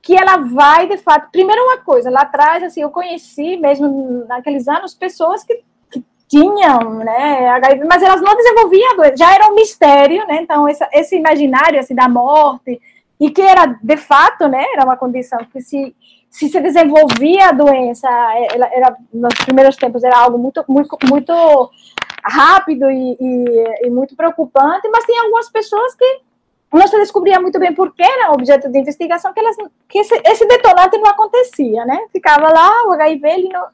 que 0.00 0.16
ela 0.16 0.38
vai, 0.38 0.88
de 0.88 0.96
fato, 0.96 1.30
primeiro 1.30 1.62
uma 1.62 1.78
coisa, 1.78 2.10
lá 2.10 2.22
atrás, 2.22 2.62
assim, 2.62 2.80
eu 2.80 2.90
conheci 2.90 3.58
mesmo 3.58 4.24
naqueles 4.26 4.66
anos 4.66 4.94
pessoas 4.94 5.44
que, 5.44 5.62
que 5.90 6.02
tinham, 6.26 6.94
né, 7.00 7.48
HIV, 7.50 7.84
mas 7.84 8.02
elas 8.02 8.22
não 8.22 8.34
desenvolviam 8.34 8.92
a 8.92 8.96
doença, 8.96 9.16
já 9.18 9.34
era 9.34 9.50
um 9.50 9.54
mistério, 9.54 10.26
né, 10.26 10.40
então 10.40 10.66
esse, 10.66 10.82
esse 10.94 11.16
imaginário, 11.16 11.78
assim, 11.78 11.94
da 11.94 12.08
morte, 12.08 12.80
e 13.20 13.30
que 13.30 13.42
era, 13.42 13.66
de 13.66 13.96
fato, 13.98 14.48
né, 14.48 14.64
era 14.72 14.84
uma 14.84 14.96
condição 14.96 15.40
que 15.52 15.60
se 15.60 15.94
se 16.30 16.48
se 16.48 16.60
desenvolvia 16.60 17.48
a 17.48 17.52
doença, 17.52 18.08
ela 18.52 18.68
era, 18.72 18.96
nos 19.12 19.34
primeiros 19.44 19.76
tempos 19.76 20.04
era 20.04 20.18
algo 20.18 20.38
muito, 20.38 20.64
muito, 20.68 20.96
muito 21.08 21.70
rápido 22.22 22.90
e, 22.90 23.16
e, 23.18 23.86
e 23.86 23.90
muito 23.90 24.14
preocupante, 24.14 24.88
mas 24.88 25.04
tem 25.04 25.18
algumas 25.18 25.50
pessoas 25.50 25.94
que 25.94 26.20
não 26.72 26.86
se 26.86 26.98
descobria 26.98 27.40
muito 27.40 27.58
bem 27.58 27.74
por 27.74 27.94
que 27.94 28.02
era 28.02 28.32
objeto 28.32 28.70
de 28.70 28.78
investigação, 28.78 29.32
que, 29.32 29.40
elas, 29.40 29.56
que 29.88 29.98
esse, 29.98 30.20
esse 30.26 30.46
detonante 30.46 30.98
não 30.98 31.10
acontecia, 31.10 31.84
né? 31.86 31.98
Ficava 32.12 32.52
lá, 32.52 32.86
o 32.86 32.92
HIV, 32.92 33.28
ele 33.28 33.48
não... 33.48 33.66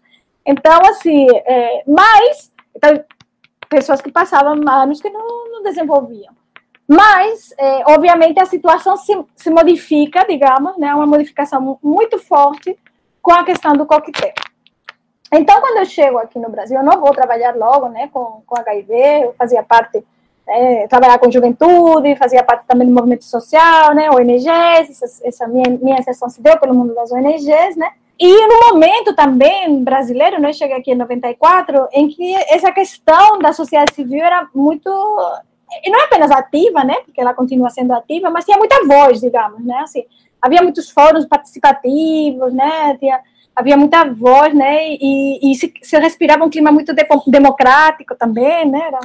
Então, 0.47 0.79
assim, 0.87 1.27
é, 1.31 1.83
mas, 1.87 2.53
então, 2.75 3.05
pessoas 3.69 4.01
que 4.01 4.13
passavam 4.13 4.55
anos 4.69 5.01
que 5.01 5.11
não, 5.11 5.51
não 5.51 5.63
desenvolviam. 5.63 6.33
Mas, 6.87 7.55
é, 7.59 7.83
obviamente, 7.87 8.39
a 8.39 8.47
situação 8.47 8.97
se, 8.97 9.13
se 9.35 9.51
modifica, 9.51 10.25
digamos, 10.29 10.77
né, 10.77 10.95
uma 10.95 11.07
modificação 11.07 11.79
muito 11.83 12.19
forte 12.19 12.79
com 13.23 13.33
a 13.33 13.45
questão 13.45 13.73
do 13.73 13.87
coquetel. 13.87 14.33
Então, 15.33 15.61
quando 15.61 15.79
eu 15.79 15.87
chego 15.87 16.19
aqui 16.19 16.39
no 16.39 16.51
Brasil, 16.51 16.77
eu 16.77 16.85
não 16.85 17.01
vou 17.01 17.13
trabalhar 17.13 17.57
logo 17.57 17.89
né, 17.89 18.09
com, 18.13 18.43
com 18.47 18.59
HIV, 18.59 18.95
eu 19.25 19.35
fazia 19.37 19.63
parte, 19.63 20.05
é, 20.47 20.87
trabalhar 20.87 21.19
com 21.19 21.31
juventude, 21.31 22.17
fazia 22.17 22.45
parte 22.45 22.67
também 22.67 22.87
do 22.87 22.95
movimento 22.95 23.25
social, 23.25 23.95
né, 23.95 24.11
ONGs, 24.11 24.47
essa, 25.03 25.27
essa 25.27 25.49
minha, 25.49 25.71
minha 25.81 25.99
inserção 25.99 26.29
se 26.29 26.41
deu 26.43 26.59
pelo 26.61 26.75
mundo 26.75 26.95
das 26.95 27.11
ONGs, 27.11 27.77
né, 27.77 27.91
e 28.21 28.47
no 28.47 28.69
momento 28.69 29.15
também 29.17 29.83
brasileiro, 29.83 30.41
né, 30.41 30.51
eu 30.51 30.55
cheguei 30.55 30.77
aqui 30.77 30.93
em 30.93 30.97
94, 30.97 31.89
em 31.93 32.09
que 32.09 32.35
essa 32.49 32.71
questão 32.71 33.39
da 33.41 33.53
sociedade 33.53 33.95
civil 33.95 34.23
era 34.23 34.47
muito 34.55 34.91
e 35.83 35.91
não 35.91 36.01
é 36.01 36.05
apenas 36.05 36.31
ativa, 36.31 36.85
né, 36.85 36.97
porque 37.05 37.21
ela 37.21 37.35
continua 37.35 37.71
sendo 37.71 37.93
ativa, 37.93 38.31
mas 38.31 38.45
tinha 38.45 38.59
muita 38.59 38.85
voz, 38.87 39.21
digamos, 39.21 39.65
né, 39.65 39.79
assim, 39.79 40.05
havia 40.41 40.63
muitos 40.63 40.91
fóruns 40.91 41.27
participativos, 41.27 42.53
né, 42.53 42.97
tinha, 42.99 43.21
havia 43.55 43.77
muita 43.77 44.05
voz, 44.05 44.55
né, 44.55 44.89
e, 44.89 45.53
e 45.53 45.55
se, 45.55 45.73
se, 45.83 45.99
respirava 45.99 46.45
um 46.45 46.51
clima 46.51 46.71
muito 46.71 46.95
de, 46.95 47.05
democrático 47.29 48.15
também, 48.15 48.71
né, 48.71 48.83
era 48.87 48.99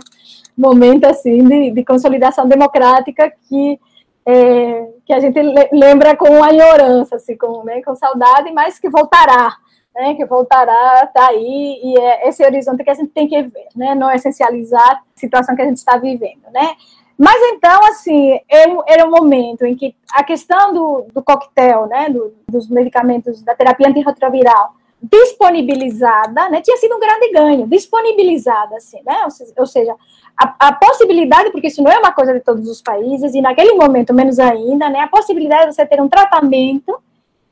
um 0.57 0.61
momento, 0.61 1.05
assim, 1.05 1.43
de, 1.47 1.72
de 1.72 1.84
consolidação 1.84 2.47
democrática 2.47 3.32
que, 3.47 3.80
é, 4.26 4.88
que 5.05 5.13
a 5.13 5.20
gente 5.20 5.39
lembra 5.72 6.15
com 6.15 6.43
a 6.43 6.53
ignorância, 6.53 7.15
assim, 7.15 7.38
com, 7.38 7.63
né, 7.63 7.82
com 7.82 7.95
saudade, 7.95 8.51
mas 8.51 8.80
que 8.80 8.89
voltará, 8.89 9.55
né, 10.00 10.16
que 10.16 10.26
voltará, 10.26 11.04
está 11.04 11.28
aí, 11.28 11.80
e 11.84 12.00
é 12.00 12.30
esse 12.30 12.43
horizonte 12.43 12.84
que 12.84 12.89
a 12.89 12.93
gente 12.93 13.10
tem 13.10 13.28
que 13.28 13.41
ver, 13.43 13.68
né, 13.76 13.93
não 13.93 14.10
essencializar 14.10 14.82
a 14.82 15.02
situação 15.14 15.56
que 15.56 15.62
a 15.62 15.66
gente 15.66 15.78
está 15.78 15.97
vivendo, 15.97 16.43
né. 16.54 16.70
Mas 17.18 17.36
então, 17.52 17.84
assim, 17.84 18.39
era 18.47 19.06
um 19.06 19.12
momento 19.12 19.66
em 19.66 19.76
que 19.76 19.93
a 20.14 20.24
questão 20.24 20.74
do, 20.74 21.06
do 21.14 21.22
coquetel, 21.22 21.86
né, 21.88 22.10
do, 22.10 22.34
dos 22.47 22.70
medicamentos 22.70 23.41
da 23.41 23.54
terapia 23.54 23.89
antirretroviral, 23.89 24.74
disponibilizada, 25.02 26.50
né, 26.50 26.62
tinha 26.62 26.78
sido 26.78 26.95
um 26.95 27.00
grande 27.00 27.32
ganho, 27.34 27.68
disponibilizada, 27.68 28.78
assim, 28.78 29.02
né, 29.06 29.26
ou 29.58 29.66
seja, 29.66 29.93
a, 30.38 30.68
a, 30.68 30.72
possibilidade, 30.72 31.52
porque 31.52 31.68
isso 31.68 31.84
não 31.84 31.91
é 31.91 32.00
uma 32.00 32.14
coisa 32.14 32.34
de 32.34 32.39
todos 32.39 32.70
os 32.70 32.82
países, 32.82 33.36
e 33.36 33.41
naquele 33.41 33.74
momento 33.74 34.14
menos 34.14 34.39
ainda, 34.39 34.89
né, 34.89 35.02
a 35.02 35.08
possibilidade 35.08 35.70
de 35.70 35.76
você 35.76 35.86
ter 35.86 36.02
um 36.02 36.08
tratamento 36.08 36.97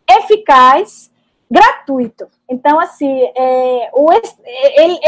eficaz 0.09 1.11
gratuito. 1.49 2.27
Então, 2.49 2.79
assim, 2.79 3.23
é, 3.35 3.89
o, 3.93 4.11
ele, 4.11 4.27
ele, 4.75 4.99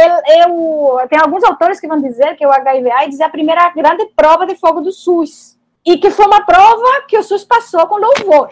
eu, 0.43 1.07
tem 1.09 1.19
alguns 1.19 1.43
autores 1.43 1.79
que 1.79 1.87
vão 1.87 2.01
dizer 2.01 2.35
que 2.35 2.45
o 2.45 2.51
HIV-AIDS 2.51 3.19
é 3.19 3.25
a 3.25 3.29
primeira 3.29 3.69
grande 3.69 4.05
prova 4.15 4.45
de 4.45 4.55
fogo 4.55 4.81
do 4.81 4.91
SUS. 4.91 5.57
E 5.85 5.97
que 5.97 6.11
foi 6.11 6.25
uma 6.25 6.45
prova 6.45 7.03
que 7.07 7.17
o 7.17 7.23
SUS 7.23 7.43
passou 7.43 7.85
com 7.87 7.97
louvor. 7.97 8.49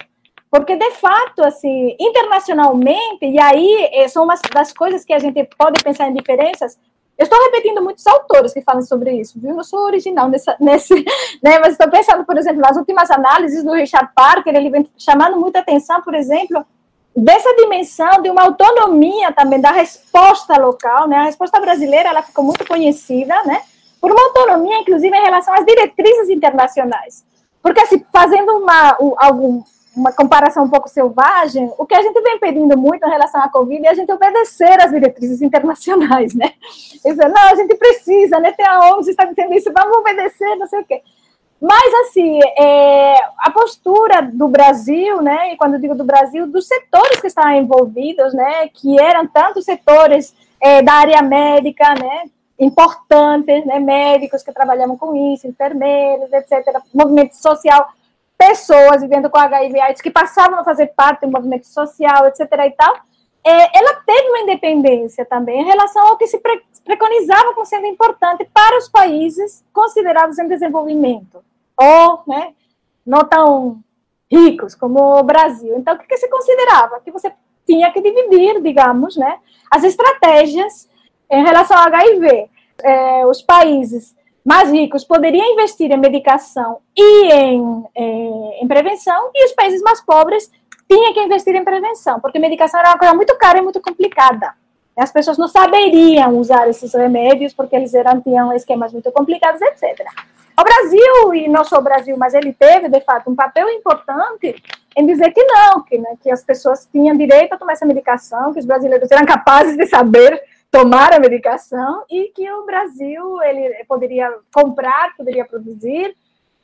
Porque, 0.50 0.76
de 0.76 0.92
fato, 0.92 1.44
assim, 1.44 1.96
internacionalmente, 2.00 3.26
e 3.26 3.40
aí 3.40 3.90
é, 3.92 4.08
são 4.08 4.24
umas 4.24 4.42
das 4.54 4.72
coisas 4.72 5.04
que 5.04 5.14
a 5.14 5.20
gente 5.20 5.44
pode 5.58 5.84
pensar 5.84 6.08
em 6.08 6.14
diferenças, 6.14 6.78
eu 7.18 7.24
estou 7.24 7.42
repetindo 7.46 7.82
muitos 7.82 8.06
autores 8.06 8.54
que 8.54 8.62
falam 8.62 8.82
sobre 8.84 9.12
isso, 9.12 9.40
viu? 9.40 9.58
Eu 9.58 9.64
sou 9.64 9.80
original 9.86 10.30
nessa, 10.30 10.56
nesse, 10.62 10.94
né? 11.44 11.60
Mas 11.60 11.74
estou 11.74 11.90
pensando, 11.90 12.24
por 12.24 12.38
exemplo, 12.38 12.62
nas 12.62 12.78
últimas 12.78 13.10
análises 13.10 13.64
do 13.64 13.74
Richard 13.74 14.12
Parker, 14.16 14.56
ele 14.56 14.70
vem 14.70 14.90
chamando 14.98 15.38
muita 15.40 15.60
atenção, 15.60 16.02
por 16.02 16.14
exemplo, 16.14 16.64
dessa 17.18 17.52
dimensão 17.56 18.22
de 18.22 18.30
uma 18.30 18.44
autonomia 18.44 19.32
também 19.32 19.60
da 19.60 19.72
resposta 19.72 20.56
local, 20.56 21.08
né? 21.08 21.18
A 21.18 21.24
resposta 21.24 21.60
brasileira 21.60 22.10
ela 22.10 22.22
ficou 22.22 22.46
muito 22.46 22.64
conhecida, 22.68 23.34
né? 23.44 23.64
Por 24.00 24.12
uma 24.12 24.22
autonomia, 24.26 24.78
inclusive, 24.78 25.18
em 25.18 25.24
relação 25.24 25.52
às 25.56 25.66
diretrizes 25.66 26.30
internacionais. 26.30 27.26
Porque, 27.60 27.82
assim, 27.82 28.06
fazendo 28.14 28.58
uma, 28.58 28.96
algum, 29.18 29.64
uma 29.96 30.12
comparação 30.12 30.66
um 30.66 30.70
pouco 30.70 30.88
selvagem, 30.88 31.74
o 31.80 31.88
que 31.88 31.96
a 31.96 32.04
gente 32.04 32.22
vem 32.22 32.38
pedindo 32.38 32.78
muito 32.78 33.04
em 33.04 33.10
relação 33.10 33.42
à 33.42 33.50
Covid 33.50 33.84
é 33.88 33.90
a 33.90 33.96
gente 33.96 34.12
obedecer 34.12 34.80
às 34.80 34.92
diretrizes 34.92 35.42
internacionais, 35.42 36.36
né? 36.36 36.54
Dizer, 37.04 37.30
não, 37.30 37.50
a 37.50 37.56
gente 37.56 37.74
precisa, 37.76 38.40
né? 38.40 38.52
Tem 38.52 38.66
a 38.66 38.92
OMS 38.92 39.10
está 39.10 39.26
dizendo 39.26 39.56
isso, 39.56 39.74
vamos 39.74 39.98
obedecer, 39.98 40.56
não 40.56 40.68
sei 40.68 40.82
o 40.82 40.86
quê. 40.86 41.02
Mas, 41.60 41.94
assim, 42.02 42.40
é, 42.58 43.16
a 43.40 43.50
postura 43.52 44.22
do 44.22 44.48
Brasil, 44.48 45.22
né, 45.22 45.54
e 45.54 45.58
quando 45.58 45.74
eu 45.74 45.80
digo 45.80 45.96
do 45.96 46.04
Brasil, 46.04 46.46
dos 46.46 46.68
setores 46.68 47.20
que 47.20 47.28
estavam 47.28 47.54
envolvidos, 47.54 48.34
né, 48.34 48.68
que 48.68 49.00
eram 49.00 49.26
tanto 49.28 49.62
setores 49.62 50.36
é, 50.62 50.84
da 50.84 50.94
área 50.94 51.22
médica, 51.24 51.96
né, 51.96 52.26
importantes, 52.60 53.66
né, 53.66 53.80
médicos 53.80 54.44
que 54.44 54.52
trabalhavam 54.52 54.98
com 54.98 55.34
isso, 55.34 55.48
enfermeiros, 55.48 56.32
etc., 56.32 56.80
movimento 56.94 57.36
social, 57.36 57.88
pessoas 58.38 59.02
vivendo 59.02 59.30
com 59.30 59.40
HIV 59.40 59.80
AIDS 59.80 60.02
que 60.02 60.12
passavam 60.12 60.60
a 60.60 60.64
fazer 60.64 60.88
parte 60.96 61.22
do 61.22 61.32
movimento 61.32 61.66
social, 61.66 62.28
etc. 62.28 62.42
e 62.68 62.72
tal, 62.72 62.96
é, 63.48 63.80
ela 63.80 63.94
teve 64.06 64.28
uma 64.28 64.42
independência 64.42 65.24
também 65.24 65.62
em 65.62 65.66
relação 65.66 66.06
ao 66.06 66.18
que 66.18 66.28
se 66.28 66.38
pre 66.40 66.62
preconizava 66.84 67.54
como 67.54 67.66
sendo 67.66 67.86
importante 67.86 68.50
para 68.54 68.78
os 68.78 68.88
países 68.88 69.64
considerados 69.74 70.40
em 70.40 70.48
desenvolvimento, 70.48 71.44
ou 71.78 72.22
né, 72.26 72.54
não 73.06 73.26
tão 73.26 73.80
ricos 74.32 74.74
como 74.74 75.20
o 75.20 75.24
Brasil. 75.24 75.76
Então, 75.78 75.96
o 75.96 75.98
que, 75.98 76.08
que 76.08 76.16
se 76.16 76.30
considerava? 76.30 77.02
Que 77.02 77.12
você 77.12 77.34
tinha 77.66 77.92
que 77.92 78.00
dividir, 78.00 78.62
digamos, 78.62 79.18
né, 79.18 79.38
as 79.70 79.84
estratégias 79.84 80.90
em 81.30 81.44
relação 81.44 81.78
ao 81.78 81.88
HIV. 81.88 82.50
É, 82.82 83.26
os 83.26 83.42
países 83.42 84.16
mais 84.46 84.72
ricos 84.72 85.04
poderiam 85.04 85.46
investir 85.52 85.92
em 85.92 85.98
medicação 85.98 86.80
e 86.96 87.34
em, 87.34 87.86
em, 87.96 88.64
em 88.64 88.68
prevenção, 88.68 89.30
e 89.36 89.46
os 89.46 89.52
países 89.52 89.82
mais 89.82 90.00
pobres 90.00 90.50
tinham 90.90 91.14
que 91.14 91.20
investir 91.22 91.56
em 91.56 91.64
prevenção, 91.64 92.20
porque 92.20 92.40
medicação 92.40 92.80
era 92.80 92.90
uma 92.90 92.98
coisa 92.98 93.14
muito 93.14 93.38
cara 93.38 93.60
e 93.60 93.62
muito 93.62 93.82
complicada. 93.82 94.54
As 94.98 95.12
pessoas 95.12 95.38
não 95.38 95.48
saberiam 95.48 96.38
usar 96.38 96.68
esses 96.68 96.94
remédios 96.94 97.54
porque 97.54 97.76
eles 97.76 97.94
eram, 97.94 98.20
tinham 98.20 98.52
esquemas 98.54 98.92
muito 98.92 99.12
complicados, 99.12 99.62
etc. 99.62 100.06
O 100.60 100.64
Brasil, 100.64 101.36
e 101.36 101.48
não 101.48 101.64
só 101.64 101.78
o 101.78 101.84
Brasil, 101.84 102.18
mas 102.18 102.34
ele 102.34 102.52
teve, 102.52 102.90
de 102.90 103.00
fato, 103.02 103.30
um 103.30 103.36
papel 103.36 103.70
importante 103.70 104.56
em 104.98 105.06
dizer 105.06 105.32
que 105.32 105.44
não, 105.44 105.84
que, 105.84 106.00
né, 106.00 106.16
que 106.20 106.32
as 106.32 106.44
pessoas 106.44 106.88
tinham 106.92 107.16
direito 107.16 107.54
a 107.54 107.58
tomar 107.58 107.74
essa 107.74 107.86
medicação, 107.86 108.52
que 108.52 108.60
os 108.60 108.66
brasileiros 108.66 109.12
eram 109.12 109.24
capazes 109.24 109.78
de 109.78 109.86
saber 109.86 110.42
tomar 110.72 111.14
a 111.14 111.20
medicação 111.20 112.04
e 112.10 112.32
que 112.36 112.52
o 112.52 112.66
Brasil 112.66 113.42
ele 113.44 113.84
poderia 113.88 114.34
comprar, 114.52 115.16
poderia 115.16 115.46
produzir 115.46 116.16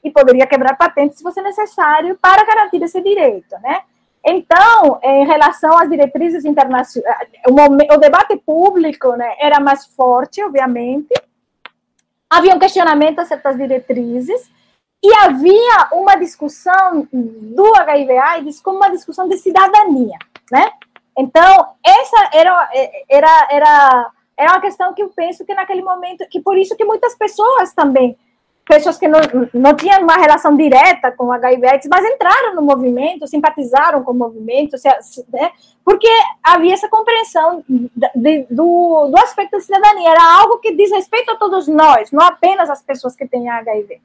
e 0.04 0.10
poderia 0.10 0.48
quebrar 0.48 0.76
patentes 0.76 1.20
se 1.20 1.24
fosse 1.24 1.42
necessário 1.42 2.18
para 2.20 2.44
garantir 2.44 2.82
esse 2.82 3.00
direito, 3.00 3.56
né? 3.62 3.82
Então, 4.26 5.00
em 5.04 5.26
relação 5.26 5.78
às 5.78 5.90
diretrizes 5.90 6.46
internacionais, 6.46 7.14
o, 7.50 7.94
o 7.94 7.98
debate 7.98 8.38
público 8.38 9.12
né, 9.14 9.36
era 9.40 9.60
mais 9.60 9.86
forte, 9.88 10.42
obviamente, 10.42 11.14
havia 12.30 12.56
um 12.56 12.60
questionamento 12.60 13.20
a 13.20 13.26
certas 13.26 13.58
diretrizes, 13.58 14.50
e 15.04 15.14
havia 15.16 15.90
uma 15.92 16.16
discussão 16.16 17.06
do 17.12 17.76
HIV/AIDS 17.76 18.62
como 18.62 18.78
uma 18.78 18.90
discussão 18.90 19.28
de 19.28 19.38
cidadania, 19.38 20.18
né? 20.50 20.72
Então, 21.18 21.76
essa 21.86 22.30
era, 22.34 22.70
era, 23.10 23.48
era, 23.52 24.12
era 24.38 24.52
uma 24.54 24.62
questão 24.62 24.94
que 24.94 25.04
eu 25.04 25.10
penso 25.10 25.46
que 25.46 25.54
naquele 25.54 25.82
momento, 25.82 26.26
que 26.30 26.40
por 26.40 26.58
isso 26.58 26.76
que 26.78 26.86
muitas 26.86 27.16
pessoas 27.16 27.74
também 27.74 28.18
pessoas 28.66 28.98
que 28.98 29.08
não, 29.08 29.20
não 29.54 29.76
tinham 29.76 30.02
uma 30.02 30.16
relação 30.16 30.56
direta 30.56 31.12
com 31.12 31.26
o 31.26 31.32
HIV 31.34 31.68
AIDS, 31.68 31.88
mas 31.90 32.06
entraram 32.06 32.56
no 32.56 32.62
movimento, 32.62 33.28
simpatizaram 33.28 34.04
com 34.04 34.12
o 34.12 34.16
movimento, 34.16 34.78
né, 35.32 35.52
porque 35.84 36.08
havia 36.42 36.74
essa 36.74 36.88
compreensão 36.88 37.64
de, 37.68 38.48
do, 38.50 39.08
do 39.08 39.20
aspecto 39.20 39.52
da 39.52 39.62
cidadania, 39.62 40.12
era 40.12 40.40
algo 40.40 40.60
que 40.60 40.74
diz 40.74 40.92
respeito 40.92 41.32
a 41.32 41.36
todos 41.36 41.68
nós, 41.68 42.12
não 42.12 42.24
apenas 42.24 42.70
as 42.70 42.82
pessoas 42.82 43.16
que 43.16 43.28
têm 43.28 43.50
HIV. 43.50 43.96
O 43.96 44.00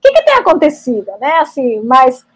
que, 0.00 0.12
que 0.12 0.24
tem 0.24 0.34
acontecido, 0.34 1.12
né, 1.20 1.38
assim, 1.38 1.80
mas 1.80 2.26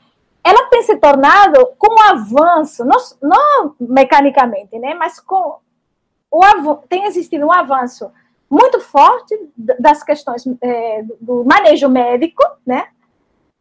ela 0.42 0.68
tem 0.68 0.82
se 0.82 0.96
tornado 0.96 1.72
com 1.78 1.94
um 1.94 2.02
avanço, 2.02 2.84
não, 2.84 2.98
não 3.22 3.74
mecanicamente, 3.80 4.78
né, 4.78 4.92
mas 4.92 5.18
com 5.18 5.56
o, 6.30 6.74
tem 6.88 7.06
existido 7.06 7.46
um 7.46 7.52
avanço 7.52 8.10
muito 8.51 8.80
forte 8.80 9.38
das 9.57 10.03
questões 10.03 10.45
é, 10.61 11.03
do 11.20 11.45
manejo 11.45 11.88
médico, 11.88 12.42
né, 12.66 12.88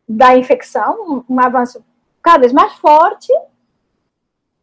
da 0.07 0.37
infecção, 0.37 1.25
um 1.27 1.39
avanço 1.39 1.83
cada 2.21 2.39
vez 2.39 2.53
mais 2.53 2.73
forte. 2.73 3.31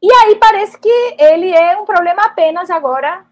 E 0.02 0.12
aí 0.12 0.36
parece 0.36 0.78
que 0.78 1.16
ele 1.18 1.50
é 1.50 1.76
um 1.78 1.84
problema 1.84 2.24
apenas 2.24 2.70
agora 2.70 3.24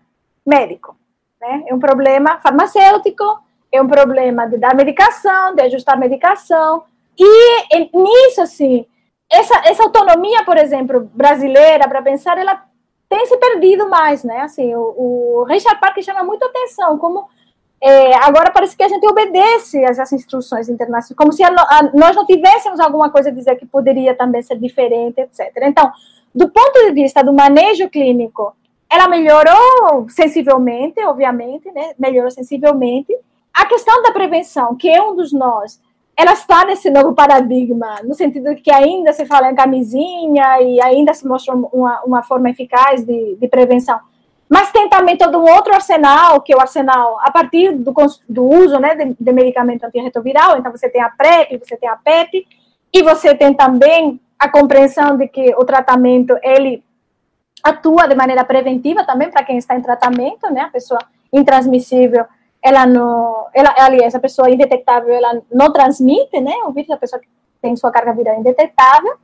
médico, 0.45 0.97
né? 1.41 1.65
É 1.67 1.75
um 1.75 1.79
problema 1.79 2.39
farmacêutico, 2.41 3.43
é 3.73 3.81
um 3.81 3.89
problema 3.89 4.47
de 4.47 4.59
dar 4.59 4.75
medicação, 4.75 5.55
de 5.55 5.63
ajustar 5.63 5.95
a 5.95 5.99
medicação. 5.99 6.85
E 7.19 7.91
nisso, 7.95 8.43
assim, 8.43 8.87
essa, 9.31 9.59
essa 9.67 9.83
autonomia, 9.83 10.45
por 10.45 10.57
exemplo, 10.57 11.11
brasileira, 11.13 11.89
para 11.89 12.03
pensar, 12.03 12.39
ela 12.39 12.63
tem 13.09 13.27
se 13.27 13.37
perdido 13.39 13.89
mais, 13.89 14.23
né? 14.23 14.41
Assim, 14.41 14.75
o, 14.75 15.41
o 15.41 15.45
Richard 15.45 15.81
Parker 15.81 16.05
chama 16.05 16.23
muito 16.23 16.45
atenção, 16.45 16.99
como 16.99 17.27
é, 17.81 18.15
agora 18.17 18.51
parece 18.51 18.77
que 18.77 18.83
a 18.83 18.89
gente 18.89 19.07
obedece 19.07 19.85
às 19.85 20.13
instruções 20.13 20.69
internacionais, 20.69 21.17
como 21.17 21.33
se 21.33 21.43
a, 21.43 21.49
a, 21.49 21.91
nós 21.95 22.15
não 22.17 22.27
tivéssemos 22.27 22.81
alguma 22.81 23.11
coisa 23.11 23.31
a 23.31 23.33
dizer 23.33 23.57
que 23.57 23.65
poderia 23.65 24.15
também 24.15 24.43
ser 24.43 24.59
diferente, 24.59 25.21
etc. 25.21 25.53
Então, 25.63 25.91
do 26.35 26.49
ponto 26.51 26.81
de 26.81 26.93
vista 26.93 27.23
do 27.23 27.33
manejo 27.33 27.89
clínico, 27.89 28.55
ela 28.91 29.09
melhorou 29.09 30.09
sensivelmente, 30.09 31.01
obviamente, 31.05 31.71
né? 31.73 31.93
Melhorou 31.99 32.31
sensivelmente. 32.31 33.15
A 33.55 33.67
questão 33.67 34.03
da 34.03 34.13
prevenção, 34.13 34.75
que 34.75 34.89
é 34.89 35.03
um 35.03 35.15
dos 35.15 35.33
nós, 35.33 35.81
ela 36.19 36.33
está 36.33 36.65
nesse 36.65 36.91
novo 36.91 37.15
paradigma, 37.15 38.01
no 38.03 38.13
sentido 38.13 38.53
que 38.57 38.73
ainda 38.73 39.13
se 39.13 39.25
fala 39.25 39.53
em 39.53 39.55
camisinha 39.55 40.61
e 40.61 40.81
ainda 40.81 41.15
se 41.15 41.25
mostra 41.25 41.55
uma, 41.55 42.03
uma 42.03 42.23
forma 42.25 42.51
eficaz 42.51 43.05
de, 43.05 43.37
de 43.37 43.47
prevenção. 43.47 44.01
Mas 44.49 44.73
tem 44.73 44.89
também 44.89 45.17
todo 45.17 45.39
um 45.39 45.49
outro 45.49 45.73
arsenal, 45.73 46.41
que 46.41 46.53
é 46.53 46.57
o 46.57 46.61
arsenal 46.61 47.21
a 47.21 47.31
partir 47.31 47.71
do, 47.71 47.95
do 48.29 48.45
uso 48.45 48.81
né, 48.81 48.97
de, 48.97 49.17
de 49.21 49.33
medicamento 49.33 49.85
antirretroviral. 49.85 50.59
Então, 50.59 50.73
você 50.73 50.89
tem 50.89 51.01
a 51.01 51.09
PrEP, 51.09 51.57
você 51.57 51.77
tem 51.77 51.89
a 51.89 51.95
PEP, 51.95 52.45
e 52.93 53.03
você 53.03 53.33
tem 53.37 53.55
também 53.55 54.21
a 54.37 54.49
compreensão 54.49 55.17
de 55.17 55.29
que 55.29 55.55
o 55.57 55.65
tratamento, 55.65 56.37
ele 56.43 56.83
atua 57.63 58.09
de 58.09 58.17
maneira 58.17 58.45
preventiva 58.45 59.05
também 59.05 59.31
para 59.31 59.45
quem 59.45 59.57
está 59.57 59.77
em 59.77 59.83
tratamento, 59.83 60.53
né, 60.53 60.63
a 60.63 60.69
pessoa 60.69 60.99
intransmissível, 61.33 62.25
ela 62.63 62.87
não, 62.87 63.47
ela, 63.55 63.75
aliás, 63.79 64.15
a 64.15 64.21
pessoa 64.21 64.51
indetectável, 64.51 65.15
ela 65.15 65.41
não 65.51 65.73
transmite, 65.73 66.41
né, 66.41 66.55
o 66.65 66.73
vírus, 66.73 66.91
a 66.91 66.97
pessoa 66.97 67.21
que 67.21 67.29
tem 67.63 67.77
sua 67.77 67.91
carga 67.91 68.13
viral 68.13 68.39
indetectável, 68.39 69.15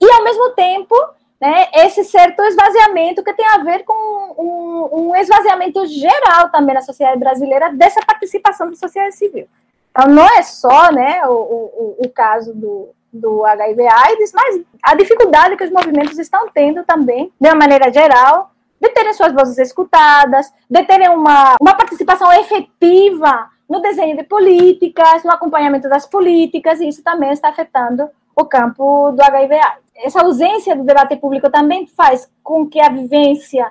e 0.00 0.10
ao 0.10 0.24
mesmo 0.24 0.50
tempo, 0.50 0.94
né, 1.40 1.68
esse 1.74 2.04
certo 2.04 2.42
esvaziamento 2.42 3.22
que 3.22 3.32
tem 3.32 3.46
a 3.46 3.58
ver 3.58 3.84
com 3.84 3.94
um, 4.38 4.88
um 4.92 5.16
esvaziamento 5.16 5.86
geral 5.86 6.50
também 6.50 6.74
na 6.74 6.82
sociedade 6.82 7.18
brasileira 7.18 7.72
dessa 7.72 8.00
participação 8.04 8.70
da 8.70 8.76
sociedade 8.76 9.16
civil. 9.16 9.46
Então, 9.90 10.08
não 10.08 10.26
é 10.26 10.42
só, 10.42 10.90
né, 10.92 11.24
o, 11.26 11.32
o, 11.32 11.96
o 12.00 12.08
caso 12.08 12.52
do, 12.52 12.88
do 13.12 13.44
HIV/AIDS, 13.44 14.32
mas 14.34 14.60
a 14.82 14.94
dificuldade 14.96 15.56
que 15.56 15.64
os 15.64 15.70
movimentos 15.70 16.18
estão 16.18 16.48
tendo 16.52 16.82
também, 16.82 17.32
de 17.40 17.48
uma 17.48 17.54
maneira 17.54 17.92
geral, 17.92 18.50
de 18.84 18.90
terem 18.90 19.14
suas 19.14 19.32
vozes 19.32 19.56
escutadas, 19.56 20.52
de 20.68 20.84
terem 20.84 21.08
uma, 21.08 21.56
uma 21.60 21.74
participação 21.74 22.30
efetiva 22.34 23.48
no 23.68 23.80
desenho 23.80 24.14
de 24.14 24.24
políticas, 24.24 25.24
no 25.24 25.30
acompanhamento 25.30 25.88
das 25.88 26.06
políticas, 26.06 26.80
e 26.80 26.88
isso 26.88 27.02
também 27.02 27.32
está 27.32 27.48
afetando 27.48 28.08
o 28.36 28.44
campo 28.44 29.12
do 29.12 29.22
HIV. 29.22 29.58
Essa 29.96 30.20
ausência 30.22 30.76
do 30.76 30.84
debate 30.84 31.16
público 31.16 31.50
também 31.50 31.86
faz 31.86 32.30
com 32.42 32.66
que 32.68 32.78
a 32.78 32.90
vivência 32.90 33.70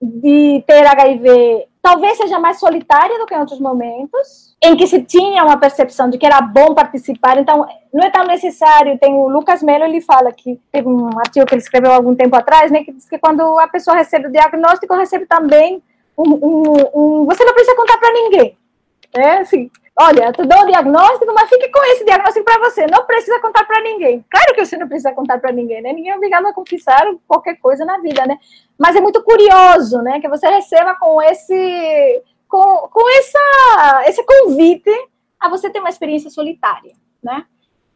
de 0.00 0.62
ter 0.66 0.86
HIV 0.86 1.66
talvez 1.88 2.18
seja 2.18 2.38
mais 2.38 2.58
solitária 2.58 3.18
do 3.18 3.24
que 3.24 3.34
em 3.34 3.38
outros 3.38 3.58
momentos, 3.58 4.54
em 4.62 4.76
que 4.76 4.86
se 4.86 5.02
tinha 5.02 5.42
uma 5.42 5.56
percepção 5.56 6.10
de 6.10 6.18
que 6.18 6.26
era 6.26 6.40
bom 6.40 6.74
participar, 6.74 7.38
então 7.38 7.66
não 7.92 8.04
é 8.04 8.10
tão 8.10 8.26
necessário. 8.26 8.98
Tem 8.98 9.14
o 9.14 9.28
Lucas 9.28 9.62
Melo, 9.62 9.84
ele 9.84 10.00
fala 10.02 10.30
que 10.30 10.60
teve 10.70 10.86
um 10.86 11.08
artigo 11.18 11.46
que 11.46 11.54
ele 11.54 11.62
escreveu 11.62 11.92
algum 11.92 12.14
tempo 12.14 12.36
atrás, 12.36 12.70
né, 12.70 12.84
que 12.84 12.92
diz 12.92 13.08
que 13.08 13.18
quando 13.18 13.58
a 13.58 13.66
pessoa 13.68 13.96
recebe 13.96 14.28
o 14.28 14.32
diagnóstico, 14.32 14.94
recebe 14.94 15.24
também 15.24 15.82
um. 16.16 16.30
um, 16.30 16.72
um 16.94 17.24
você 17.24 17.44
não 17.44 17.54
precisa 17.54 17.76
contar 17.76 17.96
para 17.96 18.12
ninguém. 18.12 18.56
É 19.14 19.38
assim, 19.38 19.70
olha, 20.00 20.32
tu 20.32 20.46
dou 20.46 20.60
o 20.60 20.66
diagnóstico, 20.66 21.32
mas 21.34 21.48
fique 21.48 21.68
com 21.70 21.82
esse 21.92 22.04
diagnóstico 22.04 22.44
para 22.44 22.60
você, 22.60 22.86
não 22.86 23.04
precisa 23.04 23.40
contar 23.40 23.64
para 23.64 23.82
ninguém. 23.82 24.24
Claro 24.30 24.54
que 24.54 24.64
você 24.64 24.76
não 24.76 24.86
precisa 24.86 25.12
contar 25.12 25.38
para 25.40 25.52
ninguém, 25.52 25.82
né? 25.82 25.92
Ninguém 25.92 26.12
é 26.12 26.16
obrigado 26.16 26.46
a 26.46 26.52
confessar 26.52 27.04
qualquer 27.26 27.56
coisa 27.56 27.84
na 27.84 27.98
vida, 27.98 28.24
né? 28.26 28.38
Mas 28.78 28.94
é 28.94 29.00
muito 29.00 29.22
curioso, 29.22 30.00
né, 30.02 30.20
que 30.20 30.28
você 30.28 30.48
receba 30.48 30.94
com 30.94 31.20
esse 31.20 32.22
com, 32.48 32.88
com 32.88 33.18
essa 33.18 34.04
esse 34.06 34.24
convite 34.24 34.90
a 35.38 35.48
você 35.48 35.68
ter 35.68 35.80
uma 35.80 35.88
experiência 35.88 36.30
solitária, 36.30 36.92
né? 37.22 37.44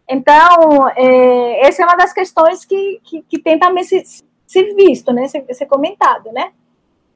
Então, 0.08 0.88
é, 0.96 1.66
essa 1.66 1.82
é 1.82 1.86
uma 1.86 1.96
das 1.96 2.12
questões 2.12 2.64
que, 2.64 3.00
que, 3.04 3.22
que 3.22 3.38
tem 3.38 3.58
também 3.58 3.84
se, 3.84 4.02
se 4.46 4.74
visto, 4.74 5.12
né, 5.12 5.28
ser, 5.28 5.46
ser 5.54 5.66
comentado, 5.66 6.30
né? 6.32 6.52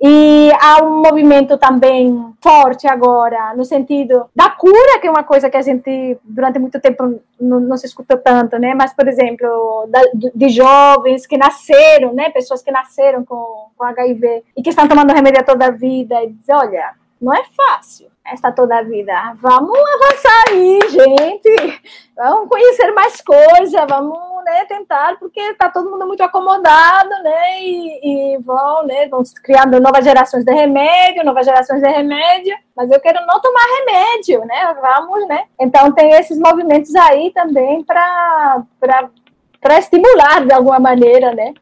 E 0.00 0.50
há 0.60 0.84
um 0.84 1.02
movimento 1.02 1.56
também 1.56 2.34
forte 2.42 2.86
agora, 2.86 3.54
no 3.56 3.64
sentido 3.64 4.26
da 4.34 4.50
cura, 4.50 5.00
que 5.00 5.06
é 5.06 5.10
uma 5.10 5.24
coisa 5.24 5.48
que 5.48 5.56
a 5.56 5.62
gente, 5.62 6.18
durante 6.22 6.58
muito 6.58 6.78
tempo, 6.80 7.20
não, 7.40 7.60
não 7.60 7.76
se 7.76 7.86
escutou 7.86 8.18
tanto, 8.18 8.58
né? 8.58 8.74
Mas, 8.74 8.92
por 8.92 9.08
exemplo, 9.08 9.86
da, 9.88 10.00
de 10.34 10.48
jovens 10.50 11.26
que 11.26 11.38
nasceram, 11.38 12.12
né? 12.12 12.28
Pessoas 12.30 12.62
que 12.62 12.70
nasceram 12.70 13.24
com, 13.24 13.68
com 13.76 13.84
HIV 13.84 14.44
e 14.56 14.62
que 14.62 14.70
estão 14.70 14.86
tomando 14.86 15.14
remédio 15.14 15.44
toda 15.44 15.66
a 15.66 15.70
vida 15.70 16.22
e 16.22 16.32
dizem, 16.32 16.54
olha, 16.54 16.92
não 17.20 17.34
é 17.34 17.42
fácil 17.56 18.08
esta 18.32 18.52
toda 18.52 18.78
a 18.78 18.82
vida. 18.82 19.12
Vamos 19.40 19.78
avançar 19.78 20.44
aí, 20.50 20.78
gente. 20.88 21.80
Vamos 22.16 22.48
conhecer 22.48 22.92
mais 22.92 23.20
coisas, 23.20 23.86
vamos 23.88 24.44
né, 24.44 24.64
tentar, 24.64 25.18
porque 25.18 25.40
está 25.40 25.68
todo 25.68 25.90
mundo 25.90 26.06
muito 26.06 26.22
acomodado, 26.22 27.10
né? 27.22 27.60
E, 27.60 28.34
e, 28.34 28.38
vão, 28.38 28.86
né, 28.86 29.08
vão 29.08 29.22
criando 29.42 29.80
novas 29.80 30.04
gerações 30.04 30.44
de 30.44 30.52
remédio, 30.52 31.24
novas 31.24 31.44
gerações 31.44 31.82
de 31.82 31.88
remédio, 31.88 32.56
mas 32.76 32.90
eu 32.90 33.00
quero 33.00 33.24
não 33.26 33.40
tomar 33.40 33.64
remédio, 33.78 34.44
né? 34.46 34.76
Vamos, 34.80 35.28
né? 35.28 35.44
Então 35.60 35.92
tem 35.92 36.12
esses 36.12 36.38
movimentos 36.38 36.94
aí 36.94 37.30
também 37.32 37.84
para 37.84 38.64
estimular 39.78 40.46
de 40.46 40.52
alguma 40.52 40.78
maneira, 40.78 41.34
né? 41.34 41.52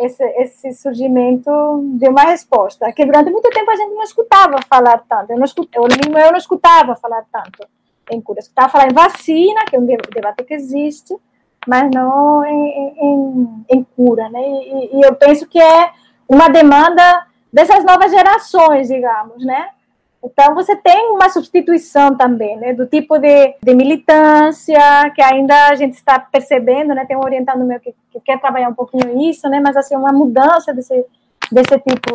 Esse, 0.00 0.24
esse 0.24 0.72
surgimento 0.72 1.50
de 1.98 2.08
uma 2.08 2.22
resposta, 2.22 2.90
que 2.92 3.04
durante 3.04 3.30
muito 3.30 3.50
tempo 3.50 3.70
a 3.70 3.76
gente 3.76 3.94
não 3.94 4.02
escutava 4.02 4.58
falar 4.68 5.04
tanto, 5.08 5.32
eu 5.32 5.36
não, 5.36 5.44
escutava, 5.44 5.86
eu, 5.86 6.18
eu 6.18 6.30
não 6.32 6.38
escutava 6.38 6.96
falar 6.96 7.24
tanto 7.30 7.66
em 8.10 8.20
cura, 8.20 8.38
eu 8.38 8.42
escutava 8.42 8.68
falar 8.68 8.90
em 8.90 8.94
vacina, 8.94 9.64
que 9.66 9.76
é 9.76 9.78
um 9.78 9.86
debate 9.86 10.44
que 10.44 10.54
existe, 10.54 11.14
mas 11.66 11.90
não 11.94 12.44
em, 12.44 12.94
em, 12.98 13.64
em 13.70 13.84
cura, 13.96 14.28
né? 14.28 14.40
E, 14.40 14.98
e, 14.98 15.02
eu 15.02 15.14
penso 15.14 15.46
que 15.46 15.60
é 15.60 15.90
uma 16.28 16.48
demanda 16.48 17.26
dessas 17.52 17.84
novas 17.84 18.10
gerações, 18.10 18.88
digamos, 18.88 19.44
né? 19.44 19.68
Então, 20.24 20.54
você 20.54 20.76
tem 20.76 21.10
uma 21.10 21.28
substituição 21.28 22.16
também, 22.16 22.56
né, 22.56 22.72
do 22.72 22.86
tipo 22.86 23.18
de, 23.18 23.56
de 23.60 23.74
militância, 23.74 24.78
que 25.14 25.20
ainda 25.20 25.68
a 25.68 25.74
gente 25.74 25.94
está 25.94 26.18
percebendo, 26.18 26.94
né, 26.94 27.04
tem 27.04 27.16
um 27.16 27.24
orientando 27.24 27.64
meu 27.64 27.80
que, 27.80 27.92
que, 28.12 28.20
quer 28.20 28.40
trabalhar 28.40 28.68
um 28.68 28.74
pouquinho 28.74 29.28
isso, 29.28 29.48
né, 29.48 29.60
mas, 29.60 29.76
assim, 29.76 29.96
uma 29.96 30.12
mudança 30.12 30.72
desse, 30.72 31.04
desse 31.50 31.76
tipo 31.80 32.12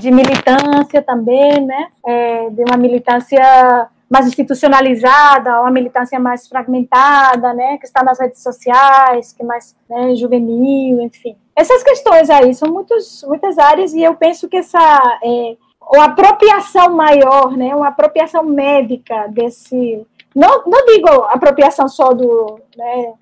de 0.00 0.10
militância 0.10 1.00
também, 1.00 1.64
né, 1.64 1.88
é, 2.04 2.50
de 2.50 2.64
uma 2.64 2.76
militância 2.76 3.88
mais 4.10 4.26
institucionalizada, 4.26 5.60
uma 5.60 5.70
militância 5.70 6.18
mais 6.18 6.48
fragmentada, 6.48 7.54
né, 7.54 7.78
que 7.78 7.86
está 7.86 8.02
nas 8.02 8.18
redes 8.18 8.42
sociais, 8.42 9.32
que 9.32 9.42
é 9.42 9.46
mais 9.46 9.76
né, 9.88 10.16
juvenil, 10.16 11.00
enfim. 11.02 11.36
Essas 11.54 11.84
questões 11.84 12.30
aí 12.30 12.52
são 12.52 12.68
muitos, 12.68 13.24
muitas 13.28 13.58
áreas 13.58 13.94
e 13.94 14.02
eu 14.02 14.14
penso 14.14 14.48
que 14.48 14.56
essa... 14.56 15.18
É, 15.22 15.67
uma 15.90 16.04
apropriação 16.04 16.94
maior, 16.94 17.56
né, 17.56 17.74
uma 17.74 17.88
apropriação 17.88 18.42
médica 18.44 19.26
desse, 19.28 20.06
não, 20.34 20.64
não 20.66 20.84
digo 20.86 21.08
apropriação 21.08 21.88
só 21.88 22.12
do, 22.12 22.60
né, 22.76 23.14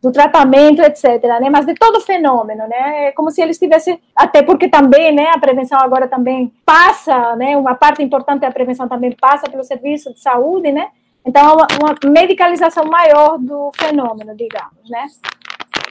do 0.00 0.10
tratamento, 0.10 0.80
etc., 0.82 1.22
né, 1.40 1.50
mas 1.50 1.66
de 1.66 1.74
todo 1.74 1.96
o 1.96 2.00
fenômeno, 2.00 2.66
né, 2.66 3.06
é 3.06 3.12
como 3.12 3.30
se 3.30 3.42
eles 3.42 3.58
tivessem, 3.58 4.00
até 4.16 4.42
porque 4.42 4.68
também, 4.68 5.14
né, 5.14 5.30
a 5.34 5.38
prevenção 5.38 5.78
agora 5.80 6.08
também 6.08 6.52
passa, 6.64 7.36
né, 7.36 7.56
uma 7.56 7.74
parte 7.74 8.02
importante 8.02 8.40
da 8.40 8.50
prevenção 8.50 8.88
também 8.88 9.12
passa 9.12 9.50
pelo 9.50 9.62
serviço 9.62 10.12
de 10.12 10.20
saúde, 10.20 10.72
né, 10.72 10.88
então 11.26 11.56
uma, 11.56 11.66
uma 11.80 12.10
medicalização 12.10 12.84
maior 12.86 13.38
do 13.38 13.70
fenômeno, 13.78 14.34
digamos, 14.34 14.88
né, 14.88 15.06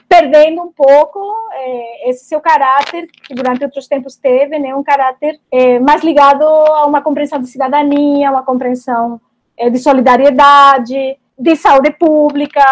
perdendo 0.08 0.62
um 0.62 0.72
pouco 0.72 1.20
é, 1.52 2.10
esse 2.10 2.24
seu 2.24 2.40
caráter, 2.40 3.08
que 3.26 3.34
durante 3.34 3.64
outros 3.64 3.88
tempos 3.88 4.16
teve, 4.16 4.58
né, 4.58 4.74
um 4.74 4.82
caráter 4.82 5.40
é, 5.50 5.78
mais 5.78 6.02
ligado 6.02 6.44
a 6.44 6.86
uma 6.86 7.02
compreensão 7.02 7.40
de 7.40 7.48
cidadania, 7.48 8.30
uma 8.30 8.44
compreensão 8.44 9.20
é, 9.56 9.68
de 9.68 9.78
solidariedade, 9.78 11.18
de 11.38 11.56
saúde 11.56 11.90
pública, 11.92 12.64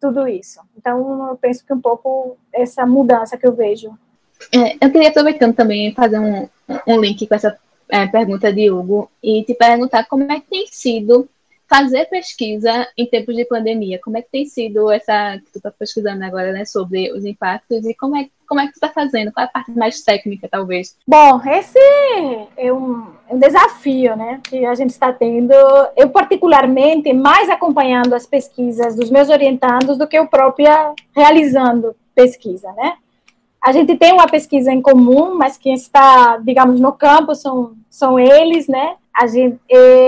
tudo 0.00 0.26
isso. 0.26 0.60
Então, 0.76 1.28
eu 1.28 1.36
penso 1.36 1.64
que 1.64 1.72
um 1.72 1.80
pouco 1.80 2.36
essa 2.52 2.84
mudança 2.84 3.36
que 3.36 3.46
eu 3.46 3.54
vejo. 3.54 3.96
É, 4.52 4.74
eu 4.84 4.90
queria, 4.90 5.08
aproveitando 5.08 5.54
também, 5.54 5.94
fazer 5.94 6.18
um, 6.18 6.48
um 6.86 7.00
link 7.00 7.26
com 7.26 7.34
essa 7.34 7.56
é, 7.88 8.06
pergunta 8.06 8.52
de 8.52 8.70
Hugo 8.70 9.08
e 9.22 9.44
te 9.44 9.54
perguntar 9.54 10.04
como 10.06 10.24
é 10.24 10.40
que 10.40 10.48
tem 10.48 10.66
sido 10.66 11.28
fazer 11.72 12.04
pesquisa 12.10 12.86
em 12.98 13.06
tempos 13.06 13.34
de 13.34 13.46
pandemia. 13.46 13.98
Como 14.04 14.18
é 14.18 14.20
que 14.20 14.30
tem 14.30 14.44
sido 14.44 14.90
essa 14.90 15.38
que 15.38 15.52
tu 15.52 15.56
está 15.56 15.70
pesquisando 15.70 16.22
agora, 16.22 16.52
né, 16.52 16.66
sobre 16.66 17.10
os 17.12 17.24
impactos 17.24 17.86
e 17.86 17.94
como 17.94 18.14
é, 18.14 18.28
como 18.46 18.60
é 18.60 18.66
que 18.66 18.72
tu 18.72 18.74
está 18.74 18.90
fazendo? 18.90 19.32
Qual 19.32 19.42
é 19.42 19.48
a 19.48 19.50
parte 19.50 19.70
mais 19.70 20.02
técnica, 20.02 20.46
talvez? 20.50 20.94
Bom, 21.08 21.40
esse 21.46 21.78
é 22.58 22.70
um, 22.70 23.06
um 23.30 23.38
desafio, 23.38 24.14
né, 24.14 24.38
que 24.44 24.66
a 24.66 24.74
gente 24.74 24.90
está 24.90 25.14
tendo. 25.14 25.54
Eu 25.96 26.10
particularmente 26.10 27.10
mais 27.14 27.48
acompanhando 27.48 28.12
as 28.12 28.26
pesquisas 28.26 28.94
dos 28.94 29.08
meus 29.08 29.30
orientandos 29.30 29.96
do 29.96 30.06
que 30.06 30.18
eu 30.18 30.26
própria 30.26 30.92
realizando 31.16 31.96
pesquisa, 32.14 32.70
né? 32.72 32.96
A 33.64 33.72
gente 33.72 33.96
tem 33.96 34.12
uma 34.12 34.26
pesquisa 34.26 34.72
em 34.72 34.82
comum, 34.82 35.36
mas 35.36 35.56
quem 35.56 35.74
está, 35.74 36.36
digamos, 36.38 36.80
no 36.80 36.92
campo 36.92 37.34
são, 37.34 37.74
são 37.88 38.18
eles, 38.18 38.66
né? 38.66 38.96
a 39.14 39.26
gente, 39.26 39.60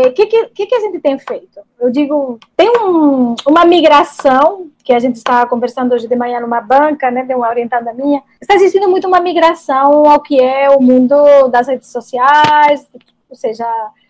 o 0.06 0.12
que, 0.12 0.26
que, 0.26 0.66
que 0.66 0.74
a 0.74 0.80
gente 0.80 0.98
tem 0.98 1.18
feito? 1.18 1.60
Eu 1.78 1.90
digo, 1.90 2.38
tem 2.56 2.70
um, 2.70 3.34
uma 3.46 3.64
migração 3.64 4.68
que 4.82 4.92
a 4.92 4.98
gente 4.98 5.16
estava 5.16 5.48
conversando 5.48 5.92
hoje 5.92 6.08
de 6.08 6.16
manhã 6.16 6.40
numa 6.40 6.60
banca, 6.60 7.10
né, 7.10 7.22
de 7.22 7.34
uma 7.34 7.48
orientada 7.48 7.92
minha, 7.92 8.22
está 8.40 8.54
existindo 8.54 8.88
muito 8.88 9.06
uma 9.06 9.20
migração 9.20 10.08
ao 10.08 10.20
que 10.20 10.40
é 10.40 10.70
o 10.70 10.80
mundo 10.80 11.48
das 11.48 11.68
redes 11.68 11.90
sociais, 11.90 12.86
ou 13.28 13.36
seja, 13.36 13.66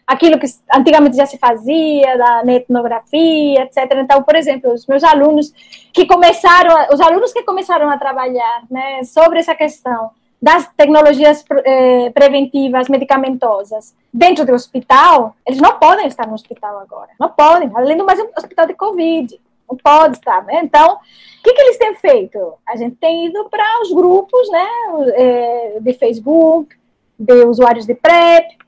aquilo 0.07 0.39
que 0.39 0.47
antigamente 0.75 1.17
já 1.17 1.27
se 1.27 1.39
fazia, 1.39 2.17
da 2.17 2.53
etnografia, 2.53 3.63
etc. 3.63 3.91
Então, 3.97 4.23
por 4.23 4.37
exemplo, 4.37 4.73
os 4.73 4.87
meus 4.87 5.03
alunos 5.03 5.53
que 5.93 6.07
começaram, 6.07 6.93
os 6.93 7.01
alunos 7.01 7.33
que 7.33 7.43
começaram 7.43 7.89
a 7.91 7.99
trabalhar, 7.99 8.65
né, 8.71 9.03
sobre 9.05 9.39
essa 9.39 9.55
questão 9.55 10.11
das 10.41 10.69
tecnologias 10.77 11.43
eh, 11.65 12.11
preventivas 12.11 12.87
medicamentosas 12.89 13.95
dentro 14.13 14.45
do 14.45 14.53
hospital, 14.53 15.35
eles 15.47 15.59
não 15.59 15.79
podem 15.79 16.07
estar 16.07 16.27
no 16.27 16.35
hospital 16.35 16.81
agora. 16.81 17.09
Não 17.19 17.31
podem. 17.31 17.71
Além 17.75 17.97
do 17.97 18.05
mais, 18.05 18.21
um 18.21 18.29
hospital 18.37 18.67
de 18.67 18.75
Covid. 18.75 19.41
Não 19.67 19.79
pode 19.79 20.19
estar, 20.19 20.45
né? 20.45 20.61
Então, 20.63 20.97
o 20.97 20.99
que, 21.43 21.51
que 21.51 21.63
eles 21.63 21.79
têm 21.79 21.95
feito? 21.95 22.39
A 22.69 22.77
gente 22.77 22.97
tem 22.97 23.25
ido 23.25 23.49
para 23.49 23.65
os 23.81 23.93
grupos, 23.93 24.51
né, 24.51 24.67
eh, 25.15 25.79
de 25.81 25.95
Facebook, 25.95 26.77
de 27.19 27.45
usuários 27.45 27.87
de 27.87 27.95
PrEP, 27.95 28.59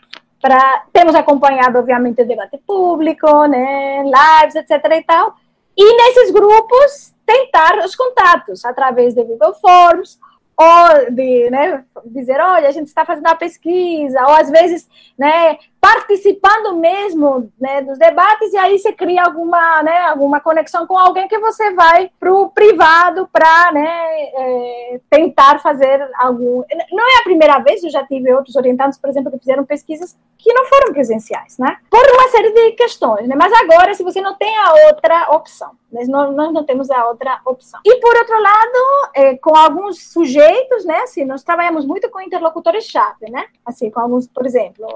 pra, 0.41 0.85
temos 0.93 1.15
acompanhado, 1.15 1.79
obviamente, 1.79 2.23
o 2.23 2.27
debate 2.27 2.59
público, 2.67 3.47
né, 3.47 4.03
lives, 4.03 4.55
etc. 4.57 4.85
e 4.93 5.03
tal, 5.03 5.35
e 5.77 5.97
nesses 5.97 6.31
grupos 6.31 7.15
tentar 7.25 7.79
os 7.79 7.95
contatos 7.95 8.65
através 8.65 9.15
de 9.15 9.23
Google 9.23 9.55
Forms 9.55 10.19
ou 10.59 11.11
de 11.11 11.51
né, 11.51 11.85
dizer, 12.07 12.41
olha, 12.41 12.69
a 12.69 12.73
gente 12.73 12.87
está 12.87 13.05
fazendo 13.05 13.27
uma 13.27 13.35
pesquisa, 13.35 14.23
ou 14.23 14.31
às 14.31 14.51
vezes 14.51 14.89
né, 15.19 15.59
participando 15.87 16.75
mesmo 16.75 17.49
né, 17.61 17.81
dos 17.81 17.97
debates, 17.97 18.53
e 18.53 18.57
aí 18.57 18.77
você 18.77 18.93
cria 18.93 19.23
alguma, 19.23 19.85
né, 19.85 19.97
alguma 20.07 20.41
conexão 20.41 20.85
com 20.85 20.99
alguém 20.99 21.29
que 21.29 21.39
você 21.39 21.73
vai 21.75 22.11
para 22.19 22.33
o 22.33 22.51
privado 22.51 23.29
para 23.33 23.71
né, 23.71 23.87
é, 23.87 25.01
tentar 25.09 25.61
fazer 25.61 26.05
algum. 26.19 26.65
Não 26.91 27.09
é 27.09 27.21
a 27.21 27.23
primeira 27.23 27.61
vez, 27.61 27.85
eu 27.85 27.91
já 27.91 28.05
tive 28.05 28.35
outros 28.35 28.57
orientados, 28.57 28.99
por 28.99 29.09
exemplo, 29.09 29.31
que 29.31 29.39
fizeram 29.39 29.65
pesquisas 29.65 30.17
que 30.37 30.53
não 30.53 30.65
foram 30.67 30.93
presenciais, 30.93 31.57
né? 31.59 31.77
Por 31.91 32.05
uma 32.15 32.29
série 32.29 32.53
de 32.53 32.73
questões, 32.73 33.27
né? 33.27 33.35
Mas 33.37 33.53
agora, 33.53 33.95
se 33.95 34.03
você 34.03 34.21
não 34.21 34.35
tem 34.37 34.57
a 34.59 34.89
outra 34.89 35.31
opção, 35.33 35.71
nós 35.91 36.09
não, 36.09 36.33
nós 36.33 36.53
não 36.53 36.65
temos 36.65 36.91
a 36.91 37.09
outra 37.09 37.41
opção. 37.45 37.81
E 37.85 37.97
por 38.01 38.17
outro 38.17 38.41
lado, 38.41 39.11
é, 39.15 39.37
com 39.37 39.57
alguns 39.57 40.13
sujeitos, 40.13 40.85
né? 40.85 40.99
Assim, 40.99 41.25
nós 41.25 41.43
trabalhamos 41.43 41.87
muito 41.87 42.09
com 42.11 42.21
interlocutores-chave, 42.21 43.31
né? 43.31 43.47
Assim, 43.65 43.91
com 43.91 44.01
alguns, 44.01 44.27
por 44.27 44.45
exemplo, 44.45 44.87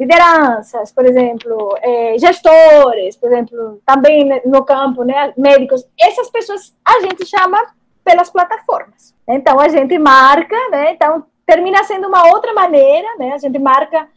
lideranças, 0.00 0.90
por 0.90 1.04
exemplo, 1.04 1.76
é, 1.82 2.16
gestores, 2.18 3.16
por 3.16 3.30
exemplo, 3.30 3.82
também 3.84 4.40
no 4.46 4.64
campo, 4.64 5.04
né, 5.04 5.34
médicos, 5.36 5.86
essas 6.00 6.30
pessoas 6.30 6.74
a 6.82 7.00
gente 7.00 7.26
chama 7.26 7.62
pelas 8.02 8.30
plataformas. 8.30 9.14
Então 9.28 9.60
a 9.60 9.68
gente 9.68 9.98
marca, 9.98 10.56
né, 10.70 10.92
então 10.92 11.22
termina 11.44 11.84
sendo 11.84 12.08
uma 12.08 12.28
outra 12.32 12.54
maneira, 12.54 13.08
né, 13.18 13.32
a 13.34 13.38
gente 13.38 13.58
marca 13.58 14.08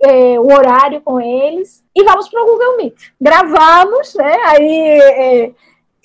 é, 0.00 0.38
horário 0.38 1.00
com 1.00 1.20
eles 1.20 1.82
e 1.92 2.04
vamos 2.04 2.28
para 2.28 2.40
o 2.40 2.46
Google 2.46 2.76
Meet. 2.76 3.12
Gravamos, 3.20 4.14
né, 4.14 4.36
aí 4.46 5.00
é, 5.00 5.52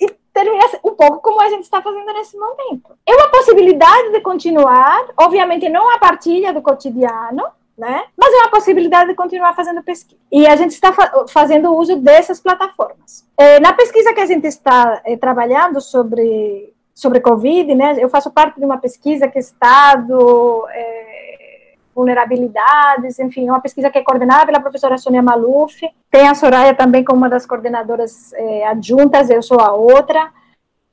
e 0.00 0.08
termina 0.34 0.64
um 0.82 0.94
pouco 0.96 1.20
como 1.20 1.40
a 1.40 1.48
gente 1.48 1.62
está 1.62 1.80
fazendo 1.80 2.12
nesse 2.12 2.36
momento. 2.36 2.90
É 3.06 3.14
uma 3.14 3.28
possibilidade 3.28 4.10
de 4.10 4.20
continuar, 4.20 5.06
obviamente 5.16 5.68
não 5.68 5.88
a 5.94 5.98
partilha 5.98 6.52
do 6.52 6.60
cotidiano, 6.60 7.44
né? 7.78 8.04
Mas 8.16 8.34
é 8.34 8.36
uma 8.38 8.50
possibilidade 8.50 9.10
de 9.10 9.14
continuar 9.14 9.54
fazendo 9.54 9.82
pesquisa. 9.82 10.20
E 10.32 10.46
a 10.46 10.56
gente 10.56 10.72
está 10.72 10.92
fa 10.92 11.26
fazendo 11.28 11.72
uso 11.74 11.96
dessas 11.96 12.40
plataformas. 12.40 13.24
É, 13.38 13.60
na 13.60 13.72
pesquisa 13.72 14.12
que 14.12 14.20
a 14.20 14.26
gente 14.26 14.46
está 14.46 15.00
é, 15.04 15.16
trabalhando 15.16 15.80
sobre 15.80 16.74
sobre 16.92 17.20
Covid, 17.20 17.72
né? 17.76 17.94
Eu 18.00 18.08
faço 18.08 18.28
parte 18.28 18.58
de 18.58 18.66
uma 18.66 18.76
pesquisa 18.76 19.28
que 19.28 19.38
é 19.38 19.40
Estado, 19.40 20.66
é, 20.68 21.74
vulnerabilidades, 21.94 23.20
enfim, 23.20 23.48
uma 23.48 23.60
pesquisa 23.60 23.88
que 23.88 23.98
é 23.98 24.02
coordenada 24.02 24.46
pela 24.46 24.58
professora 24.58 24.98
Sônia 24.98 25.22
Maluf. 25.22 25.80
Tem 26.10 26.26
a 26.26 26.34
Soraya 26.34 26.74
também 26.74 27.04
como 27.04 27.18
uma 27.18 27.28
das 27.28 27.46
coordenadoras 27.46 28.32
é, 28.32 28.66
adjuntas, 28.66 29.30
eu 29.30 29.40
sou 29.40 29.60
a 29.60 29.72
outra. 29.72 30.32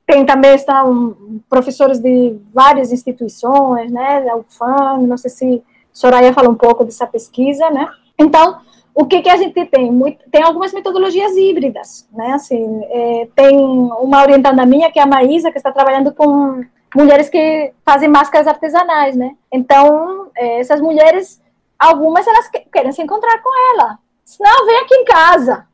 Tem 0.06 0.24
também 0.24 0.54
estão 0.54 1.16
professores 1.48 1.98
de 1.98 2.38
várias 2.54 2.92
instituições, 2.92 3.90
né? 3.90 4.20
Da 4.20 4.36
UFAM, 4.36 4.98
não 4.98 5.16
sei 5.16 5.30
se 5.30 5.64
Soraya 5.96 6.34
fala 6.34 6.50
um 6.50 6.54
pouco 6.54 6.84
dessa 6.84 7.06
pesquisa, 7.06 7.70
né? 7.70 7.88
Então, 8.18 8.60
o 8.94 9.06
que, 9.06 9.22
que 9.22 9.30
a 9.30 9.36
gente 9.38 9.64
tem? 9.64 10.18
Tem 10.30 10.42
algumas 10.42 10.70
metodologias 10.74 11.34
híbridas, 11.34 12.06
né? 12.12 12.32
Assim, 12.32 12.84
é, 12.90 13.28
tem 13.34 13.56
uma 13.56 14.20
orientada 14.20 14.66
minha, 14.66 14.92
que 14.92 14.98
é 14.98 15.02
a 15.02 15.06
Maísa, 15.06 15.50
que 15.50 15.56
está 15.56 15.72
trabalhando 15.72 16.12
com 16.12 16.62
mulheres 16.94 17.30
que 17.30 17.72
fazem 17.82 18.10
máscaras 18.10 18.46
artesanais, 18.46 19.16
né? 19.16 19.34
Então, 19.50 20.28
é, 20.36 20.60
essas 20.60 20.82
mulheres, 20.82 21.40
algumas 21.78 22.26
elas 22.26 22.50
querem 22.70 22.92
se 22.92 23.00
encontrar 23.00 23.42
com 23.42 23.50
ela. 23.72 23.98
Não, 24.38 24.66
vem 24.66 24.76
aqui 24.80 24.94
em 24.96 25.04
casa. 25.06 25.66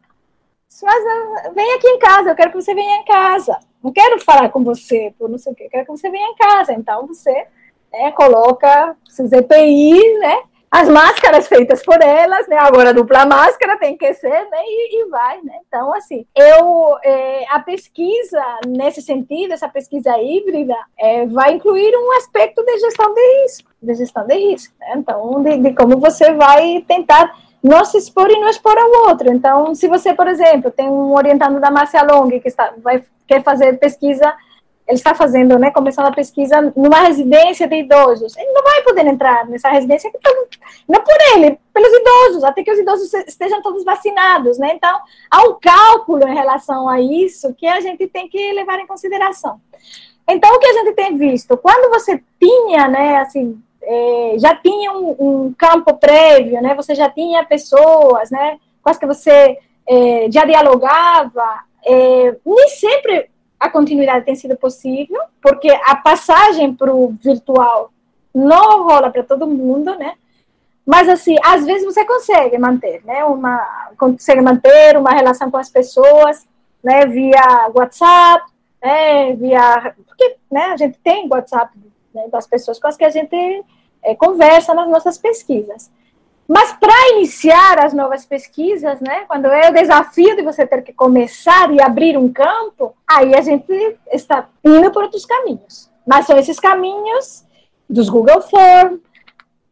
Mas 0.85 1.05
ah, 1.05 1.51
vem 1.53 1.75
aqui 1.75 1.89
em 1.89 1.99
casa, 1.99 2.31
eu 2.31 2.37
quero 2.37 2.53
que 2.53 2.63
você 2.63 2.73
venha 2.77 2.99
em 2.99 3.05
casa. 3.05 3.59
Não 3.83 3.93
quero 3.93 4.21
falar 4.21 4.51
com 4.51 4.63
você 4.63 5.13
por 5.19 5.29
não 5.29 5.37
sei 5.37 5.53
o 5.53 5.57
quê, 5.57 5.65
eu 5.65 5.71
quero 5.71 5.85
que 5.85 5.91
você 5.91 6.09
venha 6.11 6.29
em 6.29 6.37
casa. 6.37 6.73
Então, 6.73 7.09
você 7.09 7.49
né, 7.93 8.13
coloca 8.13 8.97
seus 9.09 9.31
EPIs, 9.33 10.19
né, 10.21 10.39
as 10.73 10.89
máscaras 10.89 11.47
feitas 11.49 11.85
por 11.85 12.01
elas, 12.01 12.49
né? 12.49 12.57
Agora 12.59 12.95
dupla 12.95 13.27
máscara 13.27 13.77
tem 13.77 13.95
que 13.95 14.15
ser, 14.15 14.31
né? 14.31 14.59
E, 14.65 15.03
e 15.03 15.11
vai, 15.11 15.37
né? 15.43 15.59
Então, 15.69 15.93
assim, 15.93 16.25
eu 16.35 16.97
é, 17.05 17.45
a 17.51 17.61
pesquisa 17.61 18.43
nesse 18.67 19.03
sentido, 19.03 19.53
essa 19.53 19.69
pesquisa 19.69 20.17
híbrida, 20.19 20.75
é, 20.99 21.27
vai 21.27 21.53
incluir 21.53 21.95
um 21.95 22.13
aspecto 22.17 22.65
de 22.65 22.79
gestão 22.79 23.13
de 23.13 23.43
risco, 23.43 23.71
de 23.83 23.95
gestão 23.95 24.27
de 24.27 24.35
risco. 24.35 24.75
Né? 24.81 24.95
Então, 24.97 25.43
de, 25.43 25.59
de 25.59 25.75
como 25.75 25.99
você 25.99 26.33
vai 26.33 26.83
tentar 26.89 27.37
não 27.63 27.85
se 27.85 27.99
expor 27.99 28.31
e 28.31 28.41
não 28.41 28.49
expor 28.49 28.77
ao 28.79 29.11
outro. 29.11 29.31
Então, 29.31 29.75
se 29.75 29.87
você, 29.87 30.15
por 30.15 30.27
exemplo, 30.27 30.71
tem 30.71 30.89
um 30.89 31.13
orientando 31.13 31.61
da 31.61 31.71
Márcia 31.71 32.03
Long 32.03 32.31
que 32.31 32.49
está, 32.49 32.73
vai, 32.79 33.05
quer 33.27 33.43
fazer 33.43 33.79
pesquisa 33.79 34.35
ele 34.93 34.99
está 34.99 35.15
fazendo, 35.15 35.59
né, 35.59 35.71
começando 35.71 36.07
a 36.07 36.13
pesquisa 36.13 36.61
numa 36.77 37.01
residência 37.01 37.67
de 37.67 37.77
idosos. 37.77 38.37
Ele 38.37 38.53
não 38.53 38.63
vai 38.63 38.83
poder 38.83 39.07
entrar 39.07 39.47
nessa 39.49 39.71
residência, 39.71 40.13
não 40.87 41.03
por 41.03 41.17
ele, 41.35 41.59
pelos 41.73 41.91
idosos, 41.91 42.45
até 42.45 42.63
que 42.63 42.71
os 42.71 42.79
idosos 42.79 43.13
estejam 43.27 43.63
todos 43.63 43.85
vacinados, 43.85 44.59
né? 44.59 44.75
Então, 44.75 45.01
há 45.31 45.49
um 45.49 45.57
cálculo 45.59 46.29
em 46.29 46.35
relação 46.35 46.91
a 46.91 47.01
isso 47.01 47.55
que 47.55 47.67
a 47.67 47.81
gente 47.81 48.07
tem 48.07 48.29
que 48.29 48.53
levar 48.53 48.79
em 48.81 48.87
consideração. 48.87 49.59
Então, 50.29 50.55
o 50.55 50.59
que 50.59 50.67
a 50.67 50.73
gente 50.75 50.93
tem 50.93 51.17
visto, 51.17 51.57
quando 51.57 51.91
você 51.91 52.23
tinha, 52.39 52.87
né, 52.87 53.17
assim, 53.17 53.59
é, 53.83 54.35
já 54.37 54.55
tinha 54.55 54.93
um, 54.93 55.17
um, 55.19 55.55
campo 55.57 55.95
prévio, 55.95 56.61
né, 56.61 56.75
você 56.75 56.95
já 56.95 57.09
tinha 57.09 57.43
pessoas, 57.45 58.31
né, 58.31 58.59
com 58.83 58.91
as 58.91 58.99
que 58.99 59.07
você 59.07 59.59
é, 59.89 60.27
já 60.31 60.45
dialogava, 60.45 61.63
é, 61.85 62.37
nem 62.45 62.69
sempre 62.69 63.32
a 63.63 63.71
continuidade 63.71 64.25
tem 64.25 64.35
sido 64.35 64.57
possível, 64.57 65.21
porque 65.41 65.71
a 65.71 65.95
passagem 65.95 66.75
para 66.75 66.93
o 66.93 67.15
virtual 67.21 67.93
não 68.35 68.83
rola 68.83 69.09
para 69.09 69.23
todo 69.23 69.47
mundo, 69.47 69.97
né? 69.97 70.15
Mas, 70.85 71.09
assim, 71.09 71.37
às 71.45 71.65
vezes 71.65 71.85
você 71.85 72.05
consegue 72.05 72.59
manter, 72.59 73.05
né? 73.05 73.25
Uma, 73.25 73.93
consegue 73.97 74.41
manter 74.41 74.97
uma 74.97 75.11
relação 75.11 75.49
com 75.49 75.59
as 75.59 75.71
pessoas, 75.71 76.45
né? 76.83 77.07
Via 77.07 77.71
WhatsApp, 77.73 78.45
né? 78.83 79.33
Via... 79.37 79.95
Porque, 80.09 80.37
né? 80.51 80.65
A 80.73 80.77
gente 80.77 80.99
tem 80.99 81.29
WhatsApp 81.31 81.73
né, 82.13 82.27
das 82.33 82.49
pessoas 82.49 82.81
com 82.81 82.89
as 82.89 82.97
que 82.97 83.05
a 83.05 83.11
gente 83.11 83.65
é, 84.03 84.17
conversa 84.17 84.75
nas 84.75 84.89
nossas 84.89 85.17
pesquisas. 85.17 85.89
Mas 86.49 86.73
para 86.73 87.11
iniciar 87.17 87.85
as 87.85 87.93
novas 87.93 88.27
pesquisas, 88.27 89.01
né, 89.01 89.25
quando 89.27 89.47
é 89.47 89.71
o 89.71 89.75
desafio 89.75 90.37
de 90.37 90.43
você 90.43 90.67
ter 90.67 90.83
que 90.83 90.93
começar 90.93 91.73
e 91.73 91.81
abrir 91.81 92.17
um 92.17 92.33
campo, 92.33 92.95
aí 93.09 93.35
a 93.35 93.41
gente 93.41 93.73
está 94.13 94.49
indo 94.65 94.91
por 94.91 95.05
outros 95.05 95.25
caminhos. 95.25 95.91
Mas 96.07 96.27
são 96.27 96.37
esses 96.37 96.59
caminhos 96.59 97.45
dos 97.89 98.09
Google 98.09 98.43
Form, 98.43 98.99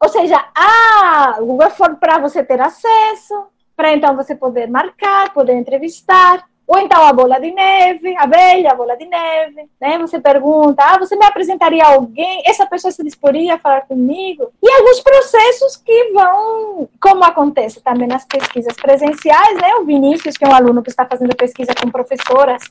ou 0.03 0.09
seja, 0.09 0.43
a 0.55 1.37
Google 1.41 1.71
Form 1.71 1.97
para 1.97 2.18
você 2.18 2.43
ter 2.43 2.61
acesso, 2.61 3.47
para 3.77 3.93
então 3.93 4.14
você 4.14 4.35
poder 4.35 4.68
marcar, 4.68 5.33
poder 5.33 5.55
entrevistar, 5.55 6.45
ou 6.71 6.79
então 6.79 7.05
a 7.05 7.12
bola 7.12 7.41
de 7.41 7.51
neve, 7.51 8.16
a 8.16 8.27
velha 8.27 8.73
bola 8.77 8.97
de 8.97 9.05
neve, 9.05 9.68
né? 9.81 9.99
Você 9.99 10.21
pergunta, 10.21 10.81
ah, 10.85 10.99
você 11.01 11.16
me 11.16 11.25
apresentaria 11.25 11.85
alguém? 11.85 12.45
Essa 12.47 12.64
pessoa 12.64 12.93
se 12.93 13.03
disporia 13.03 13.55
a 13.55 13.59
falar 13.59 13.81
comigo? 13.81 14.53
E 14.62 14.71
alguns 14.71 15.01
processos 15.01 15.77
que 15.79 16.12
vão, 16.12 16.89
como 17.03 17.25
acontece 17.25 17.81
também 17.81 18.07
nas 18.07 18.25
pesquisas 18.25 18.77
presenciais, 18.77 19.57
né? 19.61 19.75
O 19.81 19.85
Vinícius, 19.85 20.37
que 20.37 20.45
é 20.45 20.49
um 20.49 20.55
aluno 20.55 20.81
que 20.81 20.91
está 20.91 21.05
fazendo 21.05 21.35
pesquisa 21.35 21.75
com 21.75 21.91
professoras, 21.91 22.62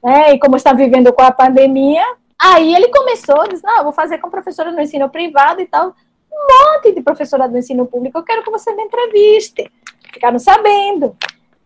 né? 0.00 0.32
E 0.32 0.38
como 0.38 0.54
está 0.54 0.72
vivendo 0.72 1.12
com 1.12 1.22
a 1.22 1.32
pandemia, 1.32 2.04
aí 2.40 2.72
ele 2.72 2.86
começou, 2.92 3.48
disse, 3.48 3.64
não, 3.64 3.82
vou 3.82 3.92
fazer 3.92 4.18
com 4.18 4.30
professora 4.30 4.70
no 4.70 4.80
ensino 4.80 5.10
privado 5.10 5.60
e 5.60 5.66
tal. 5.66 5.92
Um 6.32 6.76
monte 6.76 6.92
de 6.92 7.02
professora 7.02 7.48
do 7.48 7.58
ensino 7.58 7.84
público, 7.84 8.16
eu 8.16 8.22
quero 8.22 8.44
que 8.44 8.50
você 8.50 8.72
me 8.76 8.84
entreviste. 8.84 9.68
Ficaram 10.12 10.38
sabendo 10.38 11.16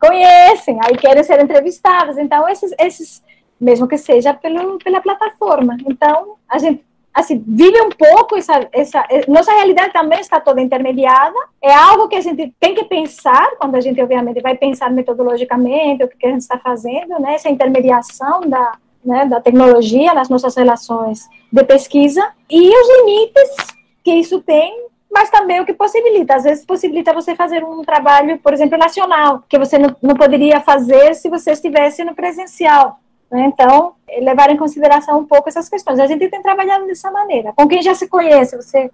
conhecem, 0.07 0.79
aí 0.85 0.97
querem 0.97 1.23
ser 1.23 1.41
entrevistadas. 1.41 2.19
Então, 2.19 2.49
esses, 2.49 2.75
esses 2.79 3.23
mesmo 3.61 3.89
que 3.89 3.97
seja 3.97 4.35
pelo, 4.35 4.79
pela 4.79 5.01
plataforma. 5.01 5.77
Então, 5.87 6.37
a 6.49 6.59
gente 6.59 6.85
assim, 7.15 7.43
vive 7.47 7.81
um 7.81 7.91
pouco 7.91 8.37
essa, 8.37 8.69
essa. 8.73 9.07
Nossa 9.29 9.53
realidade 9.53 9.93
também 9.93 10.19
está 10.19 10.41
toda 10.41 10.61
intermediada. 10.61 11.37
É 11.63 11.73
algo 11.73 12.09
que 12.09 12.17
a 12.17 12.21
gente 12.21 12.53
tem 12.59 12.75
que 12.75 12.85
pensar, 12.85 13.53
quando 13.57 13.77
a 13.77 13.81
gente, 13.81 14.03
obviamente, 14.03 14.41
vai 14.41 14.57
pensar 14.57 14.91
metodologicamente 14.91 16.03
o 16.03 16.09
que 16.09 16.27
a 16.27 16.31
gente 16.31 16.41
está 16.41 16.59
fazendo, 16.59 17.21
né? 17.21 17.35
Essa 17.35 17.49
intermediação 17.49 18.41
da, 18.41 18.73
né, 19.05 19.27
da 19.27 19.41
tecnologia 19.41 20.13
nas 20.13 20.29
nossas 20.29 20.57
relações 20.57 21.29
de 21.53 21.63
pesquisa 21.63 22.33
e 22.51 22.69
os 22.69 22.89
limites 22.99 23.75
que 24.03 24.13
isso 24.13 24.41
tem 24.43 24.89
mas 25.15 25.31
também 25.31 25.61
o 25.61 25.65
que 25.65 25.73
possibilita. 25.73 26.35
Às 26.35 26.43
vezes 26.43 26.67
possibilita 26.67 27.15
você 27.15 27.37
fazer 27.37 27.63
um 27.63 27.83
trabalho, 27.83 28.37
por 28.41 28.53
exemplo, 28.53 28.77
nacional, 28.77 29.45
que 29.49 29.57
você 29.57 29.79
não, 29.79 29.95
não 30.03 30.17
poderia 30.17 30.61
fazer 30.61 31.15
se 31.15 31.29
você 31.29 31.53
estivesse 31.53 32.03
no 32.03 32.17
presencial. 32.17 32.99
Né? 33.31 33.45
Então, 33.47 33.95
levar 34.21 34.51
em 34.51 34.57
consideração 34.57 35.21
um 35.21 35.25
pouco 35.25 35.49
essas 35.49 35.69
questões. 35.69 36.01
A 36.01 36.09
gente 36.09 36.29
tem 36.29 36.43
trabalhado 36.43 36.85
dessa 36.87 37.13
maneira. 37.13 37.53
Com 37.53 37.69
quem 37.69 37.81
já 37.81 37.95
se 37.95 38.09
conhece, 38.09 38.57
você 38.57 38.91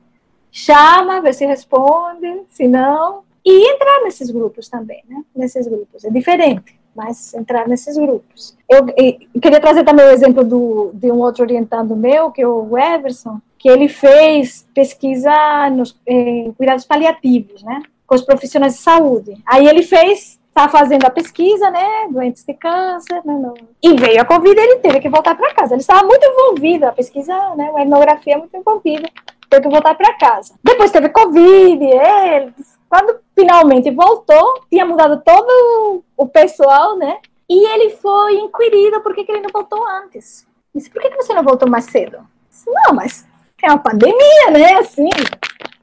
chama, 0.53 1.23
vê 1.23 1.33
se 1.33 1.47
responde, 1.47 2.43
se 2.51 2.69
não, 2.69 3.23
e 3.43 3.73
entrar 3.73 4.03
nesses 4.03 4.31
grupos 4.31 4.69
também, 4.69 5.03
né? 5.09 5.23
Nesses 5.35 5.67
grupos. 5.67 6.05
É 6.05 6.11
diferente, 6.11 6.79
mas 6.95 7.33
entrar 7.33 7.67
nesses 7.67 7.97
grupos. 7.97 8.55
Eu, 8.69 8.87
eu 8.95 9.41
queria 9.41 9.61
trazer 9.61 9.85
também 9.85 10.05
o 10.05 10.11
exemplo 10.11 10.45
do, 10.45 10.91
de 10.93 11.11
um 11.11 11.21
outro 11.21 11.45
orientando 11.45 11.97
meu, 11.97 12.31
que 12.31 12.43
é 12.43 12.47
o 12.47 12.77
Everson, 12.77 13.41
que 13.61 13.69
ele 13.69 13.89
fez 13.89 14.67
pesquisa 14.75 15.31
nos 15.71 15.95
eh, 16.07 16.51
cuidados 16.57 16.87
paliativos, 16.87 17.63
né, 17.63 17.83
com 18.07 18.15
os 18.15 18.23
profissionais 18.23 18.73
de 18.73 18.81
saúde. 18.81 19.37
Aí 19.45 19.69
ele 19.69 19.83
fez, 19.83 20.41
está 20.49 20.67
fazendo 20.71 21.05
a 21.05 21.11
pesquisa, 21.11 21.71
né, 21.71 22.09
doentes 22.11 22.43
de 22.43 22.55
câncer, 22.55 23.21
né, 23.23 23.35
não. 23.35 23.53
e 23.83 23.95
veio 23.95 24.23
a 24.23 24.25
Covid 24.25 24.59
ele 24.59 24.77
teve 24.77 24.99
que 25.01 25.11
voltar 25.11 25.35
para 25.35 25.55
casa. 25.55 25.75
Ele 25.75 25.83
estava 25.83 26.07
muito 26.07 26.25
envolvido, 26.25 26.87
a 26.87 26.93
pesquisa, 26.93 27.35
né, 27.55 27.71
a 27.77 27.83
etnografia 27.83 28.39
muito 28.39 28.57
envolvida, 28.57 29.07
teve 29.51 29.63
que 29.63 29.69
voltar 29.69 29.95
para 29.95 30.15
casa. 30.15 30.55
Depois 30.65 30.91
teve 30.91 31.11
Covid, 31.11 31.85
ele, 31.85 32.55
quando 32.89 33.21
finalmente 33.35 33.91
voltou, 33.91 34.65
tinha 34.71 34.87
mudado 34.87 35.23
todo 35.23 36.03
o 36.17 36.27
pessoal, 36.27 36.97
né, 36.97 37.19
e 37.47 37.69
ele 37.75 37.91
foi 37.91 38.37
inquirido 38.37 39.03
por 39.03 39.15
que, 39.15 39.23
que 39.23 39.33
ele 39.33 39.43
não 39.43 39.51
voltou 39.53 39.87
antes. 39.87 40.47
Disse, 40.75 40.89
por 40.89 41.03
que, 41.03 41.11
que 41.11 41.17
você 41.17 41.35
não 41.35 41.43
voltou 41.43 41.69
mais 41.69 41.85
cedo? 41.85 42.21
Disse, 42.49 42.71
não, 42.71 42.95
mas 42.95 43.29
é 43.67 43.71
uma 43.71 43.79
pandemia, 43.79 44.51
né? 44.53 44.75
Assim, 44.75 45.09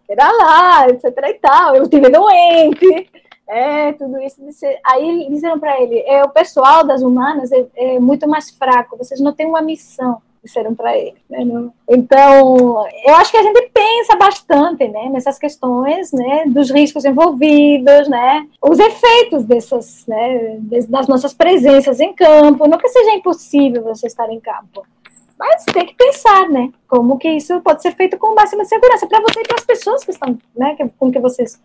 era 0.10 0.32
lá, 0.32 0.88
etc 0.90 1.04
e 1.28 1.34
tal. 1.36 1.76
Eu 1.76 1.90
tive 1.90 2.10
doente, 2.10 3.10
é, 3.48 3.94
tudo 3.94 4.20
isso. 4.22 4.42
Aí 4.86 5.28
disseram 5.30 5.60
para 5.60 5.82
ele: 5.82 6.00
é, 6.00 6.24
o 6.24 6.30
pessoal 6.30 6.86
das 6.86 7.02
humanas 7.02 7.52
é, 7.52 7.66
é, 7.76 8.00
muito 8.00 8.28
mais 8.28 8.50
fraco, 8.52 8.98
vocês 8.98 9.20
não 9.20 9.34
têm 9.34 9.48
uma 9.48 9.62
missão. 9.62 10.22
Disseram 10.44 10.74
para 10.76 10.96
ele. 10.96 11.16
Né? 11.30 11.40
Então, 11.90 12.88
eu 13.06 13.16
acho 13.16 13.32
que 13.32 13.38
a 13.38 13.44
gente 13.44 13.70
pensa 13.74 14.16
bastante 14.16 14.88
né, 14.88 15.10
nessas 15.10 15.38
questões 15.38 16.14
né, 16.14 16.46
dos 16.46 16.72
riscos 16.72 17.04
envolvidos, 17.04 18.08
né, 18.08 18.48
os 18.62 18.80
efeitos 18.80 19.44
dessas, 19.44 20.06
né, 20.08 20.58
das 20.88 21.08
nossas 21.08 21.34
presenças 21.34 22.00
em 22.00 22.14
campo. 22.14 22.66
Não 22.66 22.78
que 22.78 22.88
seja 22.88 23.16
impossível 23.16 23.84
você 23.84 24.08
estar 24.08 24.30
em 24.32 24.40
campo, 24.40 24.86
mas 25.38 25.66
tem 25.66 25.86
que 25.86 25.96
pensar, 25.96 26.50
né? 26.50 26.72
Como 26.88 27.18
que 27.18 27.30
isso 27.30 27.60
pode 27.62 27.82
ser 27.82 27.96
feito 27.96 28.18
com 28.18 28.34
máxima 28.34 28.66
segurança 28.66 29.06
para 29.06 29.22
você 29.22 29.42
e 29.42 29.44
para 29.44 29.58
as 29.58 29.66
pessoas 29.66 30.04
que 30.04 30.12
estão, 30.12 30.38
né? 30.56 30.76
Com 30.98 31.12
que 31.12 31.20
vocês 31.20 31.62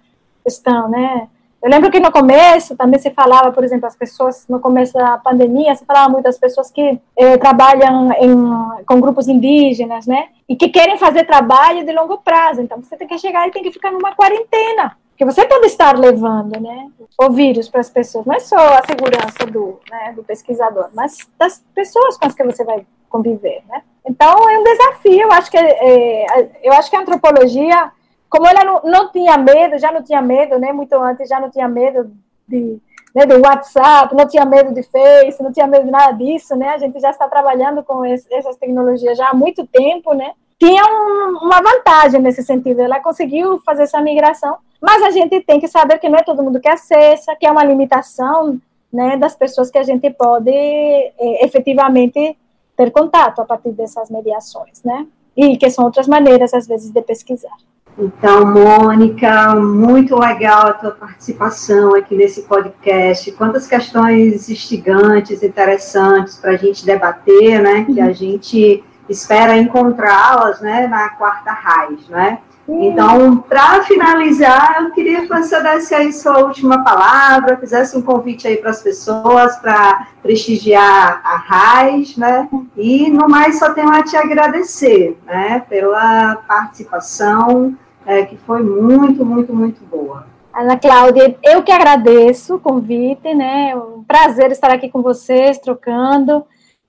estão, 0.47 0.89
né? 0.89 1.29
Eu 1.63 1.71
lembro 1.71 1.93
que 1.93 2.01
no 2.01 2.11
começo 2.11 2.77
também 2.77 2.99
se 2.99 3.11
falava, 3.13 3.53
por 3.53 3.63
exemplo, 3.63 3.87
as 3.87 3.95
pessoas, 3.95 4.47
no 4.49 4.59
começo 4.59 4.95
da 4.95 5.17
pandemia, 5.19 5.77
se 5.77 5.85
falava 5.85 6.09
muito 6.09 6.25
das 6.25 6.37
pessoas 6.37 6.73
que 6.73 6.99
eh, 7.17 7.37
trabalham 7.37 8.11
em, 8.15 8.85
com 8.85 9.01
grupos 9.01 9.29
indígenas, 9.29 10.05
né? 10.05 10.31
E 10.49 10.57
que 10.57 10.69
querem 10.69 10.99
fazer 10.99 11.25
trabalho 11.25 11.87
de 11.87 11.93
longo 11.93 12.19
prazo. 12.19 12.61
Então, 12.61 12.83
você 12.83 12.97
tem 12.97 13.07
que 13.07 13.17
chegar 13.17 13.47
e 13.47 13.53
tem 13.53 13.63
que 13.63 13.71
ficar 13.71 13.93
numa 13.93 14.13
quarentena. 14.13 14.97
Que 15.17 15.25
você 15.25 15.47
pode 15.47 15.67
estar 15.67 15.97
levando, 15.97 16.59
né? 16.61 16.91
O 17.17 17.31
vírus 17.31 17.69
para 17.69 17.81
as 17.81 17.89
pessoas. 17.89 18.27
Não 18.27 18.35
é 18.35 18.41
só 18.41 18.57
a 18.57 18.83
segurança 18.85 19.47
do, 19.47 19.79
né, 19.89 20.13
do 20.17 20.25
pesquisador, 20.25 20.89
mas 20.93 21.17
das 21.39 21.63
pessoas 21.73 22.17
com 22.17 22.27
as 22.27 22.35
que 22.35 22.43
você 22.43 22.65
vai 22.65 22.85
conviver, 23.13 23.63
né? 23.69 23.83
Então 24.05 24.51
é 24.51 24.59
um 24.59 24.65
desafio. 24.65 25.33
Acho 25.33 25.51
que 25.51 25.59
é, 25.59 26.51
eu 26.63 26.73
acho 26.73 26.91
que 26.91 26.97
a 26.97 27.01
antropologia, 27.01 27.93
como 28.29 28.47
ela 28.47 28.65
não, 28.65 28.81
não 28.83 29.13
tinha 29.13 29.37
medo, 29.37 29.79
já 29.79 29.93
não 29.93 30.03
tinha 30.03 30.23
medo, 30.23 30.59
né? 30.59 30.73
Muito 30.73 30.95
antes 30.95 31.29
já 31.29 31.39
não 31.39 31.51
tinha 31.51 31.69
medo 31.69 32.11
de 32.49 32.81
né, 33.15 33.27
do 33.27 33.41
WhatsApp, 33.43 34.15
não 34.15 34.27
tinha 34.27 34.45
medo 34.45 34.73
de 34.73 34.83
Face, 34.83 35.43
não 35.43 35.53
tinha 35.53 35.67
medo 35.67 35.85
de 35.85 35.91
nada 35.91 36.13
disso, 36.13 36.57
né? 36.57 36.71
A 36.71 36.79
gente 36.79 36.99
já 36.99 37.11
está 37.11 37.29
trabalhando 37.29 37.83
com 37.83 38.05
esse, 38.07 38.27
essas 38.33 38.57
tecnologias 38.57 39.19
já 39.19 39.29
há 39.29 39.35
muito 39.35 39.67
tempo, 39.67 40.15
né? 40.15 40.33
Tinha 40.59 40.83
um, 40.83 41.45
uma 41.45 41.61
vantagem 41.61 42.21
nesse 42.21 42.43
sentido, 42.43 42.81
ela 42.81 43.01
conseguiu 43.01 43.61
fazer 43.67 43.83
essa 43.83 44.01
migração, 44.01 44.57
mas 44.81 45.03
a 45.03 45.11
gente 45.11 45.41
tem 45.43 45.61
que 45.61 45.69
saber 45.69 45.99
que 45.99 46.09
não 46.09 46.19
é 46.19 46.23
todo 46.23 46.43
mundo 46.43 46.61
que 46.61 46.69
acessa, 46.69 47.37
que 47.37 47.47
é 47.47 47.51
uma 47.51 47.65
limitação, 47.65 48.59
né, 48.93 49.17
das 49.17 49.35
pessoas 49.35 49.71
que 49.71 49.79
a 49.79 49.83
gente 49.83 50.09
pode 50.11 50.51
é, 50.51 51.45
efetivamente 51.45 52.37
ter 52.77 52.91
contato 52.91 53.41
a 53.41 53.45
partir 53.45 53.73
dessas 53.73 54.11
mediações, 54.11 54.83
né? 54.85 55.07
E 55.37 55.57
que 55.57 55.71
são 55.71 55.85
outras 55.85 56.07
maneiras, 56.07 56.53
às 56.53 56.67
vezes, 56.67 56.91
de 56.91 57.03
pesquisar. 57.03 57.57
Então, 57.99 58.47
Mônica, 58.47 59.55
muito 59.55 60.17
legal 60.17 60.69
a 60.69 60.73
tua 60.73 60.93
participação 60.93 61.95
aqui 61.95 62.17
nesse 62.17 62.43
podcast. 62.43 63.31
Quantas 63.33 63.67
questões 63.67 64.49
instigantes, 64.49 65.43
interessantes 65.43 66.37
para 66.37 66.53
a 66.53 66.57
gente 66.57 66.87
debater, 66.87 67.61
né? 67.61 67.85
Que 67.85 68.01
a 68.01 68.07
uhum. 68.07 68.15
gente 68.15 68.85
espera 69.09 69.59
encontrá-las, 69.59 70.61
né? 70.61 70.87
Na 70.87 71.11
quarta 71.11 71.53
raiz, 71.53 72.09
né? 72.09 72.39
Então, 72.81 73.37
para 73.37 73.83
finalizar, 73.83 74.83
eu 74.83 74.91
queria 74.93 75.23
que 75.23 75.29
você 75.29 75.63
desse 75.63 75.95
aí 75.95 76.13
sua 76.13 76.39
última 76.39 76.83
palavra, 76.83 77.59
fizesse 77.59 77.97
um 77.97 78.03
convite 78.03 78.49
aí 78.49 78.57
para 78.57 78.71
as 78.71 78.83
pessoas 78.83 79.57
para 79.59 80.09
prestigiar 80.23 81.21
a 81.23 81.37
RAIS, 81.37 82.17
né? 82.17 82.49
E 82.77 83.11
no 83.11 83.29
mais 83.29 83.59
só 83.59 83.75
tenho 83.75 83.91
a 83.91 84.03
te 84.03 84.17
agradecer, 84.17 85.19
né? 85.27 85.63
Pela 85.69 86.37
participação, 86.49 87.77
é, 88.07 88.25
que 88.25 88.39
foi 88.39 88.63
muito, 88.63 89.25
muito, 89.25 89.55
muito 89.55 89.85
boa. 89.85 90.27
Ana 90.55 90.79
Cláudia, 90.79 91.37
eu 91.43 91.63
que 91.63 91.73
agradeço 91.73 92.57
o 92.57 92.61
convite, 92.61 93.35
né? 93.35 93.71
É 93.71 93.77
um 93.77 94.03
prazer 94.03 94.51
estar 94.51 94.71
aqui 94.71 94.89
com 94.89 95.03
vocês, 95.03 95.59
trocando. 95.59 96.45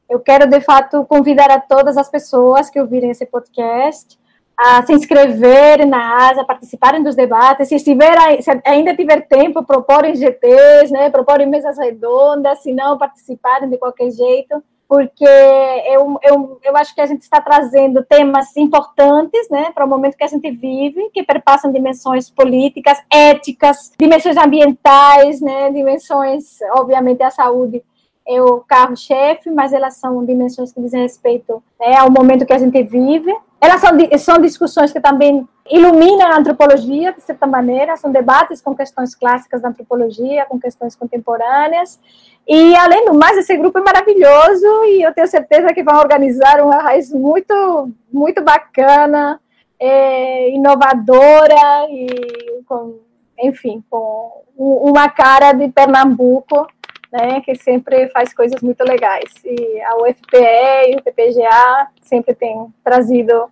Eu 0.09 0.19
quero, 0.19 0.47
de 0.47 0.61
fato, 0.61 1.05
convidar 1.05 1.51
a 1.51 1.59
todas 1.59 1.97
as 1.97 2.09
pessoas 2.09 2.69
que 2.69 2.79
ouvirem 2.79 3.11
esse 3.11 3.25
podcast 3.25 4.17
a 4.58 4.86
se 4.86 4.93
inscreverem 4.93 5.88
na 5.88 6.30
ASA, 6.30 6.43
participarem 6.43 7.04
dos 7.04 7.16
debates, 7.16 7.68
se, 7.68 7.76
estiver, 7.76 8.41
se 8.41 8.51
ainda 8.66 8.95
tiver 8.95 9.28
tempo, 9.28 9.64
proporem 9.64 10.16
GTs, 10.16 10.91
né, 10.91 11.10
proporem 11.10 11.47
mesas 11.47 11.78
redondas, 11.78 12.62
se 12.62 12.72
não, 12.72 12.97
participarem 12.97 13.70
de 13.70 13.78
qualquer 13.78 14.12
jeito, 14.12 14.64
porque 14.88 15.26
eu, 15.26 16.20
eu, 16.22 16.60
eu 16.64 16.78
acho 16.78 16.93
que 16.93 17.01
a 17.01 17.06
gente 17.08 17.22
está 17.22 17.41
trazendo 17.41 18.04
temas 18.04 18.56
importantes 18.56 19.49
né, 19.49 19.72
para 19.72 19.86
o 19.86 19.89
momento 19.89 20.16
que 20.16 20.24
a 20.24 20.28
gente 20.28 20.51
vive, 20.51 21.10
que 21.12 21.24
perpassam 21.24 21.72
dimensões 21.72 22.30
políticas, 22.30 22.99
éticas, 23.10 23.91
dimensões 23.97 24.38
ambientais, 24.38 25.41
né, 25.41 25.72
dimensões, 25.72 26.60
obviamente, 26.76 27.24
a 27.24 27.32
saúde 27.32 27.84
é 28.28 28.41
o 28.41 28.60
carro-chefe, 28.62 29.49
mas 29.49 29.74
elas 29.74 29.95
são 29.95 30.24
dimensões 30.26 30.72
que 30.72 30.82
dizem 30.82 31.01
respeito 31.01 31.62
né, 31.80 31.97
ao 31.97 32.10
momento 32.10 32.45
que 32.45 32.54
a 32.54 32.58
gente 32.58 32.82
vive. 32.84 33.36
Elas 33.64 33.80
são, 33.80 33.91
são 34.20 34.41
discussões 34.41 34.91
que 34.91 34.99
também 34.99 35.47
iluminam 35.72 36.28
a 36.28 36.38
antropologia, 36.38 37.14
de 37.14 37.22
certa 37.22 37.47
maneira, 37.47 37.95
são 37.95 38.11
debates 38.11 38.61
com 38.61 38.76
questões 38.76 39.16
clássicas 39.16 39.61
da 39.61 39.70
antropologia, 39.70 40.45
com 40.47 40.59
questões 40.59 40.97
contemporâneas. 40.97 41.97
E, 42.45 42.76
além 42.76 43.05
do 43.05 43.14
mais, 43.14 43.38
esse 43.38 43.55
grupo 43.55 43.80
é 43.80 43.82
maravilhoso 43.82 44.68
e 44.84 45.01
eu 45.01 45.14
tenho 45.14 45.28
certeza 45.28 45.74
que 45.74 45.82
vão 45.82 45.97
organizar 45.97 46.59
uma 46.59 46.76
raiz 46.82 47.09
muito, 47.14 47.89
muito 48.11 48.41
bacana, 48.41 49.39
é, 49.80 50.49
inovadora 50.49 51.88
e, 51.89 52.64
com, 52.68 52.99
enfim, 53.39 53.82
com 53.89 54.43
uma 54.57 55.07
cara 55.07 55.53
de 55.53 55.70
Pernambuco 55.70 56.68
né, 57.14 57.41
que 57.41 57.53
sempre 57.53 58.09
faz 58.09 58.34
coisas 58.34 58.59
muito 58.64 58.84
legais. 58.84 59.32
E 59.45 59.82
a 59.82 59.97
UFPE 59.97 60.91
e 60.91 60.95
o 60.95 61.03
PPGA 61.03 61.88
sempre 62.01 62.34
têm 62.34 62.74
trazido 62.84 63.45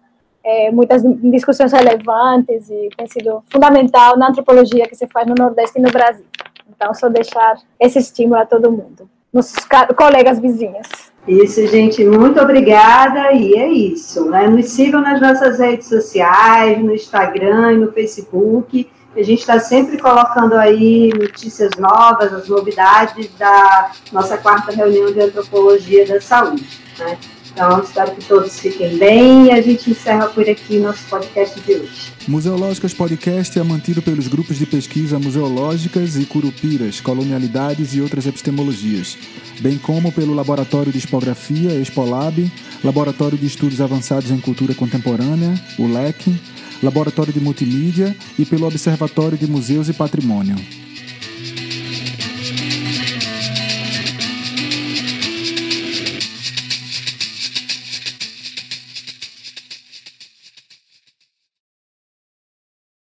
é, 0.44 0.72
muitas 0.72 1.04
discussões 1.30 1.72
relevantes 1.72 2.68
e 2.72 2.90
tem 2.98 3.08
sido 3.08 3.44
fundamental 3.52 4.18
na 4.18 4.30
antropologia 4.30 4.88
que 4.88 4.96
se 4.96 5.06
faz 5.08 5.28
no 5.28 5.36
Nordeste 5.38 5.78
e 5.78 5.82
no 5.82 5.92
Brasil. 5.92 6.26
Então, 6.68 6.92
só 6.96 7.08
deixar 7.08 7.56
esse 7.80 8.00
estímulo 8.00 8.42
a 8.42 8.46
todo 8.48 8.72
mundo, 8.72 9.08
nossos 9.32 9.64
colegas 9.96 10.40
vizinhos. 10.40 10.88
Isso, 11.28 11.68
gente, 11.68 12.04
muito 12.04 12.42
obrigada. 12.42 13.32
E 13.32 13.54
é 13.54 13.68
isso, 13.68 14.28
né? 14.28 14.48
Nos 14.48 14.72
sigam 14.72 15.02
nas 15.02 15.22
nossas 15.22 15.60
redes 15.60 15.88
sociais, 15.88 16.84
no 16.84 16.92
Instagram 16.92 17.74
e 17.74 17.78
no 17.78 17.92
Facebook. 17.92 18.90
A 19.14 19.22
gente 19.22 19.40
está 19.40 19.60
sempre 19.60 19.98
colocando 19.98 20.54
aí 20.54 21.12
notícias 21.14 21.72
novas, 21.78 22.32
as 22.34 22.48
novidades 22.48 23.30
da 23.38 23.92
nossa 24.12 24.38
quarta 24.38 24.72
reunião 24.72 25.12
de 25.12 25.20
antropologia 25.20 26.08
da 26.08 26.22
saúde. 26.22 26.66
Né? 26.98 27.18
Então, 27.52 27.82
espero 27.84 28.12
que 28.12 28.24
todos 28.24 28.58
fiquem 28.58 28.98
bem 28.98 29.48
e 29.48 29.52
a 29.52 29.62
gente 29.62 29.92
encerra 29.92 30.28
por 30.28 30.50
aqui 30.50 30.80
nosso 30.80 31.04
podcast 31.10 31.60
de 31.60 31.74
hoje. 31.74 32.14
Museológicas 32.26 32.94
Podcast 32.94 33.60
é 33.60 33.64
mantido 33.64 34.02
pelos 34.02 34.30
grupos 34.30 34.58
de 34.58 34.66
pesquisa 34.66 35.20
Museológicas 35.20 36.16
e 36.16 36.26
Curupiras, 36.26 37.02
Colonialidades 37.02 37.94
e 37.94 38.00
outras 38.00 38.26
epistemologias, 38.26 39.18
bem 39.60 39.78
como 39.78 40.14
pelo 40.14 40.34
Laboratório 40.34 40.94
de 40.94 41.00
Expografia, 41.00 41.74
Expolab, 41.74 42.50
Laboratório 42.82 43.38
de 43.38 43.48
Estudos 43.48 43.82
Avançados 43.82 44.32
em 44.32 44.40
Cultura 44.40 44.74
Contemporânea, 44.74 45.54
o 45.78 45.86
LEC, 45.88 46.40
Laboratório 46.82 47.32
de 47.32 47.40
Multimídia 47.40 48.16
e 48.38 48.46
pelo 48.46 48.66
Observatório 48.66 49.38
de 49.38 49.48
Museus 49.48 49.88
e 49.90 49.94
Patrimônio. 49.94 50.56